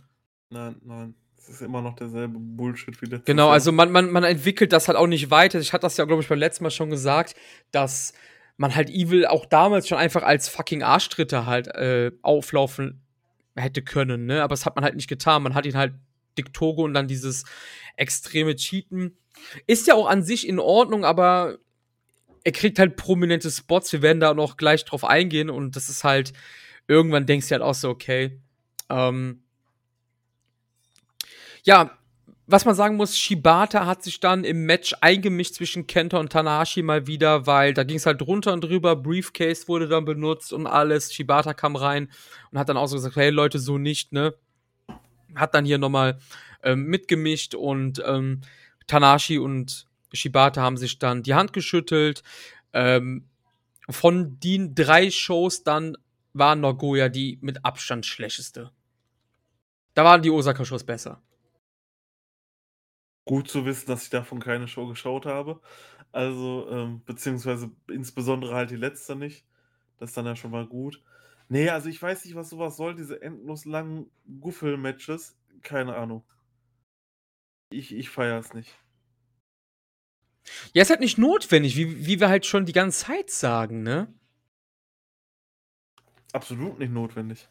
[0.50, 1.14] Nein, nein.
[1.46, 3.52] Es ist immer noch derselbe Bullshit wie letztes Genau, Jahr.
[3.52, 5.60] also man, man, man entwickelt das halt auch nicht weiter.
[5.60, 7.34] Ich hatte das ja, glaube ich, beim letzten Mal schon gesagt,
[7.70, 8.14] dass
[8.56, 13.02] man halt Evil auch damals schon einfach als fucking Arschtritte halt äh, auflaufen
[13.56, 14.42] hätte können, ne?
[14.42, 15.42] Aber das hat man halt nicht getan.
[15.42, 15.92] Man hat ihn halt
[16.38, 17.44] Dick Togo und dann dieses
[17.96, 19.18] extreme Cheaten.
[19.66, 21.58] Ist ja auch an sich in Ordnung, aber
[22.42, 23.92] er kriegt halt prominente Spots.
[23.92, 26.32] Wir werden da noch gleich drauf eingehen und das ist halt,
[26.88, 28.40] irgendwann denkst du halt auch so, okay.
[28.88, 29.43] Ähm,
[31.64, 31.90] ja,
[32.46, 36.82] was man sagen muss, Shibata hat sich dann im Match eingemischt zwischen Kenta und Tanahashi
[36.82, 40.66] mal wieder, weil da ging es halt drunter und drüber, Briefcase wurde dann benutzt und
[40.66, 41.12] alles.
[41.14, 42.10] Shibata kam rein
[42.50, 44.34] und hat dann auch so gesagt, hey Leute, so nicht, ne?
[45.34, 46.18] Hat dann hier nochmal
[46.62, 48.42] ähm, mitgemischt und ähm,
[48.86, 52.22] Tanahashi und Shibata haben sich dann die Hand geschüttelt.
[52.74, 53.26] Ähm,
[53.88, 55.96] von den drei Shows dann
[56.34, 58.70] war Nagoya die mit Abstand schlechteste.
[59.94, 61.22] Da waren die Osaka-Shows besser.
[63.24, 65.60] Gut zu wissen, dass ich davon keine Show geschaut habe.
[66.12, 69.46] Also, ähm, beziehungsweise insbesondere halt die letzte nicht.
[69.98, 71.02] Das ist dann ja schon mal gut.
[71.48, 74.10] Nee, also ich weiß nicht, was sowas soll, diese endlos langen
[74.40, 75.36] Guffel-Matches.
[75.62, 76.24] Keine Ahnung.
[77.70, 78.78] Ich, ich feiere es nicht.
[80.72, 84.12] Ja, ist halt nicht notwendig, wie, wie wir halt schon die ganze Zeit sagen, ne?
[86.32, 87.48] Absolut nicht notwendig.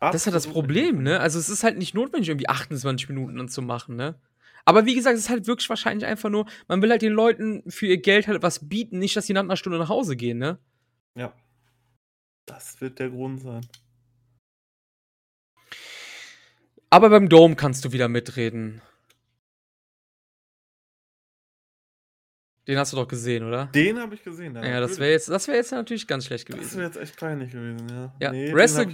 [0.00, 1.20] Das ist halt das Problem, ne?
[1.20, 4.18] Also es ist halt nicht notwendig, irgendwie 28 Minuten dann zu machen, ne?
[4.64, 7.62] Aber wie gesagt, es ist halt wirklich wahrscheinlich einfach nur, man will halt den Leuten
[7.70, 10.38] für ihr Geld halt was bieten, nicht, dass sie nach einer Stunde nach Hause gehen,
[10.38, 10.58] ne?
[11.14, 11.34] Ja.
[12.46, 13.66] Das wird der Grund sein.
[16.88, 18.82] Aber beim Dome kannst du wieder mitreden.
[22.70, 23.66] Den hast du doch gesehen, oder?
[23.66, 24.64] Den habe ich gesehen, ja.
[24.64, 26.62] Ja, das wäre jetzt, wär jetzt natürlich ganz schlecht gewesen.
[26.62, 28.14] Das wäre jetzt echt peinlich gewesen, ja.
[28.20, 28.86] Ja, nee, Wrestle,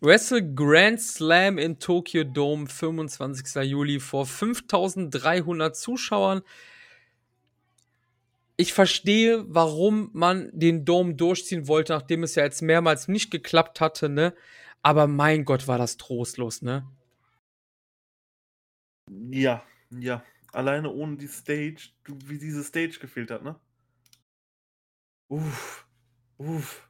[0.00, 3.64] Wrestle Grand Slam in Tokyo Dome, 25.
[3.64, 6.40] Juli, vor 5300 Zuschauern.
[8.56, 13.82] Ich verstehe, warum man den Dome durchziehen wollte, nachdem es ja jetzt mehrmals nicht geklappt
[13.82, 14.32] hatte, ne?
[14.80, 16.86] Aber mein Gott, war das trostlos, ne?
[19.30, 20.22] Ja, ja
[20.52, 23.56] alleine ohne die Stage, wie diese Stage gefehlt hat, ne?
[25.28, 25.86] Uff,
[26.38, 26.88] uff.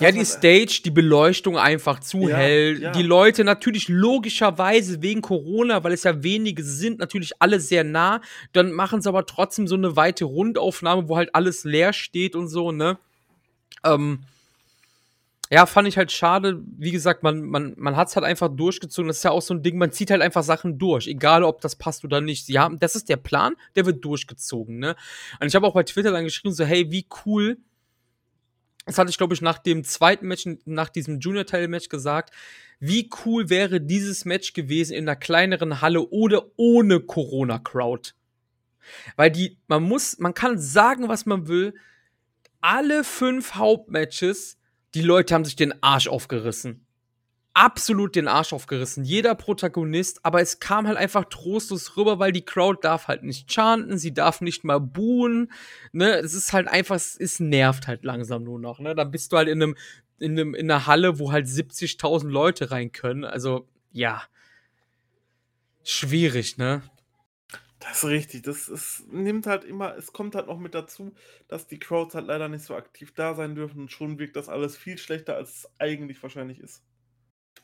[0.00, 2.80] Ja, die Stage, die Beleuchtung einfach zu ja, hell.
[2.80, 2.90] Ja.
[2.90, 8.20] Die Leute natürlich logischerweise wegen Corona, weil es ja wenige sind, natürlich alle sehr nah.
[8.52, 12.48] Dann machen sie aber trotzdem so eine weite Rundaufnahme, wo halt alles leer steht und
[12.48, 12.98] so, ne?
[13.84, 14.24] Ähm,
[15.50, 16.60] ja, fand ich halt schade.
[16.76, 19.06] Wie gesagt, man, man, man hat es halt einfach durchgezogen.
[19.06, 21.60] Das ist ja auch so ein Ding, man zieht halt einfach Sachen durch, egal ob
[21.60, 22.48] das passt oder nicht.
[22.48, 24.96] Ja, das ist der Plan, der wird durchgezogen, ne?
[25.40, 27.58] Und ich habe auch bei Twitter dann geschrieben, so, hey, wie cool.
[28.86, 32.32] Das hatte ich, glaube ich, nach dem zweiten Match, nach diesem Junior-Teil-Match gesagt.
[32.78, 38.12] Wie cool wäre dieses Match gewesen in einer kleineren Halle oder ohne Corona-Crowd?
[39.16, 41.74] Weil die, man muss, man kann sagen, was man will.
[42.60, 44.55] Alle fünf Hauptmatches
[44.96, 46.86] die Leute haben sich den Arsch aufgerissen.
[47.52, 49.04] Absolut den Arsch aufgerissen.
[49.04, 53.52] Jeder Protagonist, aber es kam halt einfach trostlos rüber, weil die Crowd darf halt nicht
[53.52, 55.52] chanten, sie darf nicht mal buhen.
[55.92, 58.78] Ne, es ist halt einfach, es nervt halt langsam nur noch.
[58.78, 59.76] Ne, dann bist du halt in einem,
[60.18, 63.24] in einem, in einer Halle, wo halt 70.000 Leute rein können.
[63.24, 64.22] Also, ja.
[65.84, 66.82] Schwierig, ne?
[67.78, 68.42] Das ist richtig.
[68.42, 71.12] Das ist, nimmt halt immer, es kommt halt noch mit dazu,
[71.48, 74.48] dass die Crowds halt leider nicht so aktiv da sein dürfen und schon wirkt das
[74.48, 76.82] alles viel schlechter, als es eigentlich wahrscheinlich ist.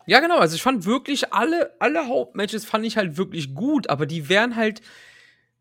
[0.06, 0.38] Ja, genau.
[0.38, 4.56] Also ich fand wirklich alle, alle Hauptmatches fand ich halt wirklich gut, aber die wären
[4.56, 4.82] halt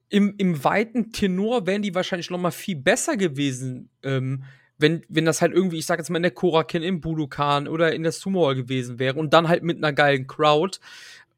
[0.09, 4.43] im, im weiten Tenor wären die wahrscheinlich noch mal viel besser gewesen, ähm,
[4.77, 7.93] wenn, wenn das halt irgendwie, ich sag jetzt mal in der Korakin, im Budokan oder
[7.93, 10.79] in der Sumo gewesen wäre und dann halt mit einer geilen Crowd.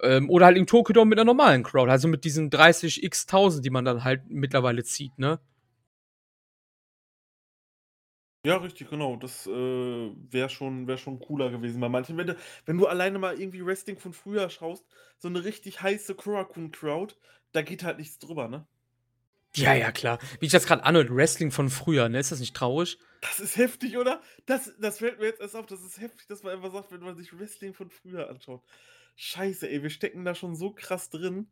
[0.03, 3.65] Ähm, oder halt im Tokyo mit einer normalen Crowd, also mit diesen 30 x 1000,
[3.65, 5.39] die man dann halt mittlerweile zieht, ne?
[8.45, 9.15] Ja, richtig, genau.
[9.15, 12.17] Das äh, wäre schon, wär schon cooler gewesen bei manchen.
[12.17, 14.85] Wenn du, wenn du alleine mal irgendwie Wrestling von früher schaust,
[15.17, 17.15] so eine richtig heiße Kurakun-Crowd,
[17.53, 18.67] da geht halt nichts drüber, ne?
[19.55, 20.19] Ja, ja, klar.
[20.39, 22.19] Wie ich das gerade anhört, Wrestling von früher, ne?
[22.19, 22.97] Ist das nicht traurig?
[23.21, 24.21] Das ist heftig, oder?
[24.45, 25.65] Das, das fällt mir jetzt erst auf.
[25.67, 28.61] Das ist heftig, dass man einfach sagt, wenn man sich Wrestling von früher anschaut.
[29.15, 31.47] Scheiße, ey, wir stecken da schon so krass drin.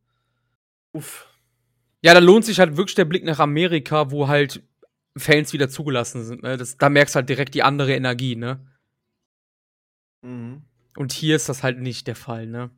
[0.93, 1.27] Uff.
[2.01, 4.63] Ja, da lohnt sich halt wirklich der Blick nach Amerika, wo halt
[5.15, 6.41] Fans wieder zugelassen sind.
[6.43, 6.57] Ne?
[6.57, 8.65] Das, da merkst du halt direkt die andere Energie, ne?
[10.21, 10.63] Mhm.
[10.97, 12.71] Und hier ist das halt nicht der Fall, ne?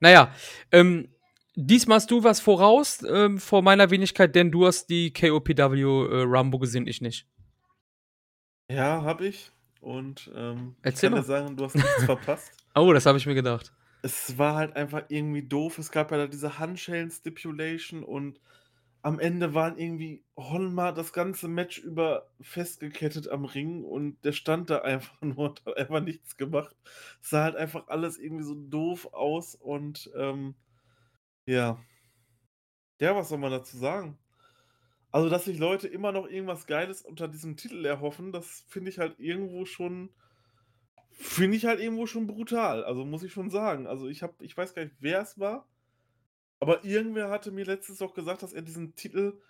[0.00, 0.34] Naja,
[0.72, 1.08] ähm,
[1.54, 6.24] diesmal hast du was voraus ähm, vor meiner Wenigkeit, denn du hast die KOPW äh,
[6.26, 7.28] Rambo gesehen, ich nicht.
[8.68, 9.52] Ja, hab ich.
[9.80, 12.52] Und ähm, Erzähl ich kann dir sagen, du hast nichts verpasst.
[12.74, 13.72] Oh, das habe ich mir gedacht
[14.02, 15.78] es war halt einfach irgendwie doof.
[15.78, 18.40] Es gab ja da diese Handschellen-Stipulation und
[19.02, 24.70] am Ende waren irgendwie Honma das ganze Match über festgekettet am Ring und der stand
[24.70, 26.76] da einfach nur und hat einfach nichts gemacht.
[27.22, 30.56] Es sah halt einfach alles irgendwie so doof aus und ähm,
[31.46, 31.78] ja.
[33.00, 34.18] Ja, was soll man dazu sagen?
[35.12, 38.98] Also, dass sich Leute immer noch irgendwas Geiles unter diesem Titel erhoffen, das finde ich
[38.98, 40.10] halt irgendwo schon
[41.12, 43.86] Finde ich halt irgendwo schon brutal, also muss ich schon sagen.
[43.86, 45.68] Also ich habe ich weiß gar nicht, wer es war,
[46.60, 49.40] aber irgendwer hatte mir letztens auch gesagt, dass er diesen Titel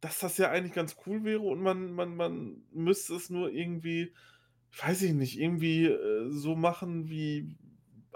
[0.00, 4.14] dass das ja eigentlich ganz cool wäre und man man man müsste es nur irgendwie,
[4.84, 7.56] weiß ich nicht, irgendwie, äh, so machen wie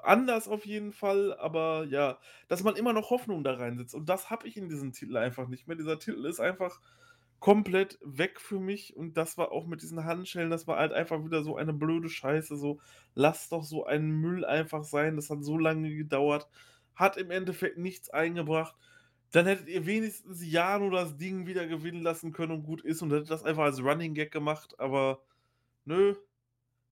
[0.03, 2.19] anders auf jeden Fall, aber ja,
[2.49, 5.49] dass man immer noch Hoffnung da reinsetzt und das habe ich in diesem Titel einfach
[5.49, 5.77] nicht mehr.
[5.77, 6.81] Dieser Titel ist einfach
[7.45, 11.23] komplett weg für mich und das war auch mit diesen Handschellen, das war halt einfach
[11.27, 12.81] wieder so eine blöde Scheiße, so
[13.15, 16.49] lass doch so einen Müll einfach sein, das hat so lange gedauert,
[16.95, 18.75] hat im Endeffekt nichts eingebracht.
[19.31, 23.13] Dann hättet ihr wenigstens Jano das Ding wieder gewinnen lassen können und gut ist und
[23.13, 25.21] hättet das einfach als Running Gag gemacht, aber
[25.85, 26.15] nö.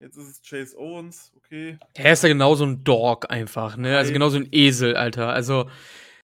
[0.00, 1.76] Jetzt ist es Chase Owens, okay.
[1.92, 3.98] Er ist ja genauso ein Dog einfach, ne?
[3.98, 5.28] Also genauso ein Esel, Alter.
[5.28, 5.68] Also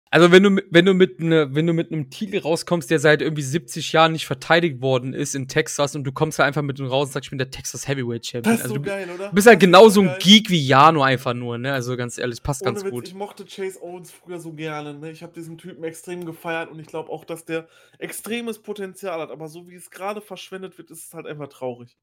[0.10, 3.22] also wenn du, wenn du mit ne, wenn du mit einem Titel rauskommst, der seit
[3.22, 6.80] irgendwie 70 Jahren nicht verteidigt worden ist in Texas und du kommst halt einfach mit
[6.80, 8.56] dem raus und sagst, ich bin der Texas Heavyweight Champion.
[8.56, 9.32] Das ist also, so du geil, oder?
[9.32, 10.16] bist halt genauso so ein.
[10.20, 11.74] Geek wie Jano einfach nur, ne?
[11.74, 13.08] Also ganz ehrlich, passt Ohne ganz Witz, gut.
[13.08, 14.94] ich mochte Chase Owens früher so gerne.
[14.94, 15.12] Ne?
[15.12, 17.68] Ich habe diesen Typen extrem gefeiert und ich glaube auch, dass der
[18.00, 19.32] extremes Potenzial hat.
[19.32, 21.98] Aber so wie es gerade verschwendet wird, ist es halt einfach traurig.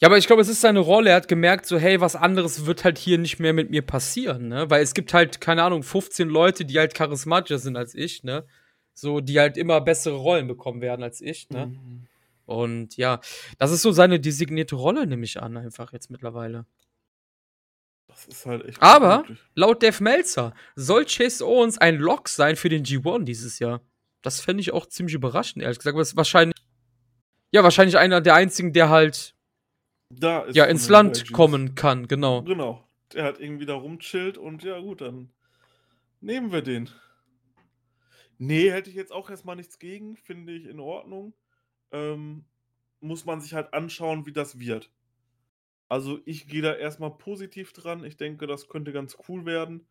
[0.00, 1.10] Ja, aber ich glaube, es ist seine Rolle.
[1.10, 4.48] Er hat gemerkt, so, hey, was anderes wird halt hier nicht mehr mit mir passieren,
[4.48, 4.68] ne?
[4.68, 8.44] Weil es gibt halt, keine Ahnung, 15 Leute, die halt charismatischer sind als ich, ne?
[8.92, 11.66] So, die halt immer bessere Rollen bekommen werden als ich, ne?
[11.66, 12.06] Mhm.
[12.46, 13.20] Und ja,
[13.58, 16.66] das ist so seine designierte Rolle, nehme ich an, einfach jetzt mittlerweile.
[18.06, 18.80] Das ist halt echt.
[18.82, 19.38] Aber unmöglich.
[19.54, 23.80] laut Dave Meltzer soll Chase Owens ein Lock sein für den G1 dieses Jahr.
[24.22, 25.94] Das fände ich auch ziemlich überraschend, ehrlich gesagt.
[25.94, 26.56] Aber es ist wahrscheinlich,
[27.50, 29.33] ja, wahrscheinlich einer der einzigen, der halt
[30.10, 31.32] Da ist ja ins Land Legends.
[31.32, 32.42] kommen kann, genau.
[32.42, 32.86] Genau.
[33.12, 35.30] Der hat irgendwie da rumchillt und ja, gut, dann
[36.20, 36.90] nehmen wir den.
[38.38, 41.34] Nee, hätte ich jetzt auch erstmal nichts gegen, finde ich in Ordnung.
[41.92, 42.44] Ähm,
[43.00, 44.90] muss man sich halt anschauen, wie das wird.
[45.88, 48.04] Also ich gehe da erstmal positiv dran.
[48.04, 49.86] Ich denke, das könnte ganz cool werden.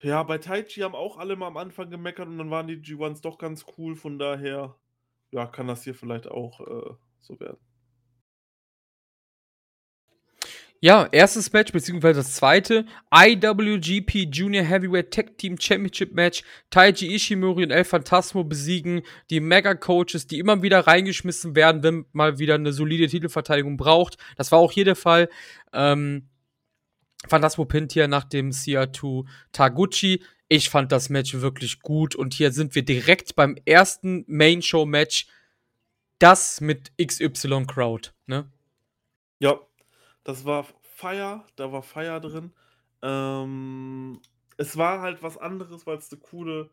[0.00, 3.20] Ja, bei Taichi haben auch alle mal am Anfang gemeckert und dann waren die G1s
[3.20, 3.96] doch ganz cool.
[3.96, 4.76] Von daher,
[5.30, 7.58] ja, kann das hier vielleicht auch äh, so werden.
[10.80, 16.44] Ja, erstes Match, beziehungsweise das zweite, IWGP Junior Heavyweight Tag Team Championship Match.
[16.70, 22.38] Taiji Ishimori und El Phantasmo besiegen die Mega-Coaches, die immer wieder reingeschmissen werden, wenn mal
[22.38, 24.18] wieder eine solide Titelverteidigung braucht.
[24.36, 25.28] Das war auch hier der Fall.
[25.72, 26.28] Ähm,
[27.26, 30.22] Phantasmo pinnt hier nach dem CR2 Taguchi.
[30.48, 35.26] Ich fand das Match wirklich gut und hier sind wir direkt beim ersten Main-Show-Match.
[36.20, 38.50] Das mit XY Crowd, ne?
[39.40, 39.60] Ja,
[40.28, 42.52] das war Fire, da war Fire drin.
[43.00, 44.20] Ähm,
[44.58, 46.68] es war halt was anderes, weil es eine coole,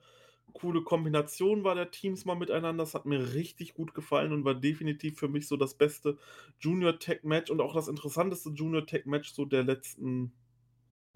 [0.52, 2.84] coole Kombination war der Teams mal miteinander.
[2.84, 6.18] Das hat mir richtig gut gefallen und war definitiv für mich so das beste
[6.60, 10.34] Junior Tech Match und auch das interessanteste Junior Tech Match so der letzten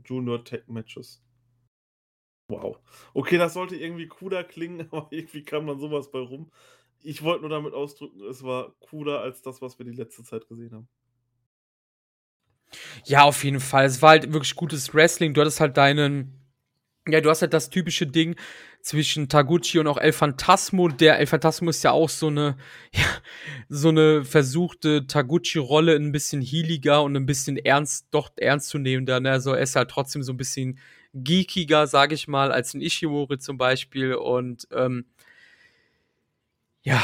[0.05, 1.21] Junior Tech Matches.
[2.49, 2.79] Wow.
[3.13, 6.49] Okay, das sollte irgendwie cooler klingen, aber irgendwie kam dann sowas bei rum.
[7.01, 10.47] Ich wollte nur damit ausdrücken, es war cooler als das, was wir die letzte Zeit
[10.47, 10.87] gesehen haben.
[13.05, 13.85] Ja, auf jeden Fall.
[13.85, 15.33] Es war halt wirklich gutes Wrestling.
[15.33, 16.35] Du hattest halt deinen.
[17.07, 18.35] Ja, du hast halt das typische Ding
[18.81, 20.89] zwischen Taguchi und auch El Phantasmo.
[20.89, 22.57] Der El Phantasmo ist ja auch so eine,
[22.93, 23.05] ja,
[23.67, 29.19] so eine versuchte Taguchi-Rolle, ein bisschen healiger und ein bisschen ernst, doch ernstzunehmender.
[29.19, 29.31] Ne?
[29.31, 30.79] Also er ist halt trotzdem so ein bisschen
[31.13, 34.13] geekiger, sag ich mal, als ein Ishimori zum Beispiel.
[34.13, 35.05] Und ähm,
[36.83, 37.01] ja,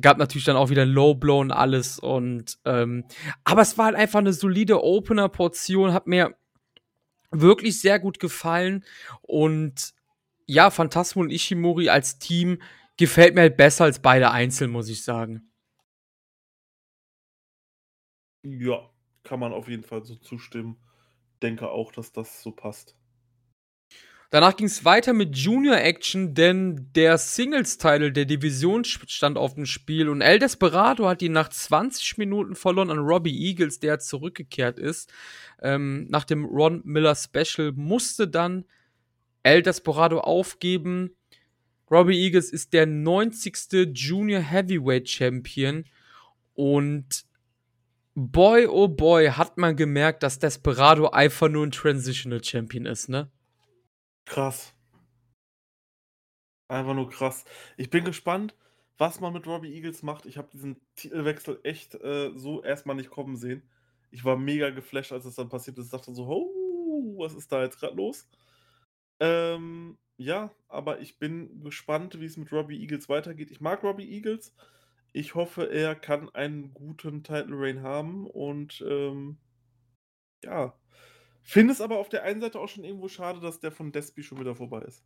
[0.00, 3.04] gab natürlich dann auch wieder Low Blow und alles und ähm,
[3.44, 6.36] aber es war halt einfach eine solide Opener Portion, hat mir
[7.30, 8.84] wirklich sehr gut gefallen
[9.22, 9.92] und
[10.46, 12.62] ja, Phantasmo und Ishimori als Team
[12.96, 15.50] gefällt mir halt besser als beide einzeln, muss ich sagen.
[18.42, 18.90] Ja,
[19.24, 20.78] kann man auf jeden Fall so zustimmen.
[21.42, 22.96] Denke auch, dass das so passt.
[24.30, 29.64] Danach ging es weiter mit Junior Action, denn der Singles-Title der Division stand auf dem
[29.64, 34.78] Spiel und El Desperado hat ihn nach 20 Minuten verloren an Robbie Eagles, der zurückgekehrt
[34.78, 35.10] ist.
[35.62, 38.66] Ähm, nach dem Ron Miller Special musste dann
[39.42, 41.16] El Desperado aufgeben.
[41.90, 43.94] Robbie Eagles ist der 90.
[43.94, 45.86] Junior Heavyweight Champion
[46.52, 47.24] und
[48.14, 53.30] boy oh boy hat man gemerkt, dass Desperado einfach nur ein Transitional Champion ist, ne?
[54.28, 54.74] Krass.
[56.68, 57.44] Einfach nur krass.
[57.78, 58.54] Ich bin gespannt,
[58.98, 60.26] was man mit Robbie Eagles macht.
[60.26, 63.62] Ich habe diesen Titelwechsel echt äh, so erstmal nicht kommen sehen.
[64.10, 65.86] Ich war mega geflasht, als es dann passiert ist.
[65.86, 68.28] Ich dachte so, oh, was ist da jetzt gerade los?
[69.20, 73.50] Ähm, ja, aber ich bin gespannt, wie es mit Robbie Eagles weitergeht.
[73.50, 74.54] Ich mag Robbie Eagles.
[75.12, 79.38] Ich hoffe, er kann einen guten Title Reign haben und ähm,
[80.44, 80.74] ja.
[81.50, 84.22] Finde es aber auf der einen Seite auch schon irgendwo schade, dass der von Despi
[84.22, 85.02] schon wieder vorbei ist.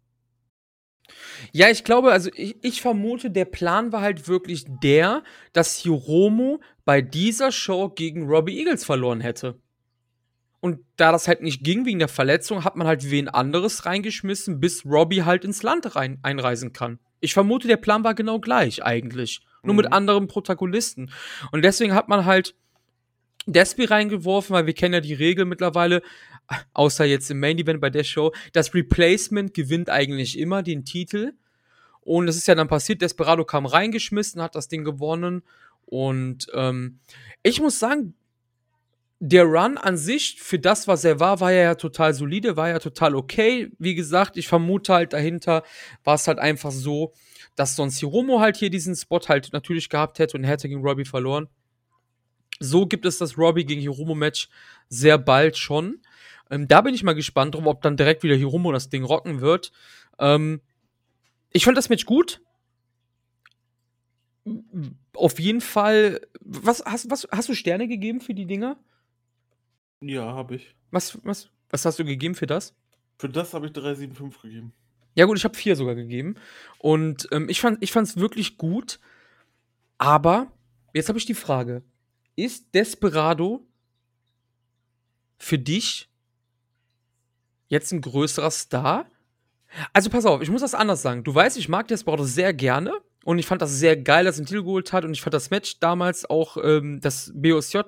[1.52, 6.60] Ja, ich glaube, also ich, ich vermute, der Plan war halt wirklich der, dass Hiromo
[6.85, 9.60] bei dieser Show gegen Robbie Eagles verloren hätte.
[10.59, 14.59] Und da das halt nicht ging wegen der Verletzung, hat man halt wen anderes reingeschmissen,
[14.59, 16.98] bis Robbie halt ins Land rein einreisen kann.
[17.20, 19.43] Ich vermute, der Plan war genau gleich eigentlich.
[19.62, 19.93] Nur mit Mhm.
[19.93, 21.12] anderen Protagonisten.
[21.52, 22.56] Und deswegen hat man halt
[23.47, 26.02] Despi reingeworfen, weil wir kennen ja die Regel mittlerweile,
[26.74, 31.32] außer jetzt im Main Event bei der Show, das Replacement gewinnt eigentlich immer den Titel.
[32.01, 35.43] Und das ist ja dann passiert, Desperado kam reingeschmissen, hat das Ding gewonnen.
[35.86, 36.98] Und ähm,
[37.43, 38.14] ich muss sagen,
[39.24, 42.81] der Run an sich, für das, was er war, war ja total solide, war ja
[42.81, 43.70] total okay.
[43.78, 45.62] Wie gesagt, ich vermute halt dahinter
[46.02, 47.12] war es halt einfach so,
[47.55, 51.05] dass sonst Hiromo halt hier diesen Spot halt natürlich gehabt hätte und hätte gegen Robbie
[51.05, 51.47] verloren.
[52.59, 54.48] So gibt es das Robbie gegen Hiromo-Match
[54.89, 56.01] sehr bald schon.
[56.52, 59.40] Ähm, da bin ich mal gespannt drauf, ob dann direkt wieder Hiromo das Ding rocken
[59.40, 59.72] wird.
[60.18, 60.60] Ähm,
[61.50, 62.42] ich fand das Match gut.
[65.14, 66.20] Auf jeden Fall.
[66.40, 68.76] Was hast, was, hast du Sterne gegeben für die Dinger?
[70.02, 70.76] Ja, habe ich.
[70.90, 72.74] Was, was, was hast du gegeben für das?
[73.18, 74.72] Für das habe ich 3,75 gegeben.
[75.14, 76.34] Ja, gut, ich habe vier sogar gegeben.
[76.78, 79.00] Und ähm, ich fand es wirklich gut.
[79.96, 80.52] Aber
[80.92, 81.82] jetzt habe ich die Frage:
[82.36, 83.66] Ist Desperado
[85.38, 86.11] für dich
[87.73, 89.07] jetzt ein größerer Star?
[89.94, 91.24] Also pass auf, ich muss das anders sagen.
[91.24, 92.93] Du weißt, ich mag Desperado sehr gerne
[93.24, 95.32] und ich fand das sehr geil, dass er einen Titel geholt hat und ich fand
[95.32, 97.78] das Match damals auch ähm, das BOSJ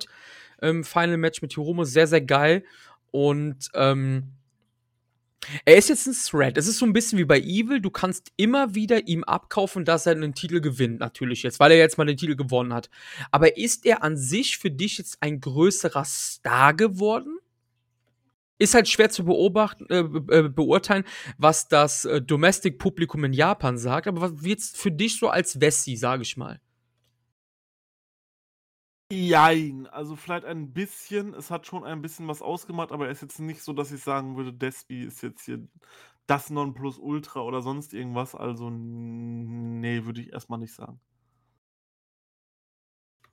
[0.63, 2.65] ähm, Final Match mit Hiromo sehr sehr geil
[3.11, 4.33] und ähm,
[5.67, 6.57] er ist jetzt ein Thread.
[6.57, 7.79] Es ist so ein bisschen wie bei Evil.
[7.79, 11.77] Du kannst immer wieder ihm abkaufen, dass er einen Titel gewinnt, natürlich jetzt, weil er
[11.77, 12.89] jetzt mal den Titel gewonnen hat.
[13.31, 17.37] Aber ist er an sich für dich jetzt ein größerer Star geworden?
[18.65, 21.05] Ist halt schwer zu beobachten, äh, äh, beurteilen,
[21.37, 24.07] was das äh, Domestic-Publikum in Japan sagt.
[24.07, 26.61] Aber was jetzt für dich so als Wessi, sage ich mal?
[29.13, 31.35] Jein, also vielleicht ein bisschen.
[31.35, 34.03] Es hat schon ein bisschen was ausgemacht, aber er ist jetzt nicht so, dass ich
[34.03, 35.69] sagen würde, Despi ist jetzt hier
[36.27, 38.35] das Nonplusultra oder sonst irgendwas.
[38.35, 41.01] Also, nee, würde ich erstmal nicht sagen.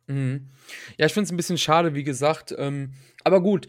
[0.07, 0.49] Mhm.
[0.97, 2.53] Ja, ich finde es ein bisschen schade, wie gesagt.
[2.57, 2.93] Ähm,
[3.23, 3.67] aber gut.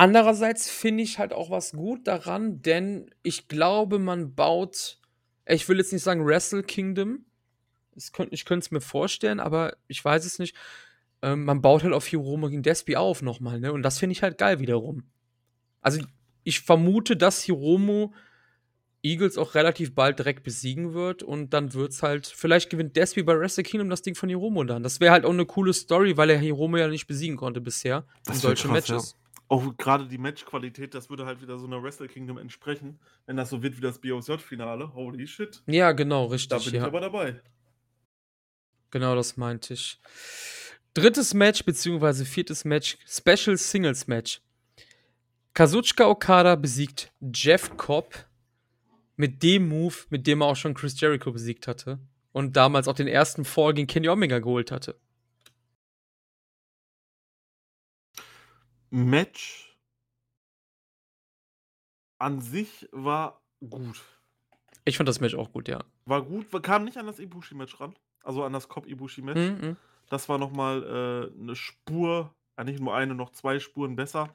[0.00, 4.98] Andererseits finde ich halt auch was gut daran, denn ich glaube, man baut,
[5.44, 7.26] ich will jetzt nicht sagen Wrestle Kingdom,
[7.94, 10.56] es könnt, ich könnte es mir vorstellen, aber ich weiß es nicht.
[11.20, 13.74] Ähm, man baut halt auf Hiromo gegen Despi auf nochmal, ne?
[13.74, 15.02] Und das finde ich halt geil wiederum.
[15.82, 16.00] Also
[16.44, 18.14] ich vermute, dass Hiromo
[19.02, 23.38] Eagles auch relativ bald direkt besiegen wird und dann wird's halt, vielleicht gewinnt Despi bei
[23.38, 24.82] Wrestle Kingdom das Ding von Hiromo dann.
[24.82, 28.06] Das wäre halt auch eine coole Story, weil er Hiromo ja nicht besiegen konnte bisher
[28.24, 28.98] Das in solchen krass, ja.
[29.52, 33.50] Auch gerade die Matchqualität, das würde halt wieder so einer Wrestle Kingdom entsprechen, wenn das
[33.50, 34.94] so wird wie das BOSJ-Finale.
[34.94, 35.60] Holy shit.
[35.66, 36.58] Ja, genau, Da richtig.
[36.66, 36.86] bin ich Ja.
[36.86, 37.40] aber dabei.
[38.92, 40.00] Genau, das meinte ich.
[40.94, 44.40] Drittes Match, beziehungsweise viertes Match, Special Singles Match.
[45.52, 48.14] Kazuchika Okada besiegt Jeff Cobb
[49.16, 51.98] mit dem Move, mit dem er auch schon Chris Jericho besiegt hatte.
[52.30, 54.99] Und damals auch den ersten Fall gegen Kenny Omega geholt hatte.
[58.90, 59.78] Match
[62.18, 64.02] an sich war gut.
[64.84, 65.84] Ich fand das Match auch gut, ja.
[66.04, 67.94] War gut, kam nicht an das Ibushi-Match ran.
[68.22, 69.38] Also an das Cobb-Ibushi-Match.
[69.38, 69.76] Mhm.
[70.08, 74.32] Das war nochmal äh, eine Spur, ja, nicht nur eine, noch zwei Spuren besser.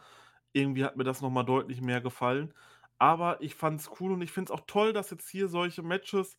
[0.54, 2.54] Irgendwie hat mir das nochmal deutlich mehr gefallen.
[2.98, 5.84] Aber ich fand es cool und ich finde es auch toll, dass jetzt hier solche
[5.84, 6.38] Matches,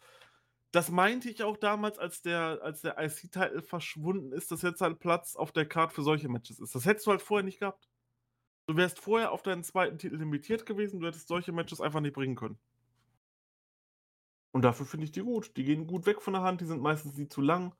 [0.73, 4.99] das meinte ich auch damals, als der, als der IC-Titel verschwunden ist, dass jetzt halt
[4.99, 6.75] Platz auf der Card für solche Matches ist.
[6.75, 7.89] Das hättest du halt vorher nicht gehabt.
[8.67, 12.15] Du wärst vorher auf deinen zweiten Titel limitiert gewesen, du hättest solche Matches einfach nicht
[12.15, 12.59] bringen können.
[14.51, 15.57] Und dafür finde ich die gut.
[15.57, 17.75] Die gehen gut weg von der Hand, die sind meistens nie zu lang.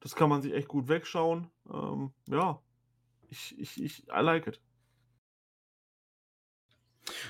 [0.00, 1.48] Das kann man sich echt gut wegschauen.
[1.72, 2.60] Ähm, ja,
[3.28, 4.60] ich, ich, ich, I like it.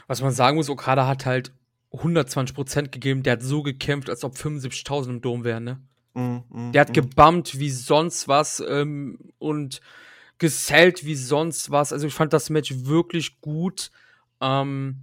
[0.07, 1.53] Was man sagen muss, Okada hat halt
[1.93, 3.23] 120% gegeben.
[3.23, 5.83] Der hat so gekämpft, als ob 75.000 im Dom wären, ne?
[6.15, 6.95] Mm, mm, Der hat mm.
[6.95, 9.81] gebammt wie sonst was ähm, und
[10.45, 11.91] gesellt wie sonst was.
[11.91, 13.91] Also ich fand das Match wirklich gut.
[14.43, 15.01] Ähm,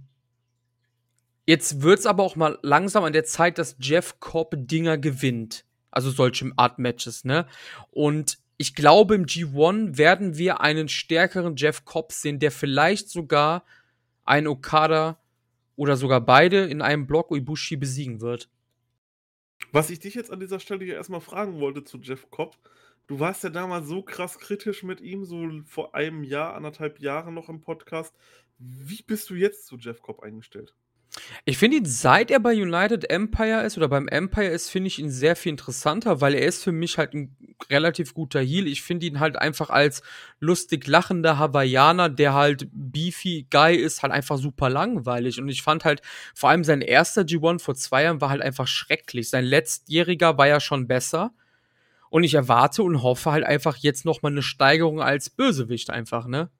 [1.46, 5.64] jetzt wird es aber auch mal langsam an der Zeit, dass Jeff Cobb Dinger gewinnt.
[5.90, 7.48] Also solche Art Matches, ne?
[7.90, 13.64] Und ich glaube, im G1 werden wir einen stärkeren Jeff Cobb sehen, der vielleicht sogar
[14.24, 15.18] einen Okada
[15.74, 18.48] oder sogar beide in einem Block Ibushi besiegen wird.
[19.72, 22.56] Was ich dich jetzt an dieser Stelle hier erstmal fragen wollte zu Jeff Cobb.
[23.12, 27.34] Du warst ja damals so krass kritisch mit ihm, so vor einem Jahr, anderthalb Jahren
[27.34, 28.14] noch im Podcast.
[28.56, 30.74] Wie bist du jetzt zu Jeff Cobb eingestellt?
[31.44, 34.98] Ich finde ihn, seit er bei United Empire ist oder beim Empire ist, finde ich
[34.98, 37.36] ihn sehr viel interessanter, weil er ist für mich halt ein
[37.68, 38.66] relativ guter Heal.
[38.66, 40.00] Ich finde ihn halt einfach als
[40.40, 45.38] lustig lachender Hawaiianer, der halt beefy Guy ist, halt einfach super langweilig.
[45.38, 46.00] Und ich fand halt,
[46.34, 49.28] vor allem sein erster G1 vor zwei Jahren war halt einfach schrecklich.
[49.28, 51.34] Sein letztjähriger war ja schon besser.
[52.12, 56.26] Und ich erwarte und hoffe halt einfach jetzt noch mal eine Steigerung als Bösewicht einfach,
[56.26, 56.50] ne?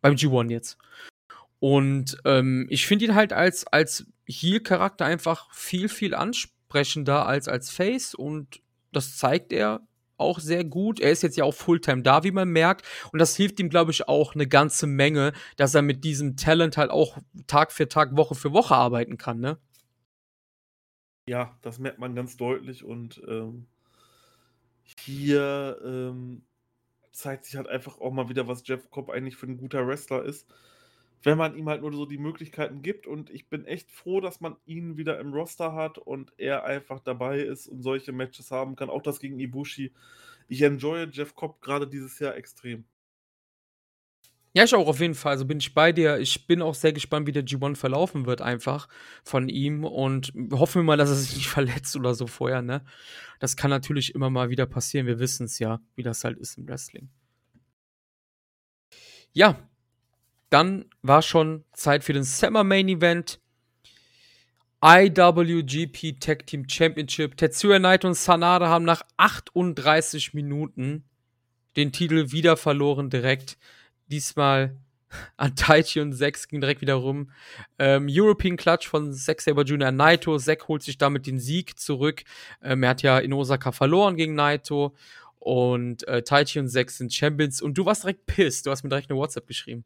[0.00, 0.78] Beim G1 jetzt.
[1.60, 7.70] Und ähm, ich finde ihn halt als, als Heal-Charakter einfach viel, viel ansprechender als als
[7.70, 8.60] Face und
[8.90, 9.86] das zeigt er
[10.16, 10.98] auch sehr gut.
[10.98, 12.84] Er ist jetzt ja auch Fulltime da, wie man merkt.
[13.12, 16.76] Und das hilft ihm, glaube ich, auch eine ganze Menge, dass er mit diesem Talent
[16.76, 19.56] halt auch Tag für Tag, Woche für Woche arbeiten kann, ne?
[21.28, 23.68] Ja, das merkt man ganz deutlich und ähm,
[24.98, 26.42] hier ähm,
[27.12, 30.24] zeigt sich halt einfach auch mal wieder, was Jeff Cobb eigentlich für ein guter Wrestler
[30.24, 30.46] ist
[31.22, 33.06] wenn man ihm halt nur so die Möglichkeiten gibt.
[33.06, 37.00] Und ich bin echt froh, dass man ihn wieder im Roster hat und er einfach
[37.00, 38.90] dabei ist und solche Matches haben kann.
[38.90, 39.92] Auch das gegen Ibushi.
[40.48, 42.84] Ich enjoye Jeff Cobb gerade dieses Jahr extrem.
[44.58, 45.30] Ja, ich auch auf jeden Fall.
[45.30, 46.18] Also bin ich bei dir.
[46.18, 48.88] Ich bin auch sehr gespannt, wie der G1 verlaufen wird, einfach
[49.22, 49.84] von ihm.
[49.84, 52.84] Und hoffen wir mal, dass er sich nicht verletzt oder so vorher, ne?
[53.38, 55.06] Das kann natürlich immer mal wieder passieren.
[55.06, 57.08] Wir wissen es ja, wie das halt ist im Wrestling.
[59.32, 59.56] Ja,
[60.50, 63.38] dann war schon Zeit für den Summer Main Event.
[64.84, 67.36] IWGP Tag Team Championship.
[67.36, 71.04] Tetsuya Naito und Sanada haben nach 38 Minuten
[71.76, 73.56] den Titel wieder verloren direkt.
[74.10, 74.76] Diesmal
[75.36, 77.30] an Taichi und Sex ging direkt wieder rum.
[77.78, 79.90] Ähm, European Clutch von Zack Saber Jr.
[79.90, 80.38] Naito.
[80.38, 82.24] Zack holt sich damit den Sieg zurück.
[82.62, 84.94] Ähm, er hat ja in Osaka verloren gegen Naito.
[85.38, 87.62] Und äh, Taichi und Zack sind Champions.
[87.62, 88.66] Und du warst direkt pissed.
[88.66, 89.84] Du hast mir direkt eine WhatsApp geschrieben.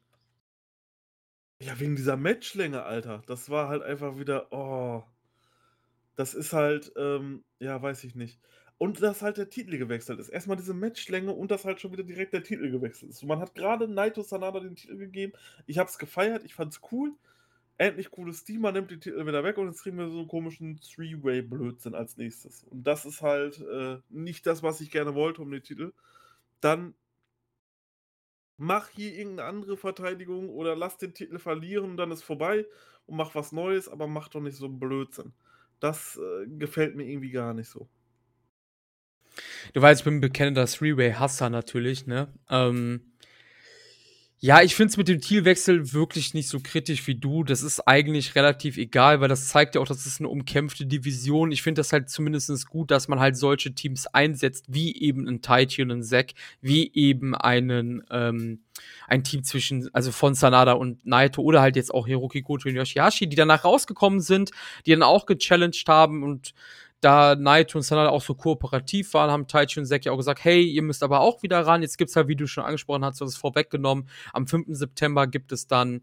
[1.61, 3.23] Ja, wegen dieser Matchlänge, Alter.
[3.27, 5.05] Das war halt einfach wieder, oh.
[6.17, 8.41] Das ist halt, ähm, ja, weiß ich nicht.
[8.79, 10.29] Und dass halt der Titel gewechselt ist.
[10.29, 13.23] Erstmal diese Matchlänge und dass halt schon wieder direkt der Titel gewechselt ist.
[13.23, 15.33] Und man hat gerade Naito Sanada den Titel gegeben.
[15.67, 17.13] Ich hab's gefeiert, ich fand's cool.
[17.79, 20.29] Endlich cooles Team, man nimmt den Titel wieder weg und jetzt kriegen wir so einen
[20.29, 22.65] komischen Three-Way-Blödsinn als nächstes.
[22.65, 25.93] Und das ist halt äh, nicht das, was ich gerne wollte um den Titel.
[26.61, 26.95] Dann
[28.57, 32.67] mach hier irgendeine andere Verteidigung oder lass den Titel verlieren, dann ist vorbei
[33.07, 35.33] und mach was Neues, aber mach doch nicht so einen Blödsinn.
[35.81, 37.89] Das äh, gefällt mir irgendwie gar nicht so.
[39.73, 42.29] Du weißt, ich bin bekennender Three-Way-Hasser natürlich, ne?
[42.51, 43.13] Ähm,
[44.45, 47.45] ja, ich finde es mit dem Zielwechsel wirklich nicht so kritisch wie du.
[47.45, 51.53] Das ist eigentlich relativ egal, weil das zeigt ja auch, dass es eine umkämpfte Division.
[51.53, 55.43] Ich finde das halt zumindest gut, dass man halt solche Teams einsetzt, wie eben ein
[55.43, 58.65] Taichi und ein Zack, wie eben einen, ähm,
[59.07, 62.75] ein Team zwischen, also von Sanada und Naito oder halt jetzt auch Hiroki Goto und
[62.75, 64.51] Yoshihashi, die danach rausgekommen sind,
[64.87, 66.53] die dann auch gechallenged haben und
[67.03, 70.63] da Naito und Sanada auch so kooperativ waren, haben Taichi und Seki auch gesagt, hey,
[70.63, 71.83] ihr müsst aber auch wieder ran.
[71.83, 74.09] Jetzt gibt's halt, wie du schon angesprochen hast, du hast es vorweggenommen.
[74.33, 74.67] Am 5.
[74.69, 76.03] September gibt es dann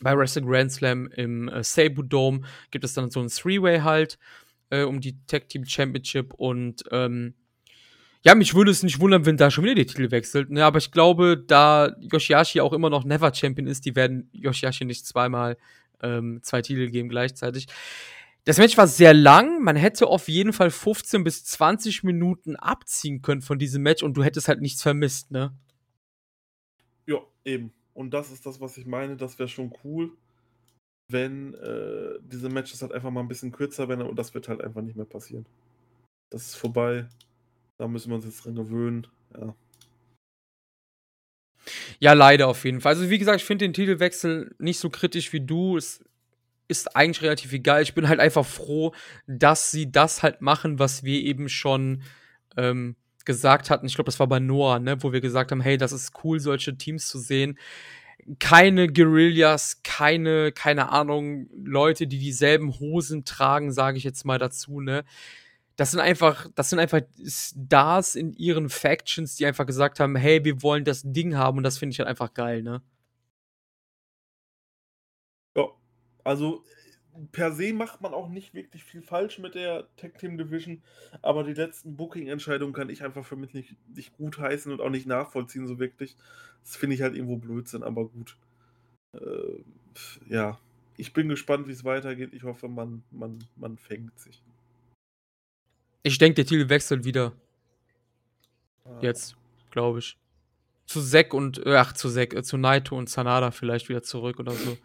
[0.00, 4.18] bei Wrestle Grand Slam im äh, Seibu Dome gibt es dann so ein Three-Way halt
[4.70, 7.34] äh, um die Tag Team Championship und ähm,
[8.22, 10.50] ja, mich würde es nicht wundern, wenn da schon wieder die Titel wechselt.
[10.50, 14.86] Ne, aber ich glaube, da Yoshihashi auch immer noch Never Champion ist, die werden Yoshihashi
[14.86, 15.58] nicht zweimal
[16.02, 17.66] ähm, zwei Titel geben gleichzeitig.
[18.44, 19.62] Das Match war sehr lang.
[19.62, 24.14] Man hätte auf jeden Fall 15 bis 20 Minuten abziehen können von diesem Match und
[24.16, 25.56] du hättest halt nichts vermisst, ne?
[27.06, 27.72] Ja, eben.
[27.94, 29.16] Und das ist das, was ich meine.
[29.16, 30.12] Das wäre schon cool,
[31.08, 34.60] wenn äh, diese Matches halt einfach mal ein bisschen kürzer werden und das wird halt
[34.60, 35.46] einfach nicht mehr passieren.
[36.30, 37.08] Das ist vorbei.
[37.78, 39.06] Da müssen wir uns jetzt dran gewöhnen.
[39.38, 39.54] Ja.
[41.98, 42.94] Ja, leider auf jeden Fall.
[42.94, 45.76] Also, wie gesagt, ich finde den Titelwechsel nicht so kritisch wie du.
[45.76, 46.04] Es
[46.68, 47.82] ist eigentlich relativ egal.
[47.82, 48.92] Ich bin halt einfach froh,
[49.26, 52.02] dass sie das halt machen, was wir eben schon
[52.56, 53.86] ähm, gesagt hatten.
[53.86, 56.40] Ich glaube, das war bei Noah, ne, wo wir gesagt haben, hey, das ist cool,
[56.40, 57.58] solche Teams zu sehen.
[58.38, 64.80] Keine Guerillas, keine, keine Ahnung, Leute, die dieselben Hosen tragen, sage ich jetzt mal dazu,
[64.80, 65.04] ne.
[65.76, 70.44] Das sind einfach, das sind einfach Stars in ihren Factions, die einfach gesagt haben, hey,
[70.44, 72.80] wir wollen das Ding haben und das finde ich halt einfach geil, ne.
[76.24, 76.64] Also
[77.30, 80.82] per se macht man auch nicht wirklich viel falsch mit der Tag Team Division,
[81.22, 84.90] aber die letzten Booking-Entscheidungen kann ich einfach für mich nicht, nicht gut heißen und auch
[84.90, 86.16] nicht nachvollziehen, so wirklich.
[86.62, 88.36] Das finde ich halt irgendwo Blödsinn, aber gut.
[89.12, 89.62] Äh,
[90.28, 90.58] ja,
[90.96, 92.32] ich bin gespannt, wie es weitergeht.
[92.32, 94.42] Ich hoffe, man, man, man fängt sich.
[96.02, 97.32] Ich denke, der Titel wechselt wieder.
[98.84, 98.98] Ah.
[99.00, 99.36] Jetzt,
[99.70, 100.18] glaube ich.
[100.86, 104.52] Zu Zack und, ach, zu Zack, äh, zu Naito und Sanada vielleicht wieder zurück oder
[104.52, 104.76] so.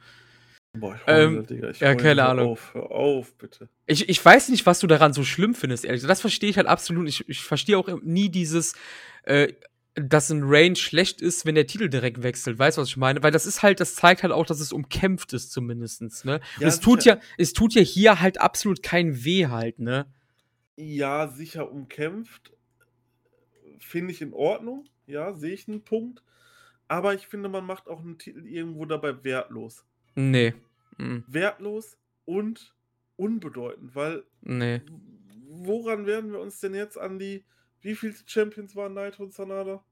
[0.74, 1.70] Boah, ich Ähm, heule, Digga.
[1.70, 2.48] Ich ja, keine Hör Ahnung.
[2.50, 3.70] Auf, hör auf, bitte.
[3.88, 6.04] Ich, ich weiß nicht, was du daran so schlimm findest, ehrlich.
[6.04, 7.08] Das verstehe ich halt absolut.
[7.08, 8.76] Ich, ich verstehe auch nie dieses,
[9.24, 9.54] äh,
[9.96, 12.60] dass ein Range schlecht ist, wenn der Titel direkt wechselt.
[12.60, 13.24] Weißt du, was ich meine?
[13.24, 16.40] Weil das ist halt, das zeigt halt auch, dass es umkämpft ist, zumindestens, ne?
[16.60, 20.06] Ja, es tut ja, es tut ja hier halt absolut kein Weh halt, ne?
[20.76, 22.54] Ja, sicher umkämpft.
[23.80, 24.86] Finde ich in Ordnung.
[25.08, 26.22] Ja, sehe ich einen Punkt.
[26.88, 29.86] Aber ich finde, man macht auch einen Titel irgendwo dabei wertlos.
[30.20, 30.54] Nee.
[30.98, 32.76] Mm, Wertlos und
[33.16, 34.82] unbedeutend, weil Nee.
[35.48, 37.46] woran werden wir uns denn jetzt an die,
[37.82, 39.84] wie viele Champions waren Naito und Sanada?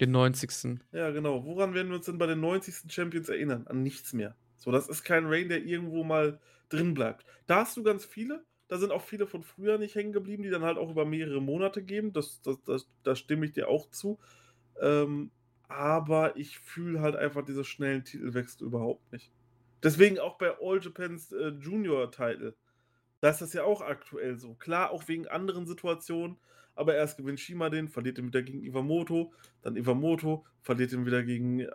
[0.00, 0.80] Den 90.
[0.92, 1.44] Ja, genau.
[1.46, 2.92] Woran werden wir uns denn bei den 90.
[2.92, 3.66] Champions erinnern?
[3.66, 4.36] An nichts mehr.
[4.56, 7.24] So, das ist kein Reign, der irgendwo mal drin bleibt.
[7.46, 8.44] Da hast du ganz viele.
[8.68, 11.40] Da sind auch viele von früher nicht hängen geblieben, die dann halt auch über mehrere
[11.40, 12.12] Monate geben.
[12.12, 14.18] Das, das, das, da stimme ich dir auch zu.
[14.80, 15.30] Ähm,
[15.68, 19.30] aber ich fühle halt einfach diese schnellen Titelwechsel überhaupt nicht.
[19.82, 22.54] Deswegen auch bei All Japans äh, Junior-Title.
[23.20, 24.54] Da ist das ja auch aktuell so.
[24.54, 26.36] Klar, auch wegen anderen Situationen.
[26.74, 31.22] Aber erst gewinnt Shima den, verliert ihn wieder gegen Iwamoto, dann Iwamoto, verliert ihn wieder
[31.22, 31.68] gegen äh,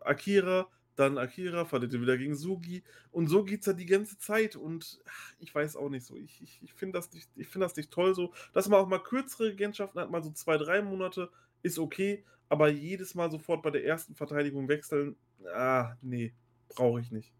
[0.00, 2.82] Akira, dann Akira, verliert ihn wieder gegen Sugi.
[3.12, 4.56] Und so geht es ja die ganze Zeit.
[4.56, 6.16] Und ach, ich weiß auch nicht so.
[6.16, 8.32] Ich, ich, ich finde das, find das nicht toll so.
[8.52, 11.30] Dass man auch mal kürzere Regentschaften hat, mal so zwei, drei Monate,
[11.62, 12.24] ist okay.
[12.48, 15.16] Aber jedes Mal sofort bei der ersten Verteidigung wechseln,
[15.54, 16.32] ah, nee,
[16.68, 17.32] brauche ich nicht.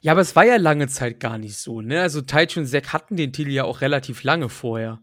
[0.00, 2.02] Ja, aber es war ja lange Zeit gar nicht so, ne?
[2.02, 5.00] Also Taichi und Zack hatten den Titel ja auch relativ lange vorher.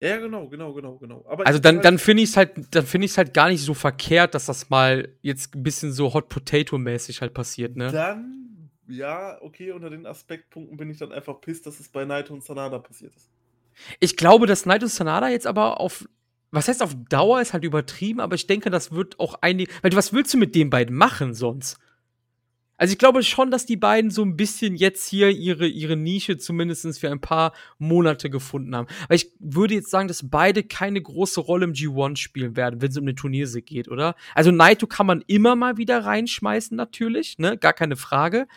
[0.00, 1.24] Ja, genau, genau, genau, genau.
[1.28, 3.72] Aber Also dann, dann finde ich es halt, dann finde ich halt gar nicht so
[3.72, 7.92] verkehrt, dass das mal jetzt ein bisschen so Hot Potato mäßig halt passiert, ne?
[7.92, 12.34] Dann, ja, okay, unter den Aspektpunkten bin ich dann einfach pisst, dass es bei Naito
[12.34, 13.30] und Sanada passiert ist.
[14.00, 16.08] Ich glaube, dass Naito Sanada jetzt aber auf,
[16.52, 19.92] was heißt auf Dauer ist halt übertrieben, aber ich denke, das wird auch einige, weil
[19.94, 21.78] was willst du mit den beiden machen sonst?
[22.76, 26.36] Also ich glaube schon, dass die beiden so ein bisschen jetzt hier ihre, ihre Nische
[26.36, 28.88] zumindest für ein paar Monate gefunden haben.
[29.08, 32.90] Weil ich würde jetzt sagen, dass beide keine große Rolle im G1 spielen werden, wenn
[32.90, 34.16] es um den Turniersieg geht, oder?
[34.34, 37.56] Also Naito kann man immer mal wieder reinschmeißen, natürlich, ne?
[37.56, 38.48] Gar keine Frage.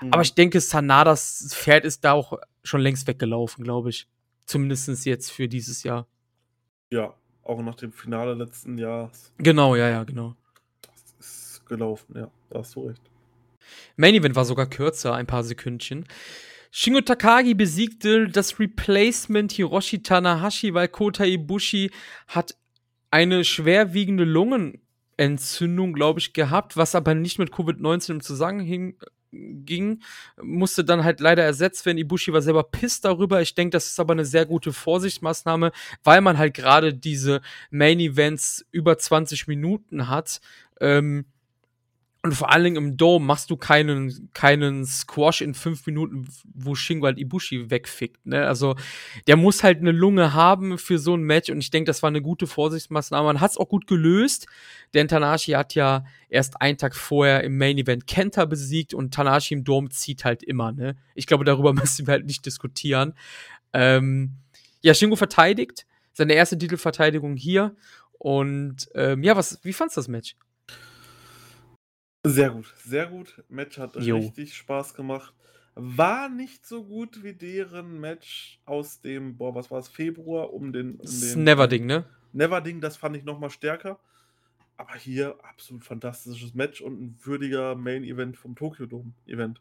[0.00, 0.12] Mhm.
[0.12, 4.08] Aber ich denke, Sanadas Pferd ist da auch schon längst weggelaufen, glaube ich.
[4.44, 6.08] Zumindest jetzt für dieses Jahr.
[6.90, 7.14] Ja,
[7.48, 9.32] auch nach dem Finale letzten Jahres.
[9.38, 10.36] Genau, ja, ja, genau.
[10.82, 13.02] Das ist gelaufen, ja, da hast du recht.
[13.96, 16.06] Main Event war sogar kürzer, ein paar Sekündchen.
[16.70, 21.90] Shingo Takagi besiegte das Replacement Hiroshi Tanahashi, weil Kota Ibushi
[22.26, 22.54] hat
[23.10, 28.94] eine schwerwiegende Lungenentzündung, glaube ich, gehabt, was aber nicht mit Covid-19 im Zusammenhang
[29.32, 30.02] ging,
[30.40, 31.98] musste dann halt leider ersetzt werden.
[31.98, 33.40] Ibushi war selber piss darüber.
[33.42, 35.72] Ich denke, das ist aber eine sehr gute Vorsichtsmaßnahme,
[36.04, 37.40] weil man halt gerade diese
[37.70, 40.40] Main Events über 20 Minuten hat.
[40.80, 41.26] Ähm,
[42.28, 46.74] und vor allen Dingen im Dome machst du keinen, keinen Squash in fünf Minuten, wo
[46.74, 48.26] Shingo halt Ibushi wegfickt.
[48.26, 48.46] Ne?
[48.46, 48.76] Also
[49.26, 52.08] der muss halt eine Lunge haben für so ein Match und ich denke, das war
[52.08, 53.24] eine gute Vorsichtsmaßnahme.
[53.24, 54.46] Man hat es auch gut gelöst,
[54.92, 59.54] denn Tanashi hat ja erst einen Tag vorher im Main Event Kenta besiegt und Tanashi
[59.54, 60.72] im Dome zieht halt immer.
[60.72, 60.96] Ne?
[61.14, 63.14] Ich glaube, darüber müssen wir halt nicht diskutieren.
[63.72, 64.34] Ähm,
[64.82, 67.74] ja, Shingo verteidigt, seine erste Titelverteidigung hier
[68.18, 70.36] und ähm, ja, was, wie fandst du das Match?
[72.24, 73.42] Sehr gut, sehr gut.
[73.48, 74.16] Match hat Jo.
[74.18, 75.34] richtig Spaß gemacht.
[75.74, 80.72] War nicht so gut wie deren Match aus dem, boah, was war es, Februar um
[80.72, 80.96] den.
[80.96, 82.04] Um Das Never-Ding, ne?
[82.32, 84.00] Never-Ding, das fand ich noch mal stärker.
[84.76, 89.60] Aber hier absolut fantastisches Match und ein würdiger Main-Event vom Tokyo Dome-Event.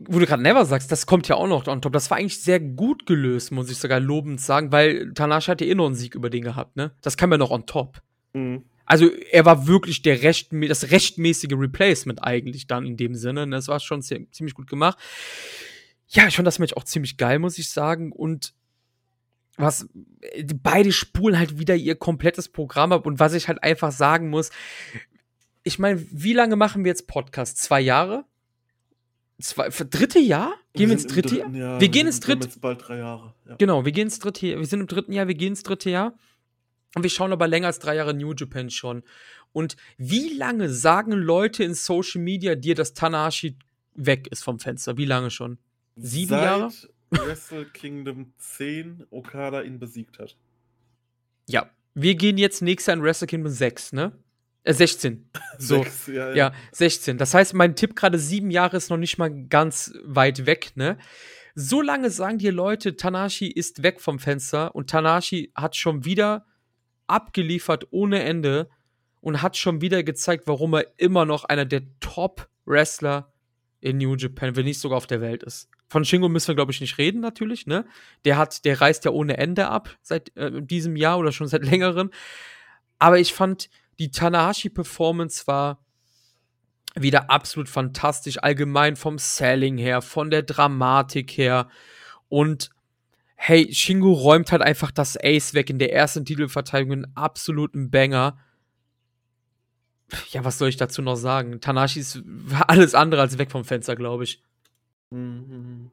[0.00, 1.92] Wo du gerade Never sagst, das kommt ja auch noch on top.
[1.92, 5.74] Das war eigentlich sehr gut gelöst, muss ich sogar lobend sagen, weil Tanashi hatte eh
[5.74, 6.92] noch einen Sieg über den gehabt, ne?
[7.02, 8.00] Das kam ja noch on top.
[8.34, 8.64] Mhm.
[8.86, 13.46] Also er war wirklich der recht, das rechtmäßige Replacement eigentlich dann in dem Sinne.
[13.46, 13.56] ne?
[13.56, 14.96] Das war schon zie- ziemlich gut gemacht.
[16.08, 18.12] Ja, ich fand das Match auch ziemlich geil, muss ich sagen.
[18.12, 18.54] Und
[19.56, 19.88] was
[20.62, 23.06] beide spulen halt wieder ihr komplettes Programm ab.
[23.06, 24.50] Und was ich halt einfach sagen muss,
[25.64, 27.58] ich meine, wie lange machen wir jetzt Podcast?
[27.58, 28.24] Zwei Jahre?
[29.40, 30.54] Zwei, dritte Jahr?
[30.74, 31.50] Gehen wir ins dritte Jahr?
[31.50, 33.34] Jahr, Wir gehen ins wir haben dritte- jetzt bald drei Jahre.
[33.48, 33.56] Ja.
[33.56, 34.58] Genau, wir gehen ins dritte Jahr.
[34.60, 36.14] Wir sind im dritten Jahr, wir gehen ins dritte Jahr.
[36.96, 39.02] Und wir schauen aber länger als drei Jahre New Japan schon.
[39.52, 43.58] Und wie lange sagen Leute in Social Media dir, dass Tanahashi
[43.94, 44.96] weg ist vom Fenster?
[44.96, 45.58] Wie lange schon?
[45.96, 46.72] Sieben Seit Jahre?
[47.10, 50.38] Wrestle Kingdom 10 Okada ihn besiegt hat.
[51.46, 51.68] Ja.
[51.92, 54.12] Wir gehen jetzt nächstes Jahr in Wrestle Kingdom 6, ne?
[54.64, 55.28] Äh, 16.
[55.58, 55.82] So.
[55.82, 57.18] Sechs, ja, Ja, 16.
[57.18, 60.96] Das heißt, mein Tipp gerade sieben Jahre ist noch nicht mal ganz weit weg, ne?
[61.54, 66.46] So lange sagen dir Leute, Tanashi ist weg vom Fenster und Tanashi hat schon wieder
[67.06, 68.68] abgeliefert ohne Ende.
[69.20, 73.32] und hat schon wieder gezeigt, warum er immer noch einer der Top-Wrestler
[73.80, 75.68] in New Japan, wenn nicht sogar auf der Welt ist.
[75.88, 77.86] Von Shingo müssen wir, glaube ich, nicht reden, natürlich, ne?
[78.24, 81.64] Der hat, der reist ja ohne Ende ab seit äh, diesem Jahr oder schon seit
[81.70, 82.10] längerem.
[82.98, 83.68] Aber ich fand,
[83.98, 85.84] die Tanahashi-Performance war
[86.94, 91.68] wieder absolut fantastisch, allgemein vom Selling her, von der Dramatik her.
[92.28, 92.70] Und
[93.36, 98.38] hey, Shingo räumt halt einfach das Ace weg in der ersten Titelverteidigung, einen absoluten Banger.
[100.30, 101.60] Ja, was soll ich dazu noch sagen?
[101.60, 102.22] Tanashi ist
[102.66, 104.42] alles andere als weg vom Fenster, glaube ich.
[105.10, 105.90] Mhm.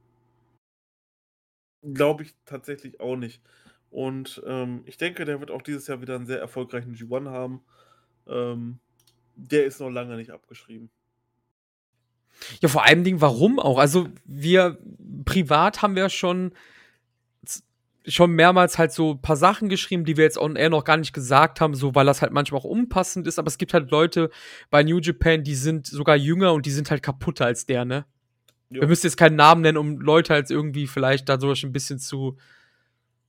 [1.93, 3.41] Glaube ich tatsächlich auch nicht.
[3.89, 7.61] Und ähm, ich denke, der wird auch dieses Jahr wieder einen sehr erfolgreichen G1 haben.
[8.25, 8.79] Ähm,
[9.35, 10.89] der ist noch lange nicht abgeschrieben.
[12.61, 13.77] Ja, vor allem Dingen, warum auch?
[13.77, 14.79] Also, wir
[15.25, 16.53] privat haben wir schon
[18.05, 20.97] schon mehrmals halt so ein paar Sachen geschrieben, die wir jetzt on air noch gar
[20.97, 23.91] nicht gesagt haben, so weil das halt manchmal auch unpassend ist, aber es gibt halt
[23.91, 24.29] Leute
[24.69, 28.05] bei New Japan, die sind sogar jünger und die sind halt kaputter als der, ne?
[28.69, 28.81] Jo.
[28.81, 32.37] Wir müssen jetzt keinen Namen nennen, um Leute halt irgendwie vielleicht dadurch ein bisschen zu,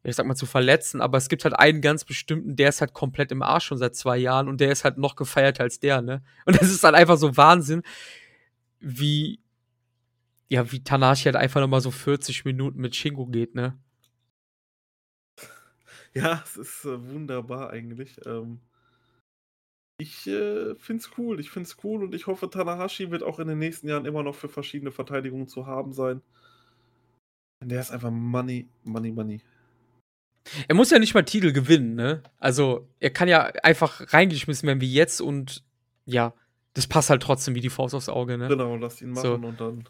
[0.02, 2.94] ich sag mal, zu verletzen, aber es gibt halt einen ganz bestimmten, der ist halt
[2.94, 6.02] komplett im Arsch schon seit zwei Jahren und der ist halt noch gefeiert als der,
[6.02, 6.22] ne?
[6.46, 7.82] Und das ist halt einfach so Wahnsinn,
[8.80, 9.40] wie,
[10.48, 13.78] ja, wie Tanashi halt einfach nochmal so 40 Minuten mit Shingo geht, ne?
[16.16, 18.20] Ja, es ist äh, wunderbar eigentlich.
[18.26, 18.60] Ähm,
[19.98, 21.40] ich äh, finde es cool.
[21.40, 24.22] Ich finde es cool und ich hoffe, Tanahashi wird auch in den nächsten Jahren immer
[24.22, 26.20] noch für verschiedene Verteidigungen zu haben sein.
[27.62, 29.40] Der ist einfach Money, Money, Money.
[30.68, 32.22] Er muss ja nicht mal Titel gewinnen, ne?
[32.38, 35.64] Also, er kann ja einfach reingeschmissen werden wie jetzt und
[36.04, 36.34] ja,
[36.74, 38.48] das passt halt trotzdem wie die Faust aufs Auge, ne?
[38.48, 39.34] Genau, lass ihn machen so.
[39.48, 39.88] und dann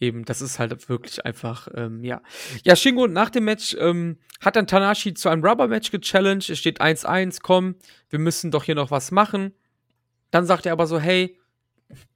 [0.00, 2.22] eben, das ist halt wirklich einfach, ähm, ja.
[2.64, 6.50] Ja, Shingo nach dem Match ähm, hat dann Tanashi zu einem Rubber-Match gechallenged.
[6.50, 7.76] Es steht 1-1, komm,
[8.08, 9.52] wir müssen doch hier noch was machen.
[10.30, 11.38] Dann sagt er aber so, hey,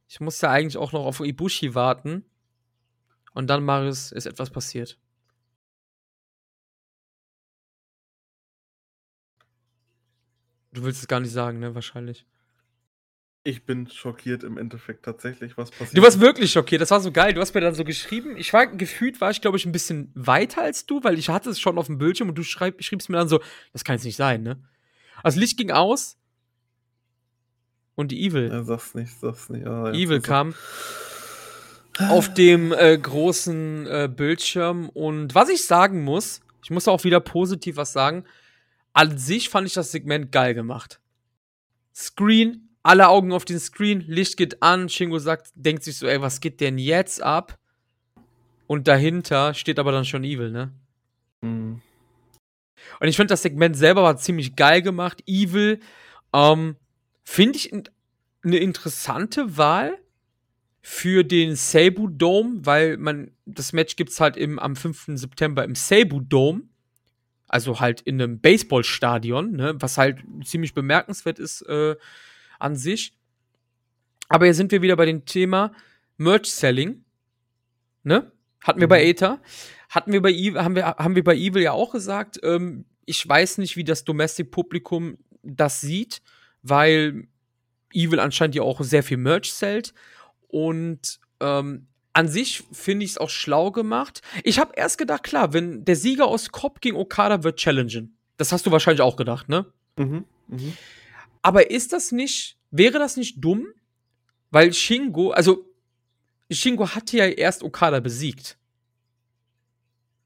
[0.09, 2.24] ich muss ja eigentlich auch noch auf Ibushi warten.
[3.34, 4.98] Und dann, Marius, ist etwas passiert.
[10.72, 11.74] Du willst es gar nicht sagen, ne?
[11.74, 12.26] Wahrscheinlich.
[13.44, 15.98] Ich bin schockiert im Endeffekt tatsächlich, was passiert.
[15.98, 17.35] Du warst wirklich schockiert, das war so geil.
[17.35, 18.36] Du hast mir dann so geschrieben.
[18.36, 21.51] Ich war gefühlt, war ich glaube ich ein bisschen weiter als du, weil ich hatte
[21.51, 23.40] es schon auf dem Bildschirm und du schreib, schriebst mir dann so,
[23.73, 24.62] das kann jetzt nicht sein, ne?
[25.24, 26.19] Also Licht ging aus
[27.97, 28.48] und die Evil.
[28.48, 29.66] Ja, sag's nicht, sag's nicht.
[29.66, 30.55] Ah, Evil kam
[31.98, 37.20] auf dem äh, großen äh, Bildschirm und was ich sagen muss, ich muss auch wieder
[37.20, 38.24] positiv was sagen.
[38.93, 41.01] An sich fand ich das Segment geil gemacht.
[41.94, 46.20] Screen alle Augen auf den Screen, Licht geht an, Shingo sagt, denkt sich so, ey,
[46.20, 47.59] was geht denn jetzt ab?
[48.66, 50.72] Und dahinter steht aber dann schon Evil, ne?
[51.42, 51.82] Mhm.
[53.00, 55.22] Und ich finde, das Segment selber war ziemlich geil gemacht.
[55.26, 55.80] Evil,
[56.32, 56.76] ähm,
[57.24, 59.98] finde ich eine interessante Wahl
[60.80, 65.04] für den Seibu Dome, weil man, das Match gibt's halt im, am 5.
[65.14, 66.62] September im Seibu Dome.
[67.46, 71.96] Also halt in einem Baseballstadion, ne, was halt ziemlich bemerkenswert ist, äh,
[72.62, 73.12] an sich.
[74.28, 75.72] Aber hier sind wir wieder bei dem Thema
[76.16, 77.05] Merch-Selling.
[78.02, 78.32] Ne?
[78.62, 78.90] Hatten wir mhm.
[78.90, 79.40] bei Ether.
[79.90, 83.28] Hatten wir bei Evil, haben wir, haben wir bei Evil ja auch gesagt, ähm, ich
[83.28, 86.22] weiß nicht, wie das Domestic-Publikum das sieht,
[86.62, 87.28] weil
[87.93, 89.93] Evil anscheinend ja auch sehr viel Merch zählt.
[90.48, 94.22] Und ähm, an sich finde ich es auch schlau gemacht.
[94.44, 98.16] Ich habe erst gedacht, klar, wenn der Sieger aus Kopf gegen Okada wird challengen.
[98.36, 99.66] Das hast du wahrscheinlich auch gedacht, ne?
[99.97, 100.24] Mhm.
[100.48, 100.72] Mhm.
[101.43, 103.66] Aber ist das nicht, wäre das nicht dumm?
[104.51, 105.69] Weil Shingo, also
[106.51, 108.59] Shingo hatte ja erst Okada besiegt.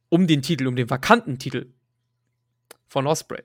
[0.08, 1.72] Um den Titel, um den vakanten Titel
[2.86, 3.42] von Osprey.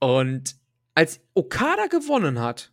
[0.00, 0.56] Und
[0.94, 2.72] als Okada gewonnen hat,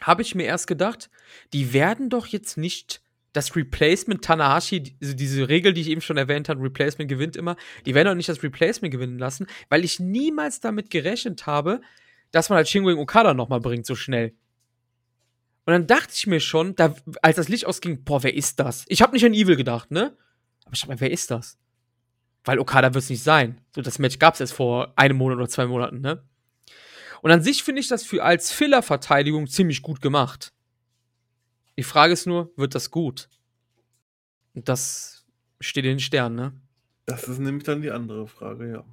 [0.00, 1.10] habe ich mir erst gedacht,
[1.52, 3.02] die werden doch jetzt nicht
[3.32, 7.56] das Replacement Tanahashi, also diese Regel, die ich eben schon erwähnt habe, Replacement gewinnt immer,
[7.84, 11.82] die werden doch nicht das Replacement gewinnen lassen, weil ich niemals damit gerechnet habe,
[12.30, 14.34] dass man halt Shingo Okada nochmal bringt, so schnell.
[15.64, 18.84] Und dann dachte ich mir schon, da, als das Licht ausging, boah, wer ist das?
[18.88, 20.16] Ich habe nicht an Evil gedacht, ne?
[20.64, 21.58] Aber ich hab mir, wer ist das?
[22.44, 23.60] Weil Okada wird es nicht sein.
[23.74, 26.22] So, das Match gab es erst vor einem Monat oder zwei Monaten, ne?
[27.22, 30.52] Und an sich finde ich das für als Filler-Verteidigung ziemlich gut gemacht.
[31.76, 33.28] Die Frage ist nur, wird das gut?
[34.54, 35.26] Und das
[35.60, 36.52] steht in den Sternen, ne?
[37.06, 38.84] Das ist nämlich dann die andere Frage, ja.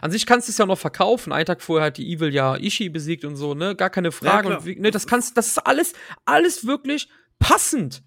[0.00, 1.32] An sich kannst du es ja noch verkaufen.
[1.32, 3.76] Einen Tag vorher hat die Evil ja Ishii besiegt und so, ne?
[3.76, 4.48] Gar keine Frage.
[4.50, 5.92] Ja, und, ne, das kannst, das ist alles,
[6.24, 8.02] alles wirklich passend.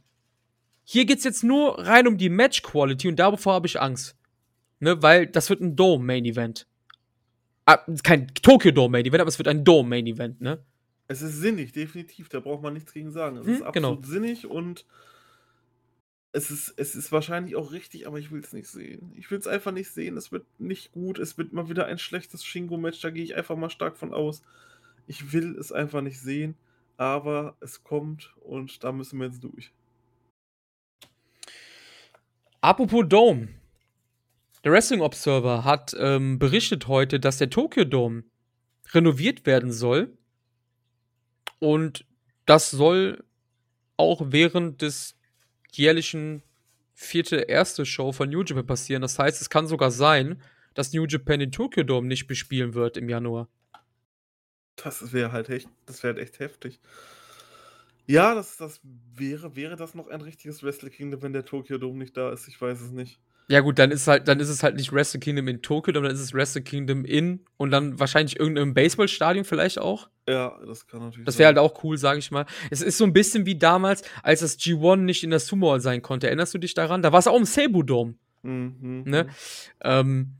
[0.83, 4.15] Hier geht's jetzt nur rein um die Match Quality und davor habe ich Angst.
[4.79, 6.67] Ne, weil das wird ein Dome Main Event.
[7.65, 10.63] Ah, kein Tokyo Dome Main Event, aber es wird ein Dome Main Event, ne?
[11.07, 12.29] Es ist sinnig, definitiv.
[12.29, 13.37] Da braucht man nichts gegen sagen.
[13.37, 13.89] Es Hm, ist genau.
[13.93, 14.85] absolut sinnig und
[16.33, 19.13] es ist, es ist wahrscheinlich auch richtig, aber ich will es nicht sehen.
[19.15, 20.15] Ich will es einfach nicht sehen.
[20.15, 21.19] Es wird nicht gut.
[21.19, 23.01] Es wird mal wieder ein schlechtes Shingo-Match.
[23.01, 24.41] Da gehe ich einfach mal stark von aus.
[25.07, 26.55] Ich will es einfach nicht sehen,
[26.95, 29.73] aber es kommt und da müssen wir jetzt durch.
[32.61, 33.49] Apropos Dome.
[34.63, 38.23] Der Wrestling Observer hat ähm, berichtet heute, dass der Tokyo Dome
[38.93, 40.15] renoviert werden soll.
[41.59, 42.05] Und
[42.45, 43.23] das soll
[43.97, 45.15] auch während des
[45.71, 46.43] jährlichen
[46.93, 49.01] vierte, erste Show von New Japan passieren.
[49.01, 50.41] Das heißt, es kann sogar sein,
[50.73, 53.47] dass New Japan den Tokyo Dome nicht bespielen wird im Januar.
[54.75, 56.79] Das wäre halt echt, das wäre halt echt heftig.
[58.07, 61.99] Ja, das, das wäre, wäre das noch ein richtiges Wrestle Kingdom, wenn der Tokyo Dome
[61.99, 62.47] nicht da ist?
[62.47, 63.19] Ich weiß es nicht.
[63.51, 66.05] Ja, gut, dann ist halt, dann ist es halt nicht Wrestle Kingdom in Tokyo, dann
[66.05, 70.09] ist es Wrestle Kingdom in und dann wahrscheinlich irgendeinem Baseballstadion vielleicht auch.
[70.25, 72.45] Ja, das kann natürlich Das wäre halt auch cool, sage ich mal.
[72.69, 76.01] Es ist so ein bisschen wie damals, als das G1 nicht in der Sumo sein
[76.01, 76.27] konnte.
[76.27, 77.01] Erinnerst du dich daran?
[77.01, 78.15] Da war es auch im Seibu Dome.
[78.43, 79.23] Mhm, Ne?
[79.25, 79.29] mhm.
[79.83, 80.33] Ähm,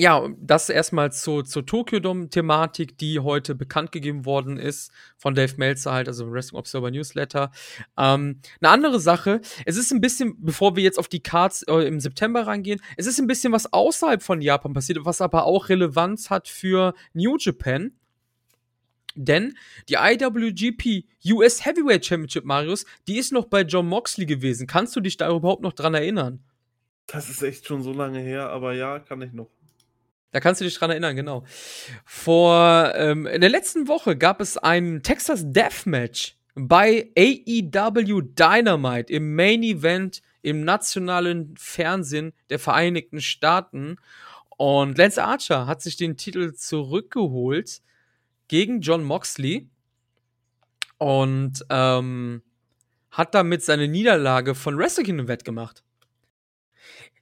[0.00, 5.54] ja, das erstmal zur, zur Tokyo Dome-Thematik, die heute bekannt gegeben worden ist von Dave
[5.56, 7.50] Meltzer halt, also im Wrestling Observer Newsletter.
[7.96, 11.80] Ähm, eine andere Sache, es ist ein bisschen, bevor wir jetzt auf die Cards äh,
[11.88, 15.68] im September reingehen, es ist ein bisschen was außerhalb von Japan passiert, was aber auch
[15.68, 17.90] Relevanz hat für New Japan.
[19.16, 19.56] Denn
[19.88, 24.68] die IWGP US Heavyweight Championship, Marius, die ist noch bei John Moxley gewesen.
[24.68, 26.44] Kannst du dich da überhaupt noch dran erinnern?
[27.08, 29.48] Das ist echt schon so lange her, aber ja, kann ich noch.
[30.30, 31.44] Da kannst du dich dran erinnern, genau.
[32.04, 39.34] Vor ähm, in der letzten Woche gab es ein Texas Deathmatch bei AEW Dynamite im
[39.34, 43.96] Main Event im nationalen Fernsehen der Vereinigten Staaten.
[44.56, 47.80] Und Lance Archer hat sich den Titel zurückgeholt
[48.48, 49.68] gegen John Moxley
[50.98, 52.42] und ähm,
[53.10, 55.82] hat damit seine Niederlage von Wrestle Kingdom wettgemacht.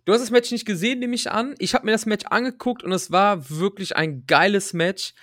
[0.07, 1.57] Du hast das Match nicht gesehen, nehme ich an.
[1.59, 5.15] Ich habe mir das Match angeguckt und es war wirklich ein geiles Match.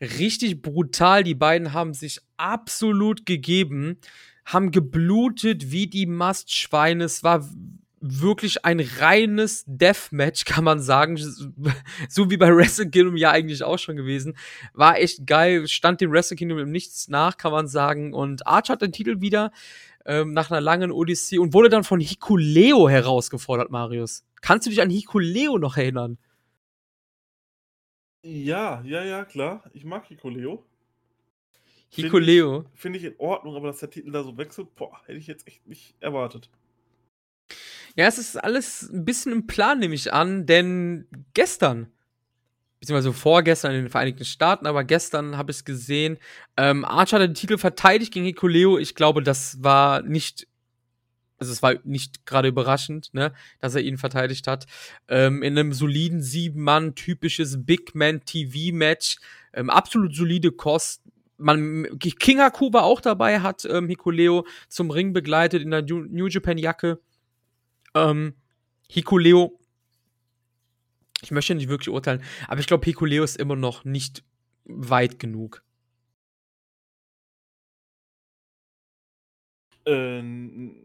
[0.00, 1.22] Richtig brutal.
[1.22, 3.98] Die beiden haben sich absolut gegeben,
[4.44, 7.04] haben geblutet wie die Mastschweine.
[7.04, 7.48] Es war
[8.00, 11.16] wirklich ein reines Deathmatch, kann man sagen.
[12.08, 14.36] So wie bei Wrestle Kingdom ja eigentlich auch schon gewesen.
[14.74, 15.68] War echt geil.
[15.68, 18.12] Stand dem Wrestle Kingdom im Nichts nach, kann man sagen.
[18.12, 19.52] Und Arch hat den Titel wieder
[20.04, 24.24] ähm, nach einer langen Odyssee und wurde dann von Hikuleo herausgefordert, Marius.
[24.42, 26.18] Kannst du dich an Hikuleo noch erinnern?
[28.24, 29.64] Ja, ja, ja, klar.
[29.72, 30.64] Ich mag Hikuleo.
[31.90, 32.64] Find Hikuleo.
[32.74, 35.46] Finde ich in Ordnung, aber dass der Titel da so wechselt, boah, hätte ich jetzt
[35.46, 36.50] echt nicht erwartet.
[37.96, 41.92] Ja, es ist alles ein bisschen im Plan, nehme ich an, denn gestern,
[42.80, 46.18] beziehungsweise vorgestern in den Vereinigten Staaten, aber gestern habe ich es gesehen,
[46.56, 48.78] ähm, Archer hat den Titel verteidigt gegen Hikuleo.
[48.78, 50.48] Ich glaube, das war nicht,
[51.42, 54.66] also es war nicht gerade überraschend, ne, dass er ihn verteidigt hat.
[55.08, 59.16] Ähm, in einem soliden sieben-Mann, typisches Big-Man-TV-Match.
[59.52, 61.02] Ähm, absolut solide Kost.
[61.36, 66.04] Man, King Haku war auch dabei, hat ähm, Hikuleo zum Ring begleitet in der New
[66.04, 67.00] New Japan-Jacke.
[67.96, 68.34] Ähm,
[68.88, 69.58] Hikuleo,
[71.22, 74.22] ich möchte nicht wirklich urteilen, aber ich glaube, Hikuleo ist immer noch nicht
[74.64, 75.64] weit genug.
[79.84, 80.81] Ähm,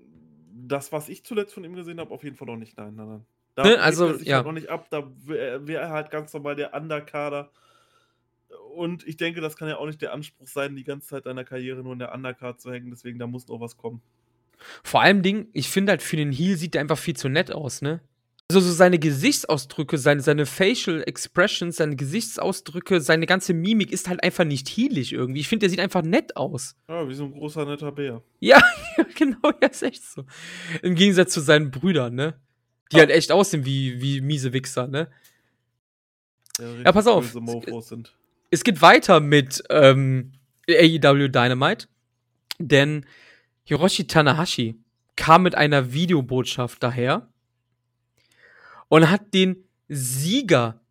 [0.68, 2.77] das, was ich zuletzt von ihm gesehen habe, auf jeden Fall noch nicht.
[2.77, 3.26] Nein, nein, nein.
[3.56, 4.38] Da Ne, also, er sich ja.
[4.38, 4.88] halt noch nicht ab.
[4.89, 7.52] Da wäre wär er halt ganz normal der Underkader.
[8.76, 11.44] Und ich denke, das kann ja auch nicht der Anspruch sein, die ganze Zeit deiner
[11.44, 12.91] Karriere nur in der Undercard zu hängen.
[12.91, 14.02] Deswegen, da muss noch was kommen.
[14.84, 17.52] Vor allem Ding, ich finde halt für den Heel sieht er einfach viel zu nett
[17.52, 18.02] aus, ne?
[18.49, 24.23] Also so seine Gesichtsausdrücke, seine, seine Facial Expressions, seine Gesichtsausdrücke, seine ganze Mimik ist halt
[24.23, 25.41] einfach nicht heelig irgendwie.
[25.41, 26.77] Ich finde, der sieht einfach nett aus.
[26.87, 28.23] Ja, wie so ein großer, netter Bär.
[28.39, 28.63] Ja,
[28.97, 30.23] ja, genau, ja, ist echt so.
[30.81, 32.39] Im Gegensatz zu seinen Brüdern, ne?
[32.93, 32.99] Die Ja.
[33.01, 35.09] halt echt aussehen wie, wie miese Wichser, ne?
[36.57, 37.29] Der Ja, pass auf.
[37.83, 38.15] sind.
[38.49, 40.31] es geht weiter mit ähm,
[40.69, 41.89] AEW Dynamite,
[42.59, 43.05] denn
[43.65, 44.79] Hiroshi Tanahashi
[45.17, 47.27] kam mit einer Videobotschaft daher
[48.89, 50.81] und hat den Sieger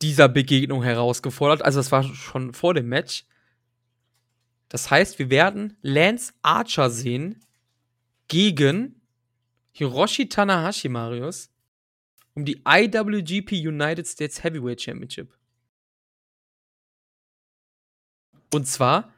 [0.00, 1.62] dieser Begegnung herausgefordert.
[1.62, 3.24] Also, das war schon vor dem Match.
[4.68, 7.44] Das heißt, wir werden Lance Archer sehen
[8.28, 9.00] gegen
[9.72, 11.50] Hiroshi Tanahashi, Marius,
[12.34, 15.36] um die IWGP United States Heavyweight Championship.
[18.52, 19.12] Und zwar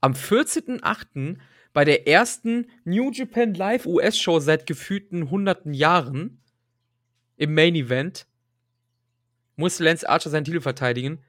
[0.00, 1.38] am 14.08.
[1.72, 6.42] bei der ersten New Japan Live US-Show seit gefühlten hunderten Jahren
[7.44, 8.26] im Main Event
[9.56, 11.22] muss Lance Archer seinen Titel verteidigen.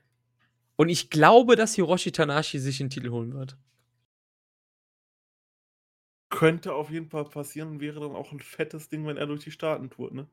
[0.77, 3.57] Und ich glaube, dass Hiroshi Tanashi sich den Titel holen wird.
[6.29, 9.51] Könnte auf jeden Fall passieren, wäre dann auch ein fettes Ding, wenn er durch die
[9.51, 10.27] Staaten tut, ne?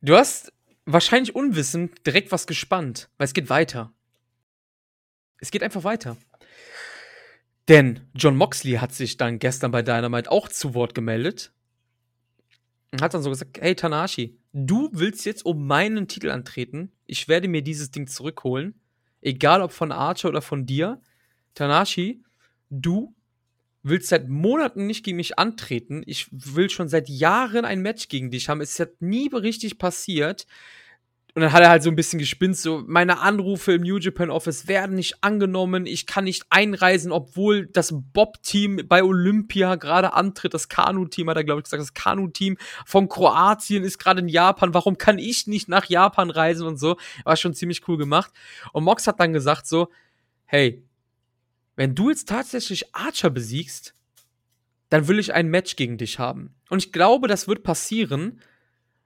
[0.00, 0.52] Du hast
[0.86, 3.92] wahrscheinlich unwissend direkt was gespannt, weil es geht weiter.
[5.38, 6.16] Es geht einfach weiter.
[7.68, 11.52] Denn John Moxley hat sich dann gestern bei Dynamite auch zu Wort gemeldet
[12.92, 16.92] und hat dann so gesagt: Hey Tanashi, du willst jetzt um meinen Titel antreten.
[17.06, 18.80] Ich werde mir dieses Ding zurückholen.
[19.20, 21.00] Egal ob von Archer oder von dir.
[21.54, 22.22] Tanashi,
[22.70, 23.14] du
[23.82, 26.02] willst seit Monaten nicht gegen mich antreten.
[26.06, 28.60] Ich will schon seit Jahren ein Match gegen dich haben.
[28.60, 30.46] Es hat nie richtig passiert.
[31.38, 34.28] Und dann hat er halt so ein bisschen gespinnt, so, meine Anrufe im New Japan
[34.28, 40.52] Office werden nicht angenommen, ich kann nicht einreisen, obwohl das Bob-Team bei Olympia gerade antritt,
[40.52, 44.74] das Kanu-Team, hat er, glaube ich, gesagt, das Kanu-Team von Kroatien ist gerade in Japan,
[44.74, 48.32] warum kann ich nicht nach Japan reisen und so, war schon ziemlich cool gemacht.
[48.72, 49.90] Und Mox hat dann gesagt so,
[50.44, 50.82] hey,
[51.76, 53.94] wenn du jetzt tatsächlich Archer besiegst,
[54.88, 56.56] dann will ich ein Match gegen dich haben.
[56.68, 58.40] Und ich glaube, das wird passieren.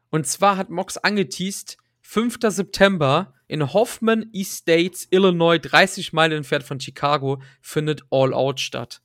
[0.09, 2.39] Und zwar hat Mox angeteased, 5.
[2.49, 9.03] September in Hoffman Estates, Illinois, 30 Meilen entfernt von Chicago, findet All Out statt.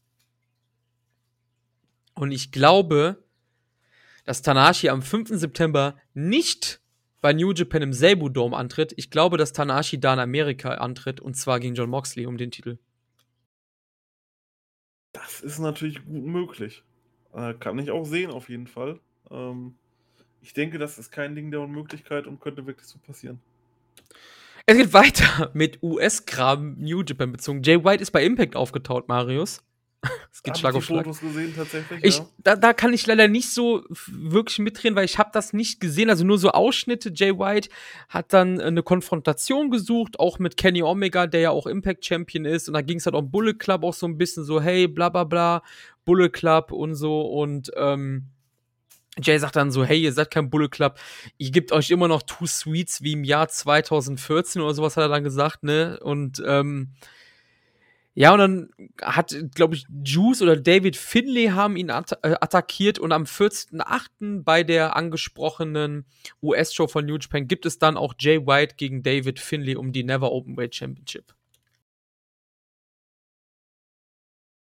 [2.13, 3.23] Und ich glaube,
[4.25, 5.29] dass Tanashi am 5.
[5.29, 6.81] September nicht
[7.21, 8.93] bei New Japan im Seibu Dome antritt.
[8.97, 12.51] Ich glaube, dass Tanashi da in Amerika antritt und zwar gegen John Moxley um den
[12.51, 12.77] Titel.
[15.13, 16.83] Das ist natürlich gut möglich.
[17.33, 18.99] Äh, kann ich auch sehen, auf jeden Fall.
[19.31, 19.77] Ähm,
[20.41, 23.39] ich denke, das ist kein Ding der Unmöglichkeit und könnte wirklich so passieren.
[24.65, 27.63] Es geht weiter mit US-Kram New Japan bezogen.
[27.63, 29.63] Jay White ist bei Impact aufgetaucht, Marius.
[30.31, 31.05] Es geht Hab Schlag ich auf die Schlag.
[31.05, 32.03] Fotos gesehen, tatsächlich.
[32.03, 32.29] Ich, ja.
[32.37, 36.09] da, da kann ich leider nicht so wirklich mitreden, weil ich habe das nicht gesehen,
[36.09, 37.11] also nur so Ausschnitte.
[37.15, 37.69] Jay White
[38.09, 42.45] hat dann äh, eine Konfrontation gesucht, auch mit Kenny Omega, der ja auch Impact Champion
[42.45, 42.67] ist.
[42.67, 45.09] Und da ging es halt um Bullet Club auch so ein bisschen so, hey, bla
[45.09, 45.63] bla bla,
[46.05, 47.21] Bullet Club und so.
[47.21, 48.27] Und ähm,
[49.21, 50.99] Jay sagt dann so, hey, ihr seid kein Bullet Club,
[51.37, 55.09] ihr gebt euch immer noch Two Sweets wie im Jahr 2014 oder sowas hat er
[55.09, 55.99] dann gesagt, ne?
[56.01, 56.93] Und ähm,
[58.19, 58.69] ja, und dann
[58.99, 64.43] hat, glaube ich, Juice oder David Finlay haben ihn at äh, attackiert und am 14.8.
[64.43, 66.03] bei der angesprochenen
[66.41, 70.03] US-Show von New Japan gibt es dann auch Jay White gegen David Finlay um die
[70.03, 71.35] Never Openweight Championship.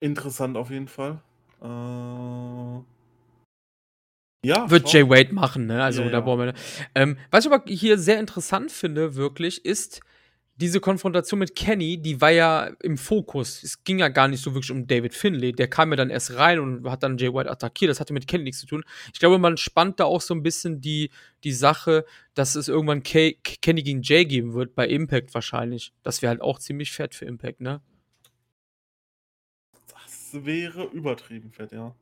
[0.01, 1.21] Interessant auf jeden Fall.
[1.61, 2.81] Äh,
[4.43, 5.83] ja, Wird Jay White machen, ne?
[5.83, 6.53] Also Ja, da brauchen wir.
[6.95, 10.01] Ähm, was ich aber hier sehr interessant finde, wirklich, ist
[10.55, 13.63] diese Konfrontation mit Kenny, die war ja im Fokus.
[13.63, 15.53] Es ging ja gar nicht so wirklich um David Finlay.
[15.53, 17.89] Der kam ja dann erst rein und hat dann Jay White attackiert.
[17.89, 18.83] Das hatte mit Kenny nichts zu tun.
[19.13, 21.11] Ich glaube, man spannt da auch so ein bisschen die,
[21.45, 25.93] die Sache, dass es irgendwann Kay, Kenny gegen Jay geben wird, bei Impact wahrscheinlich.
[26.03, 27.81] Das wäre halt auch ziemlich fett für Impact, ne?
[29.87, 31.95] Das wäre übertrieben fett, ja.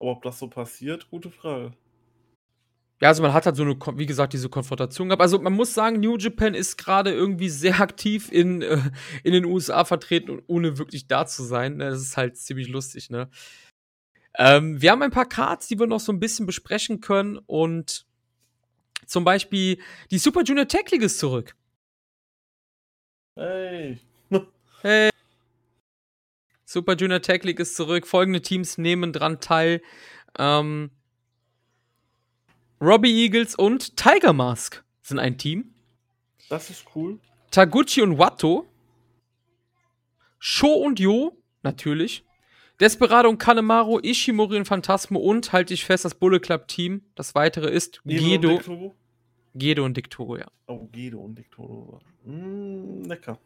[0.00, 1.72] Aber ob das so passiert, gute Frage.
[3.00, 5.22] Ja, also man hat halt so eine, wie gesagt, diese Konfrontation gehabt.
[5.22, 8.78] Also man muss sagen, New Japan ist gerade irgendwie sehr aktiv in, äh,
[9.24, 11.76] in den USA vertreten, und ohne wirklich da zu sein.
[11.76, 11.90] ne?
[11.90, 13.30] Das ist halt ziemlich lustig, ne?
[14.36, 18.06] Ähm, wir haben ein paar Cards, die wir noch so ein bisschen besprechen können und
[19.06, 21.56] zum Beispiel die Super Junior Tech League ist zurück.
[23.36, 23.98] Hey.
[24.82, 25.10] Hey.
[26.70, 28.06] Super Junior Tech League ist zurück.
[28.06, 29.82] Folgende Teams nehmen dran teil.
[30.38, 30.92] Ähm,
[32.80, 35.74] Robbie Eagles und Tiger Mask sind ein Team.
[36.48, 37.18] Das ist cool.
[37.50, 38.68] Taguchi und Watto.
[40.38, 42.24] Sho und Yo, natürlich.
[42.78, 47.02] Desperado und Kanemaru, Ishimori und Phantasmo und, halte ich fest, das Bullet Club Team.
[47.16, 48.94] Das weitere ist Gedo.
[49.56, 50.46] Gedo und Diktoro, ja.
[50.68, 51.98] Oh, Gedo und Dick Turbo.
[52.24, 53.40] Mm, lecker.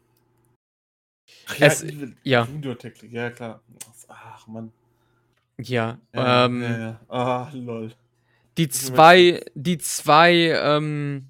[1.47, 2.45] Ach Es- Evil- ja.
[2.45, 3.61] Junior League, ja klar.
[4.07, 4.71] Ach, Mann.
[5.57, 7.01] Ja, Ja, ähm, ja, ja.
[7.07, 7.93] Ah, lol.
[8.57, 11.27] die zwei, die zwei ähm,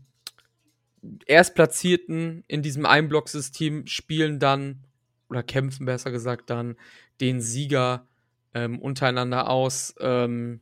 [1.28, 4.84] Erstplatzierten in diesem Einblock-System spielen dann,
[5.30, 6.76] oder kämpfen besser gesagt dann,
[7.22, 8.08] den Sieger
[8.56, 9.94] ähm, untereinander aus.
[10.00, 10.62] Ähm,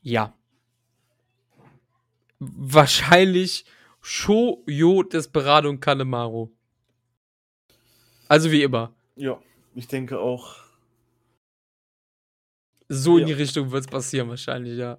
[0.00, 0.32] ja.
[2.38, 3.64] Wahrscheinlich
[4.00, 6.50] Shoyo, Desperado und Kanemaru.
[8.28, 8.92] Also wie immer.
[9.16, 9.40] Ja,
[9.74, 10.56] ich denke auch.
[12.88, 13.26] So in Ja.
[13.26, 14.98] die Richtung wird es passieren, wahrscheinlich, ja.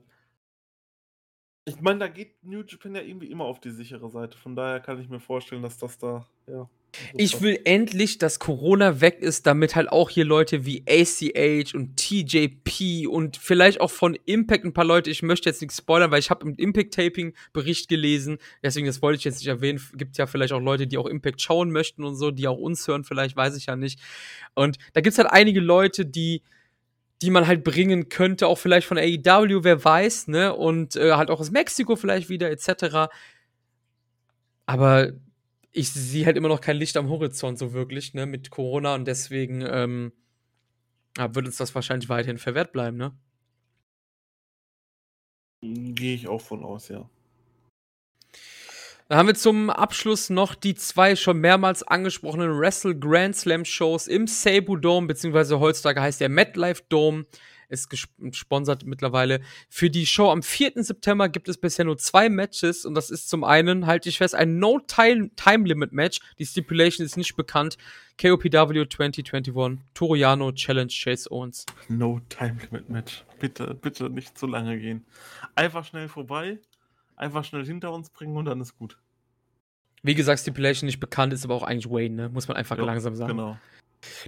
[1.66, 4.38] Ich meine, da geht New Japan ja irgendwie immer auf die sichere Seite.
[4.38, 6.70] Von daher kann ich mir vorstellen, dass das da, ja.
[7.14, 11.98] Ich will endlich, dass Corona weg ist, damit halt auch hier Leute wie ACH und
[11.98, 16.20] TJP und vielleicht auch von Impact ein paar Leute, ich möchte jetzt nichts spoilern, weil
[16.20, 20.26] ich habe im Impact-Taping Bericht gelesen, deswegen das wollte ich jetzt nicht erwähnen, gibt ja
[20.28, 23.36] vielleicht auch Leute, die auch Impact schauen möchten und so, die auch uns hören, vielleicht
[23.36, 24.00] weiß ich ja nicht.
[24.56, 26.42] Und da gibt's halt einige Leute, die
[27.24, 30.54] die man halt bringen könnte, auch vielleicht von AEW, wer weiß, ne?
[30.54, 33.10] Und äh, halt auch aus Mexiko vielleicht wieder, etc.
[34.68, 35.14] Aber
[35.78, 39.06] ich sehe halt immer noch kein Licht am Horizont so wirklich, ne, mit Corona und
[39.06, 40.12] deswegen ähm,
[41.18, 43.16] wird uns das wahrscheinlich weiterhin verwehrt bleiben, ne?
[45.62, 47.10] Gehe ich auch von aus, ja.
[49.08, 54.08] Dann haben wir zum Abschluss noch die zwei schon mehrmals angesprochenen Wrestle Grand Slam Shows
[54.08, 57.26] im Seibu Dome, beziehungsweise heutzutage heißt der MetLife Dome
[57.70, 59.42] ist gesponsert mittlerweile.
[59.70, 60.84] Für die Show am 4.
[60.84, 64.36] September gibt es bisher nur zwei Matches und das ist zum einen, halte ich fest,
[64.36, 66.20] ein No-Time-Limit-Match.
[66.40, 67.78] Die Stipulation ist nicht bekannt.
[68.20, 71.66] KOPW 2021, Toriano Challenge Chase Owens.
[71.90, 73.26] No-Time-Limit-Match.
[73.40, 75.06] Bitte, bitte nicht zu lange gehen.
[75.56, 76.60] Einfach schnell vorbei,
[77.16, 78.98] einfach schnell hinter uns bringen und dann ist gut.
[80.04, 82.30] Wie gesagt, Stipulation nicht bekannt, ist aber auch eigentlich Wayne, ne?
[82.30, 83.36] Muss man einfach ja, langsam sagen.
[83.36, 83.58] Genau.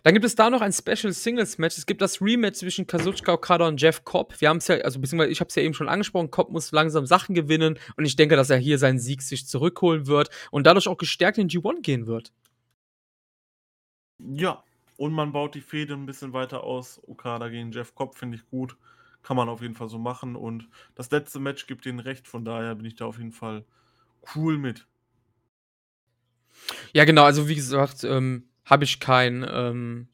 [0.03, 1.77] Dann gibt es da noch ein Special Singles Match.
[1.77, 4.39] Es gibt das Rematch zwischen Kazuchika Okada und Jeff Cobb.
[4.39, 6.71] Wir haben es ja, also beziehungsweise ich habe es ja eben schon angesprochen, Cobb muss
[6.71, 10.65] langsam Sachen gewinnen und ich denke, dass er hier seinen Sieg sich zurückholen wird und
[10.65, 12.31] dadurch auch gestärkt in G1 gehen wird.
[14.19, 14.63] Ja,
[14.97, 17.01] und man baut die Fehde ein bisschen weiter aus.
[17.07, 18.75] Okada gegen Jeff Cobb finde ich gut.
[19.21, 20.35] Kann man auf jeden Fall so machen.
[20.35, 23.63] Und das letzte Match gibt ihnen recht, von daher bin ich da auf jeden Fall
[24.35, 24.87] cool mit.
[26.93, 30.07] Ja, genau, also wie gesagt, ähm, habe ich kein, ähm,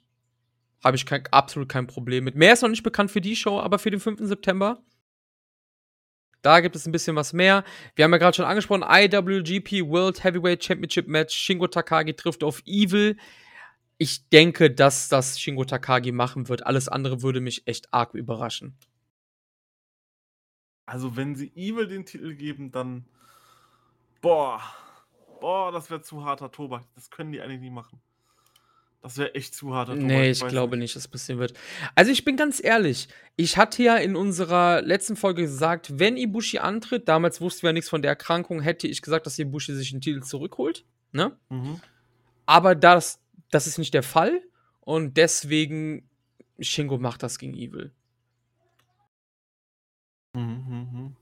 [0.83, 2.35] habe ich kein, absolut kein Problem mit.
[2.35, 4.19] Mehr ist noch nicht bekannt für die Show, aber für den 5.
[4.21, 4.83] September.
[6.45, 7.63] Da gibt es ein bisschen was mehr.
[7.95, 11.35] Wir haben ja gerade schon angesprochen, IWGP World Heavyweight Championship Match.
[11.35, 13.17] Shingo Takagi trifft auf Evil.
[13.97, 16.63] Ich denke, dass das Shingo Takagi machen wird.
[16.63, 18.77] Alles andere würde mich echt arg überraschen.
[20.85, 23.05] Also, wenn sie Evil den Titel geben, dann.
[24.21, 24.61] Boah.
[25.41, 26.83] Boah, das wäre zu harter Tobak.
[26.93, 27.99] Das können die eigentlich nie machen.
[29.05, 29.95] Das wäre echt zu hart.
[29.95, 31.53] Nee, ich, ich glaube nicht, dass es passieren wird.
[31.93, 36.57] Also ich bin ganz ehrlich, ich hatte ja in unserer letzten Folge gesagt, wenn Ibushi
[36.57, 39.91] antritt, damals wussten wir ja nichts von der Erkrankung, hätte ich gesagt, dass Ibushi sich
[39.91, 40.85] den Titel zurückholt.
[41.11, 41.37] Ne?
[41.49, 41.79] Mhm.
[42.47, 43.19] Aber das,
[43.51, 44.41] das ist nicht der Fall
[44.79, 46.09] und deswegen
[46.59, 47.91] Shingo macht das gegen Evil.
[50.33, 51.15] Mhm, mhm.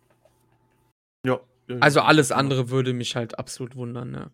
[1.25, 1.41] Ja.
[1.81, 4.31] Also alles andere würde mich halt absolut wundern, ne?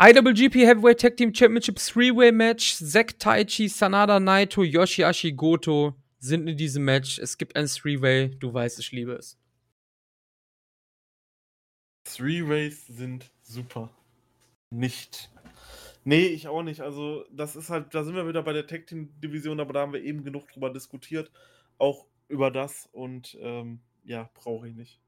[0.00, 2.76] IWGP Heavyweight Tag Team Championship Three-Way Match.
[2.76, 7.18] Zack Taichi, Sanada Naito, Yoshihashi Goto sind in diesem Match.
[7.18, 8.36] Es gibt ein Three-Way.
[8.38, 9.36] Du weißt, ich liebe es.
[12.04, 13.90] Three-Ways sind super.
[14.70, 15.32] Nicht.
[16.04, 16.80] Nee, ich auch nicht.
[16.80, 19.80] Also, das ist halt, da sind wir wieder bei der Tag Team Division, aber da
[19.80, 21.32] haben wir eben genug drüber diskutiert.
[21.78, 25.00] Auch über das und ähm, ja, brauche ich nicht.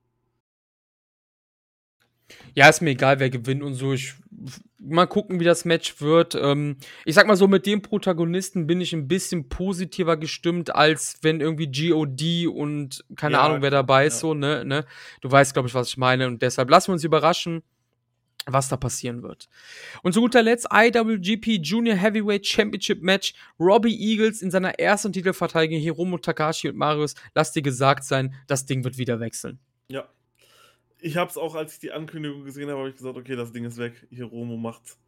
[2.55, 3.93] Ja, ist mir egal, wer gewinnt und so.
[3.93, 4.15] Ich
[4.79, 6.35] mal gucken, wie das Match wird.
[6.35, 11.19] Ähm, ich sag mal so, mit dem Protagonisten bin ich ein bisschen positiver gestimmt, als
[11.23, 14.21] wenn irgendwie GOD und keine ja, Ahnung, wer dabei ist, ja.
[14.21, 14.87] so, ne, ne?
[15.21, 16.27] Du weißt, glaube ich, was ich meine.
[16.27, 17.63] Und deshalb lassen wir uns überraschen,
[18.47, 19.49] was da passieren wird.
[20.03, 23.35] Und zu guter Letzt IWGP Junior Heavyweight Championship Match.
[23.59, 27.15] Robbie Eagles in seiner ersten Titelverteidigung Hiromu Takashi und Marius.
[27.35, 29.59] Lass dir gesagt sein, das Ding wird wieder wechseln.
[29.89, 30.09] Ja,
[31.03, 33.53] ich habe es auch, als ich die Ankündigung gesehen habe, habe ich gesagt, okay, das
[33.53, 34.07] Ding ist weg.
[34.11, 34.99] Hiromo macht's.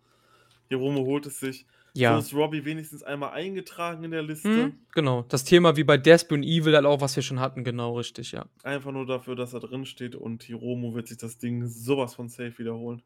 [0.68, 1.66] Hiromo holt es sich.
[1.94, 2.14] Ja.
[2.14, 4.48] So ist Robbie wenigstens einmal eingetragen in der Liste.
[4.48, 5.22] Hm, genau.
[5.28, 8.32] Das Thema wie bei Desp und Evil halt auch, was wir schon hatten, genau richtig,
[8.32, 8.46] ja.
[8.62, 12.28] Einfach nur dafür, dass er drin steht und Hiromo wird sich das Ding sowas von
[12.28, 13.02] safe wiederholen.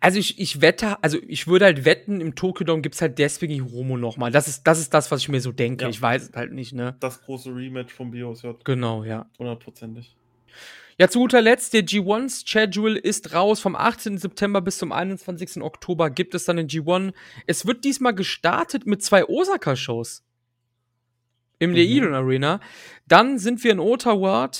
[0.00, 3.18] Also ich, ich wette, also ich würde halt wetten, im Tokyo Dome gibt es halt
[3.18, 4.30] deswegen Hiromo nochmal.
[4.30, 5.84] Das ist, das ist das, was ich mir so denke.
[5.84, 5.88] Ja.
[5.88, 6.96] Ich weiß halt nicht, ne?
[7.00, 8.50] Das große Rematch vom BOSJ.
[8.64, 9.26] Genau, ja.
[9.38, 10.14] Hundertprozentig.
[11.00, 13.60] Ja, zu guter Letzt, der G1-Schedule ist raus.
[13.60, 14.18] Vom 18.
[14.18, 15.62] September bis zum 21.
[15.62, 17.14] Oktober gibt es dann den G1.
[17.46, 20.24] Es wird diesmal gestartet mit zwei Osaka-Shows.
[21.60, 21.76] Im mhm.
[21.76, 22.60] Leidon Arena.
[23.06, 24.50] Dann sind wir in Ottawa.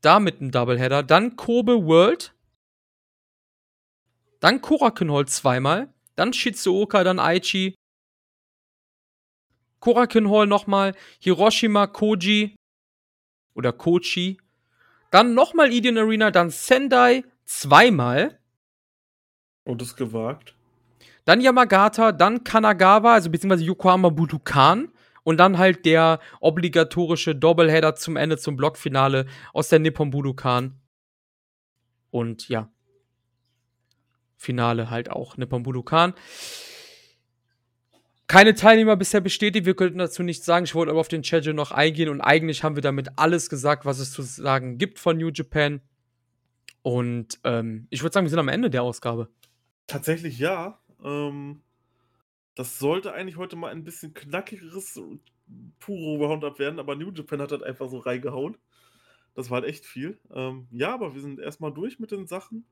[0.00, 1.02] Da mit einem Doubleheader.
[1.02, 2.34] Dann Kobe World.
[4.40, 5.92] Dann Korakuen Hall zweimal.
[6.16, 7.74] Dann Shizuoka, dann Aichi.
[9.78, 10.94] Korakuen Hall nochmal.
[11.18, 12.56] Hiroshima, Koji.
[13.52, 14.38] Oder Kochi.
[15.10, 18.38] Dann nochmal Ideon Arena, dann Sendai zweimal.
[19.64, 20.54] Und ist gewagt.
[21.24, 24.92] Dann Yamagata, dann Kanagawa, also beziehungsweise Yokohama Budokan.
[25.22, 30.80] Und dann halt der obligatorische Doubleheader zum Ende, zum Blockfinale aus der Nippon Budokan.
[32.10, 32.70] Und ja.
[34.36, 36.14] Finale halt auch Nippon Budokan.
[38.30, 40.64] Keine Teilnehmer bisher bestätigt, wir könnten dazu nichts sagen.
[40.64, 43.84] Ich wollte aber auf den Schedule noch eingehen und eigentlich haben wir damit alles gesagt,
[43.84, 45.80] was es zu sagen gibt von New Japan.
[46.82, 49.30] Und ähm, ich würde sagen, wir sind am Ende der Ausgabe.
[49.88, 50.78] Tatsächlich ja.
[51.02, 51.62] Ähm,
[52.54, 55.00] das sollte eigentlich heute mal ein bisschen knackigeres
[55.80, 58.56] puro Roundup werden, aber New Japan hat halt einfach so reingehauen.
[59.34, 60.20] Das war halt echt viel.
[60.32, 62.64] Ähm, ja, aber wir sind erstmal durch mit den Sachen.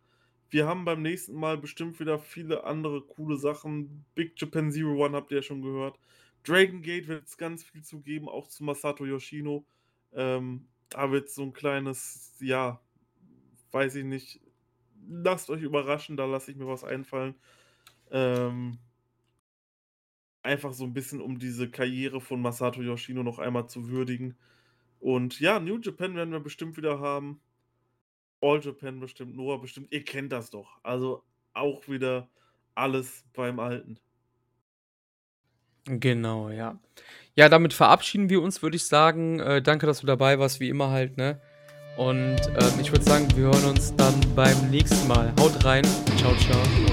[0.50, 4.04] Wir haben beim nächsten Mal bestimmt wieder viele andere coole Sachen.
[4.14, 5.98] Big Japan Zero One habt ihr ja schon gehört.
[6.44, 9.66] Dragon Gate wird es ganz viel zu geben, auch zu Masato Yoshino.
[10.12, 12.80] Ähm, da wird so ein kleines, ja,
[13.72, 14.40] weiß ich nicht.
[15.06, 17.34] Lasst euch überraschen, da lasse ich mir was einfallen.
[18.10, 18.78] Ähm,
[20.42, 24.36] einfach so ein bisschen, um diese Karriere von Masato Yoshino noch einmal zu würdigen.
[25.00, 27.40] Und ja, New Japan werden wir bestimmt wieder haben.
[28.40, 29.88] All Japan bestimmt, Noah bestimmt.
[29.90, 30.78] Ihr kennt das doch.
[30.82, 31.22] Also
[31.54, 32.28] auch wieder
[32.74, 33.98] alles beim Alten.
[35.84, 36.78] Genau, ja.
[37.34, 39.40] Ja, damit verabschieden wir uns, würde ich sagen.
[39.40, 41.40] Äh, danke, dass du dabei warst, wie immer halt, ne?
[41.96, 45.32] Und äh, ich würde sagen, wir hören uns dann beim nächsten Mal.
[45.40, 45.84] Haut rein.
[46.16, 46.87] Ciao, ciao.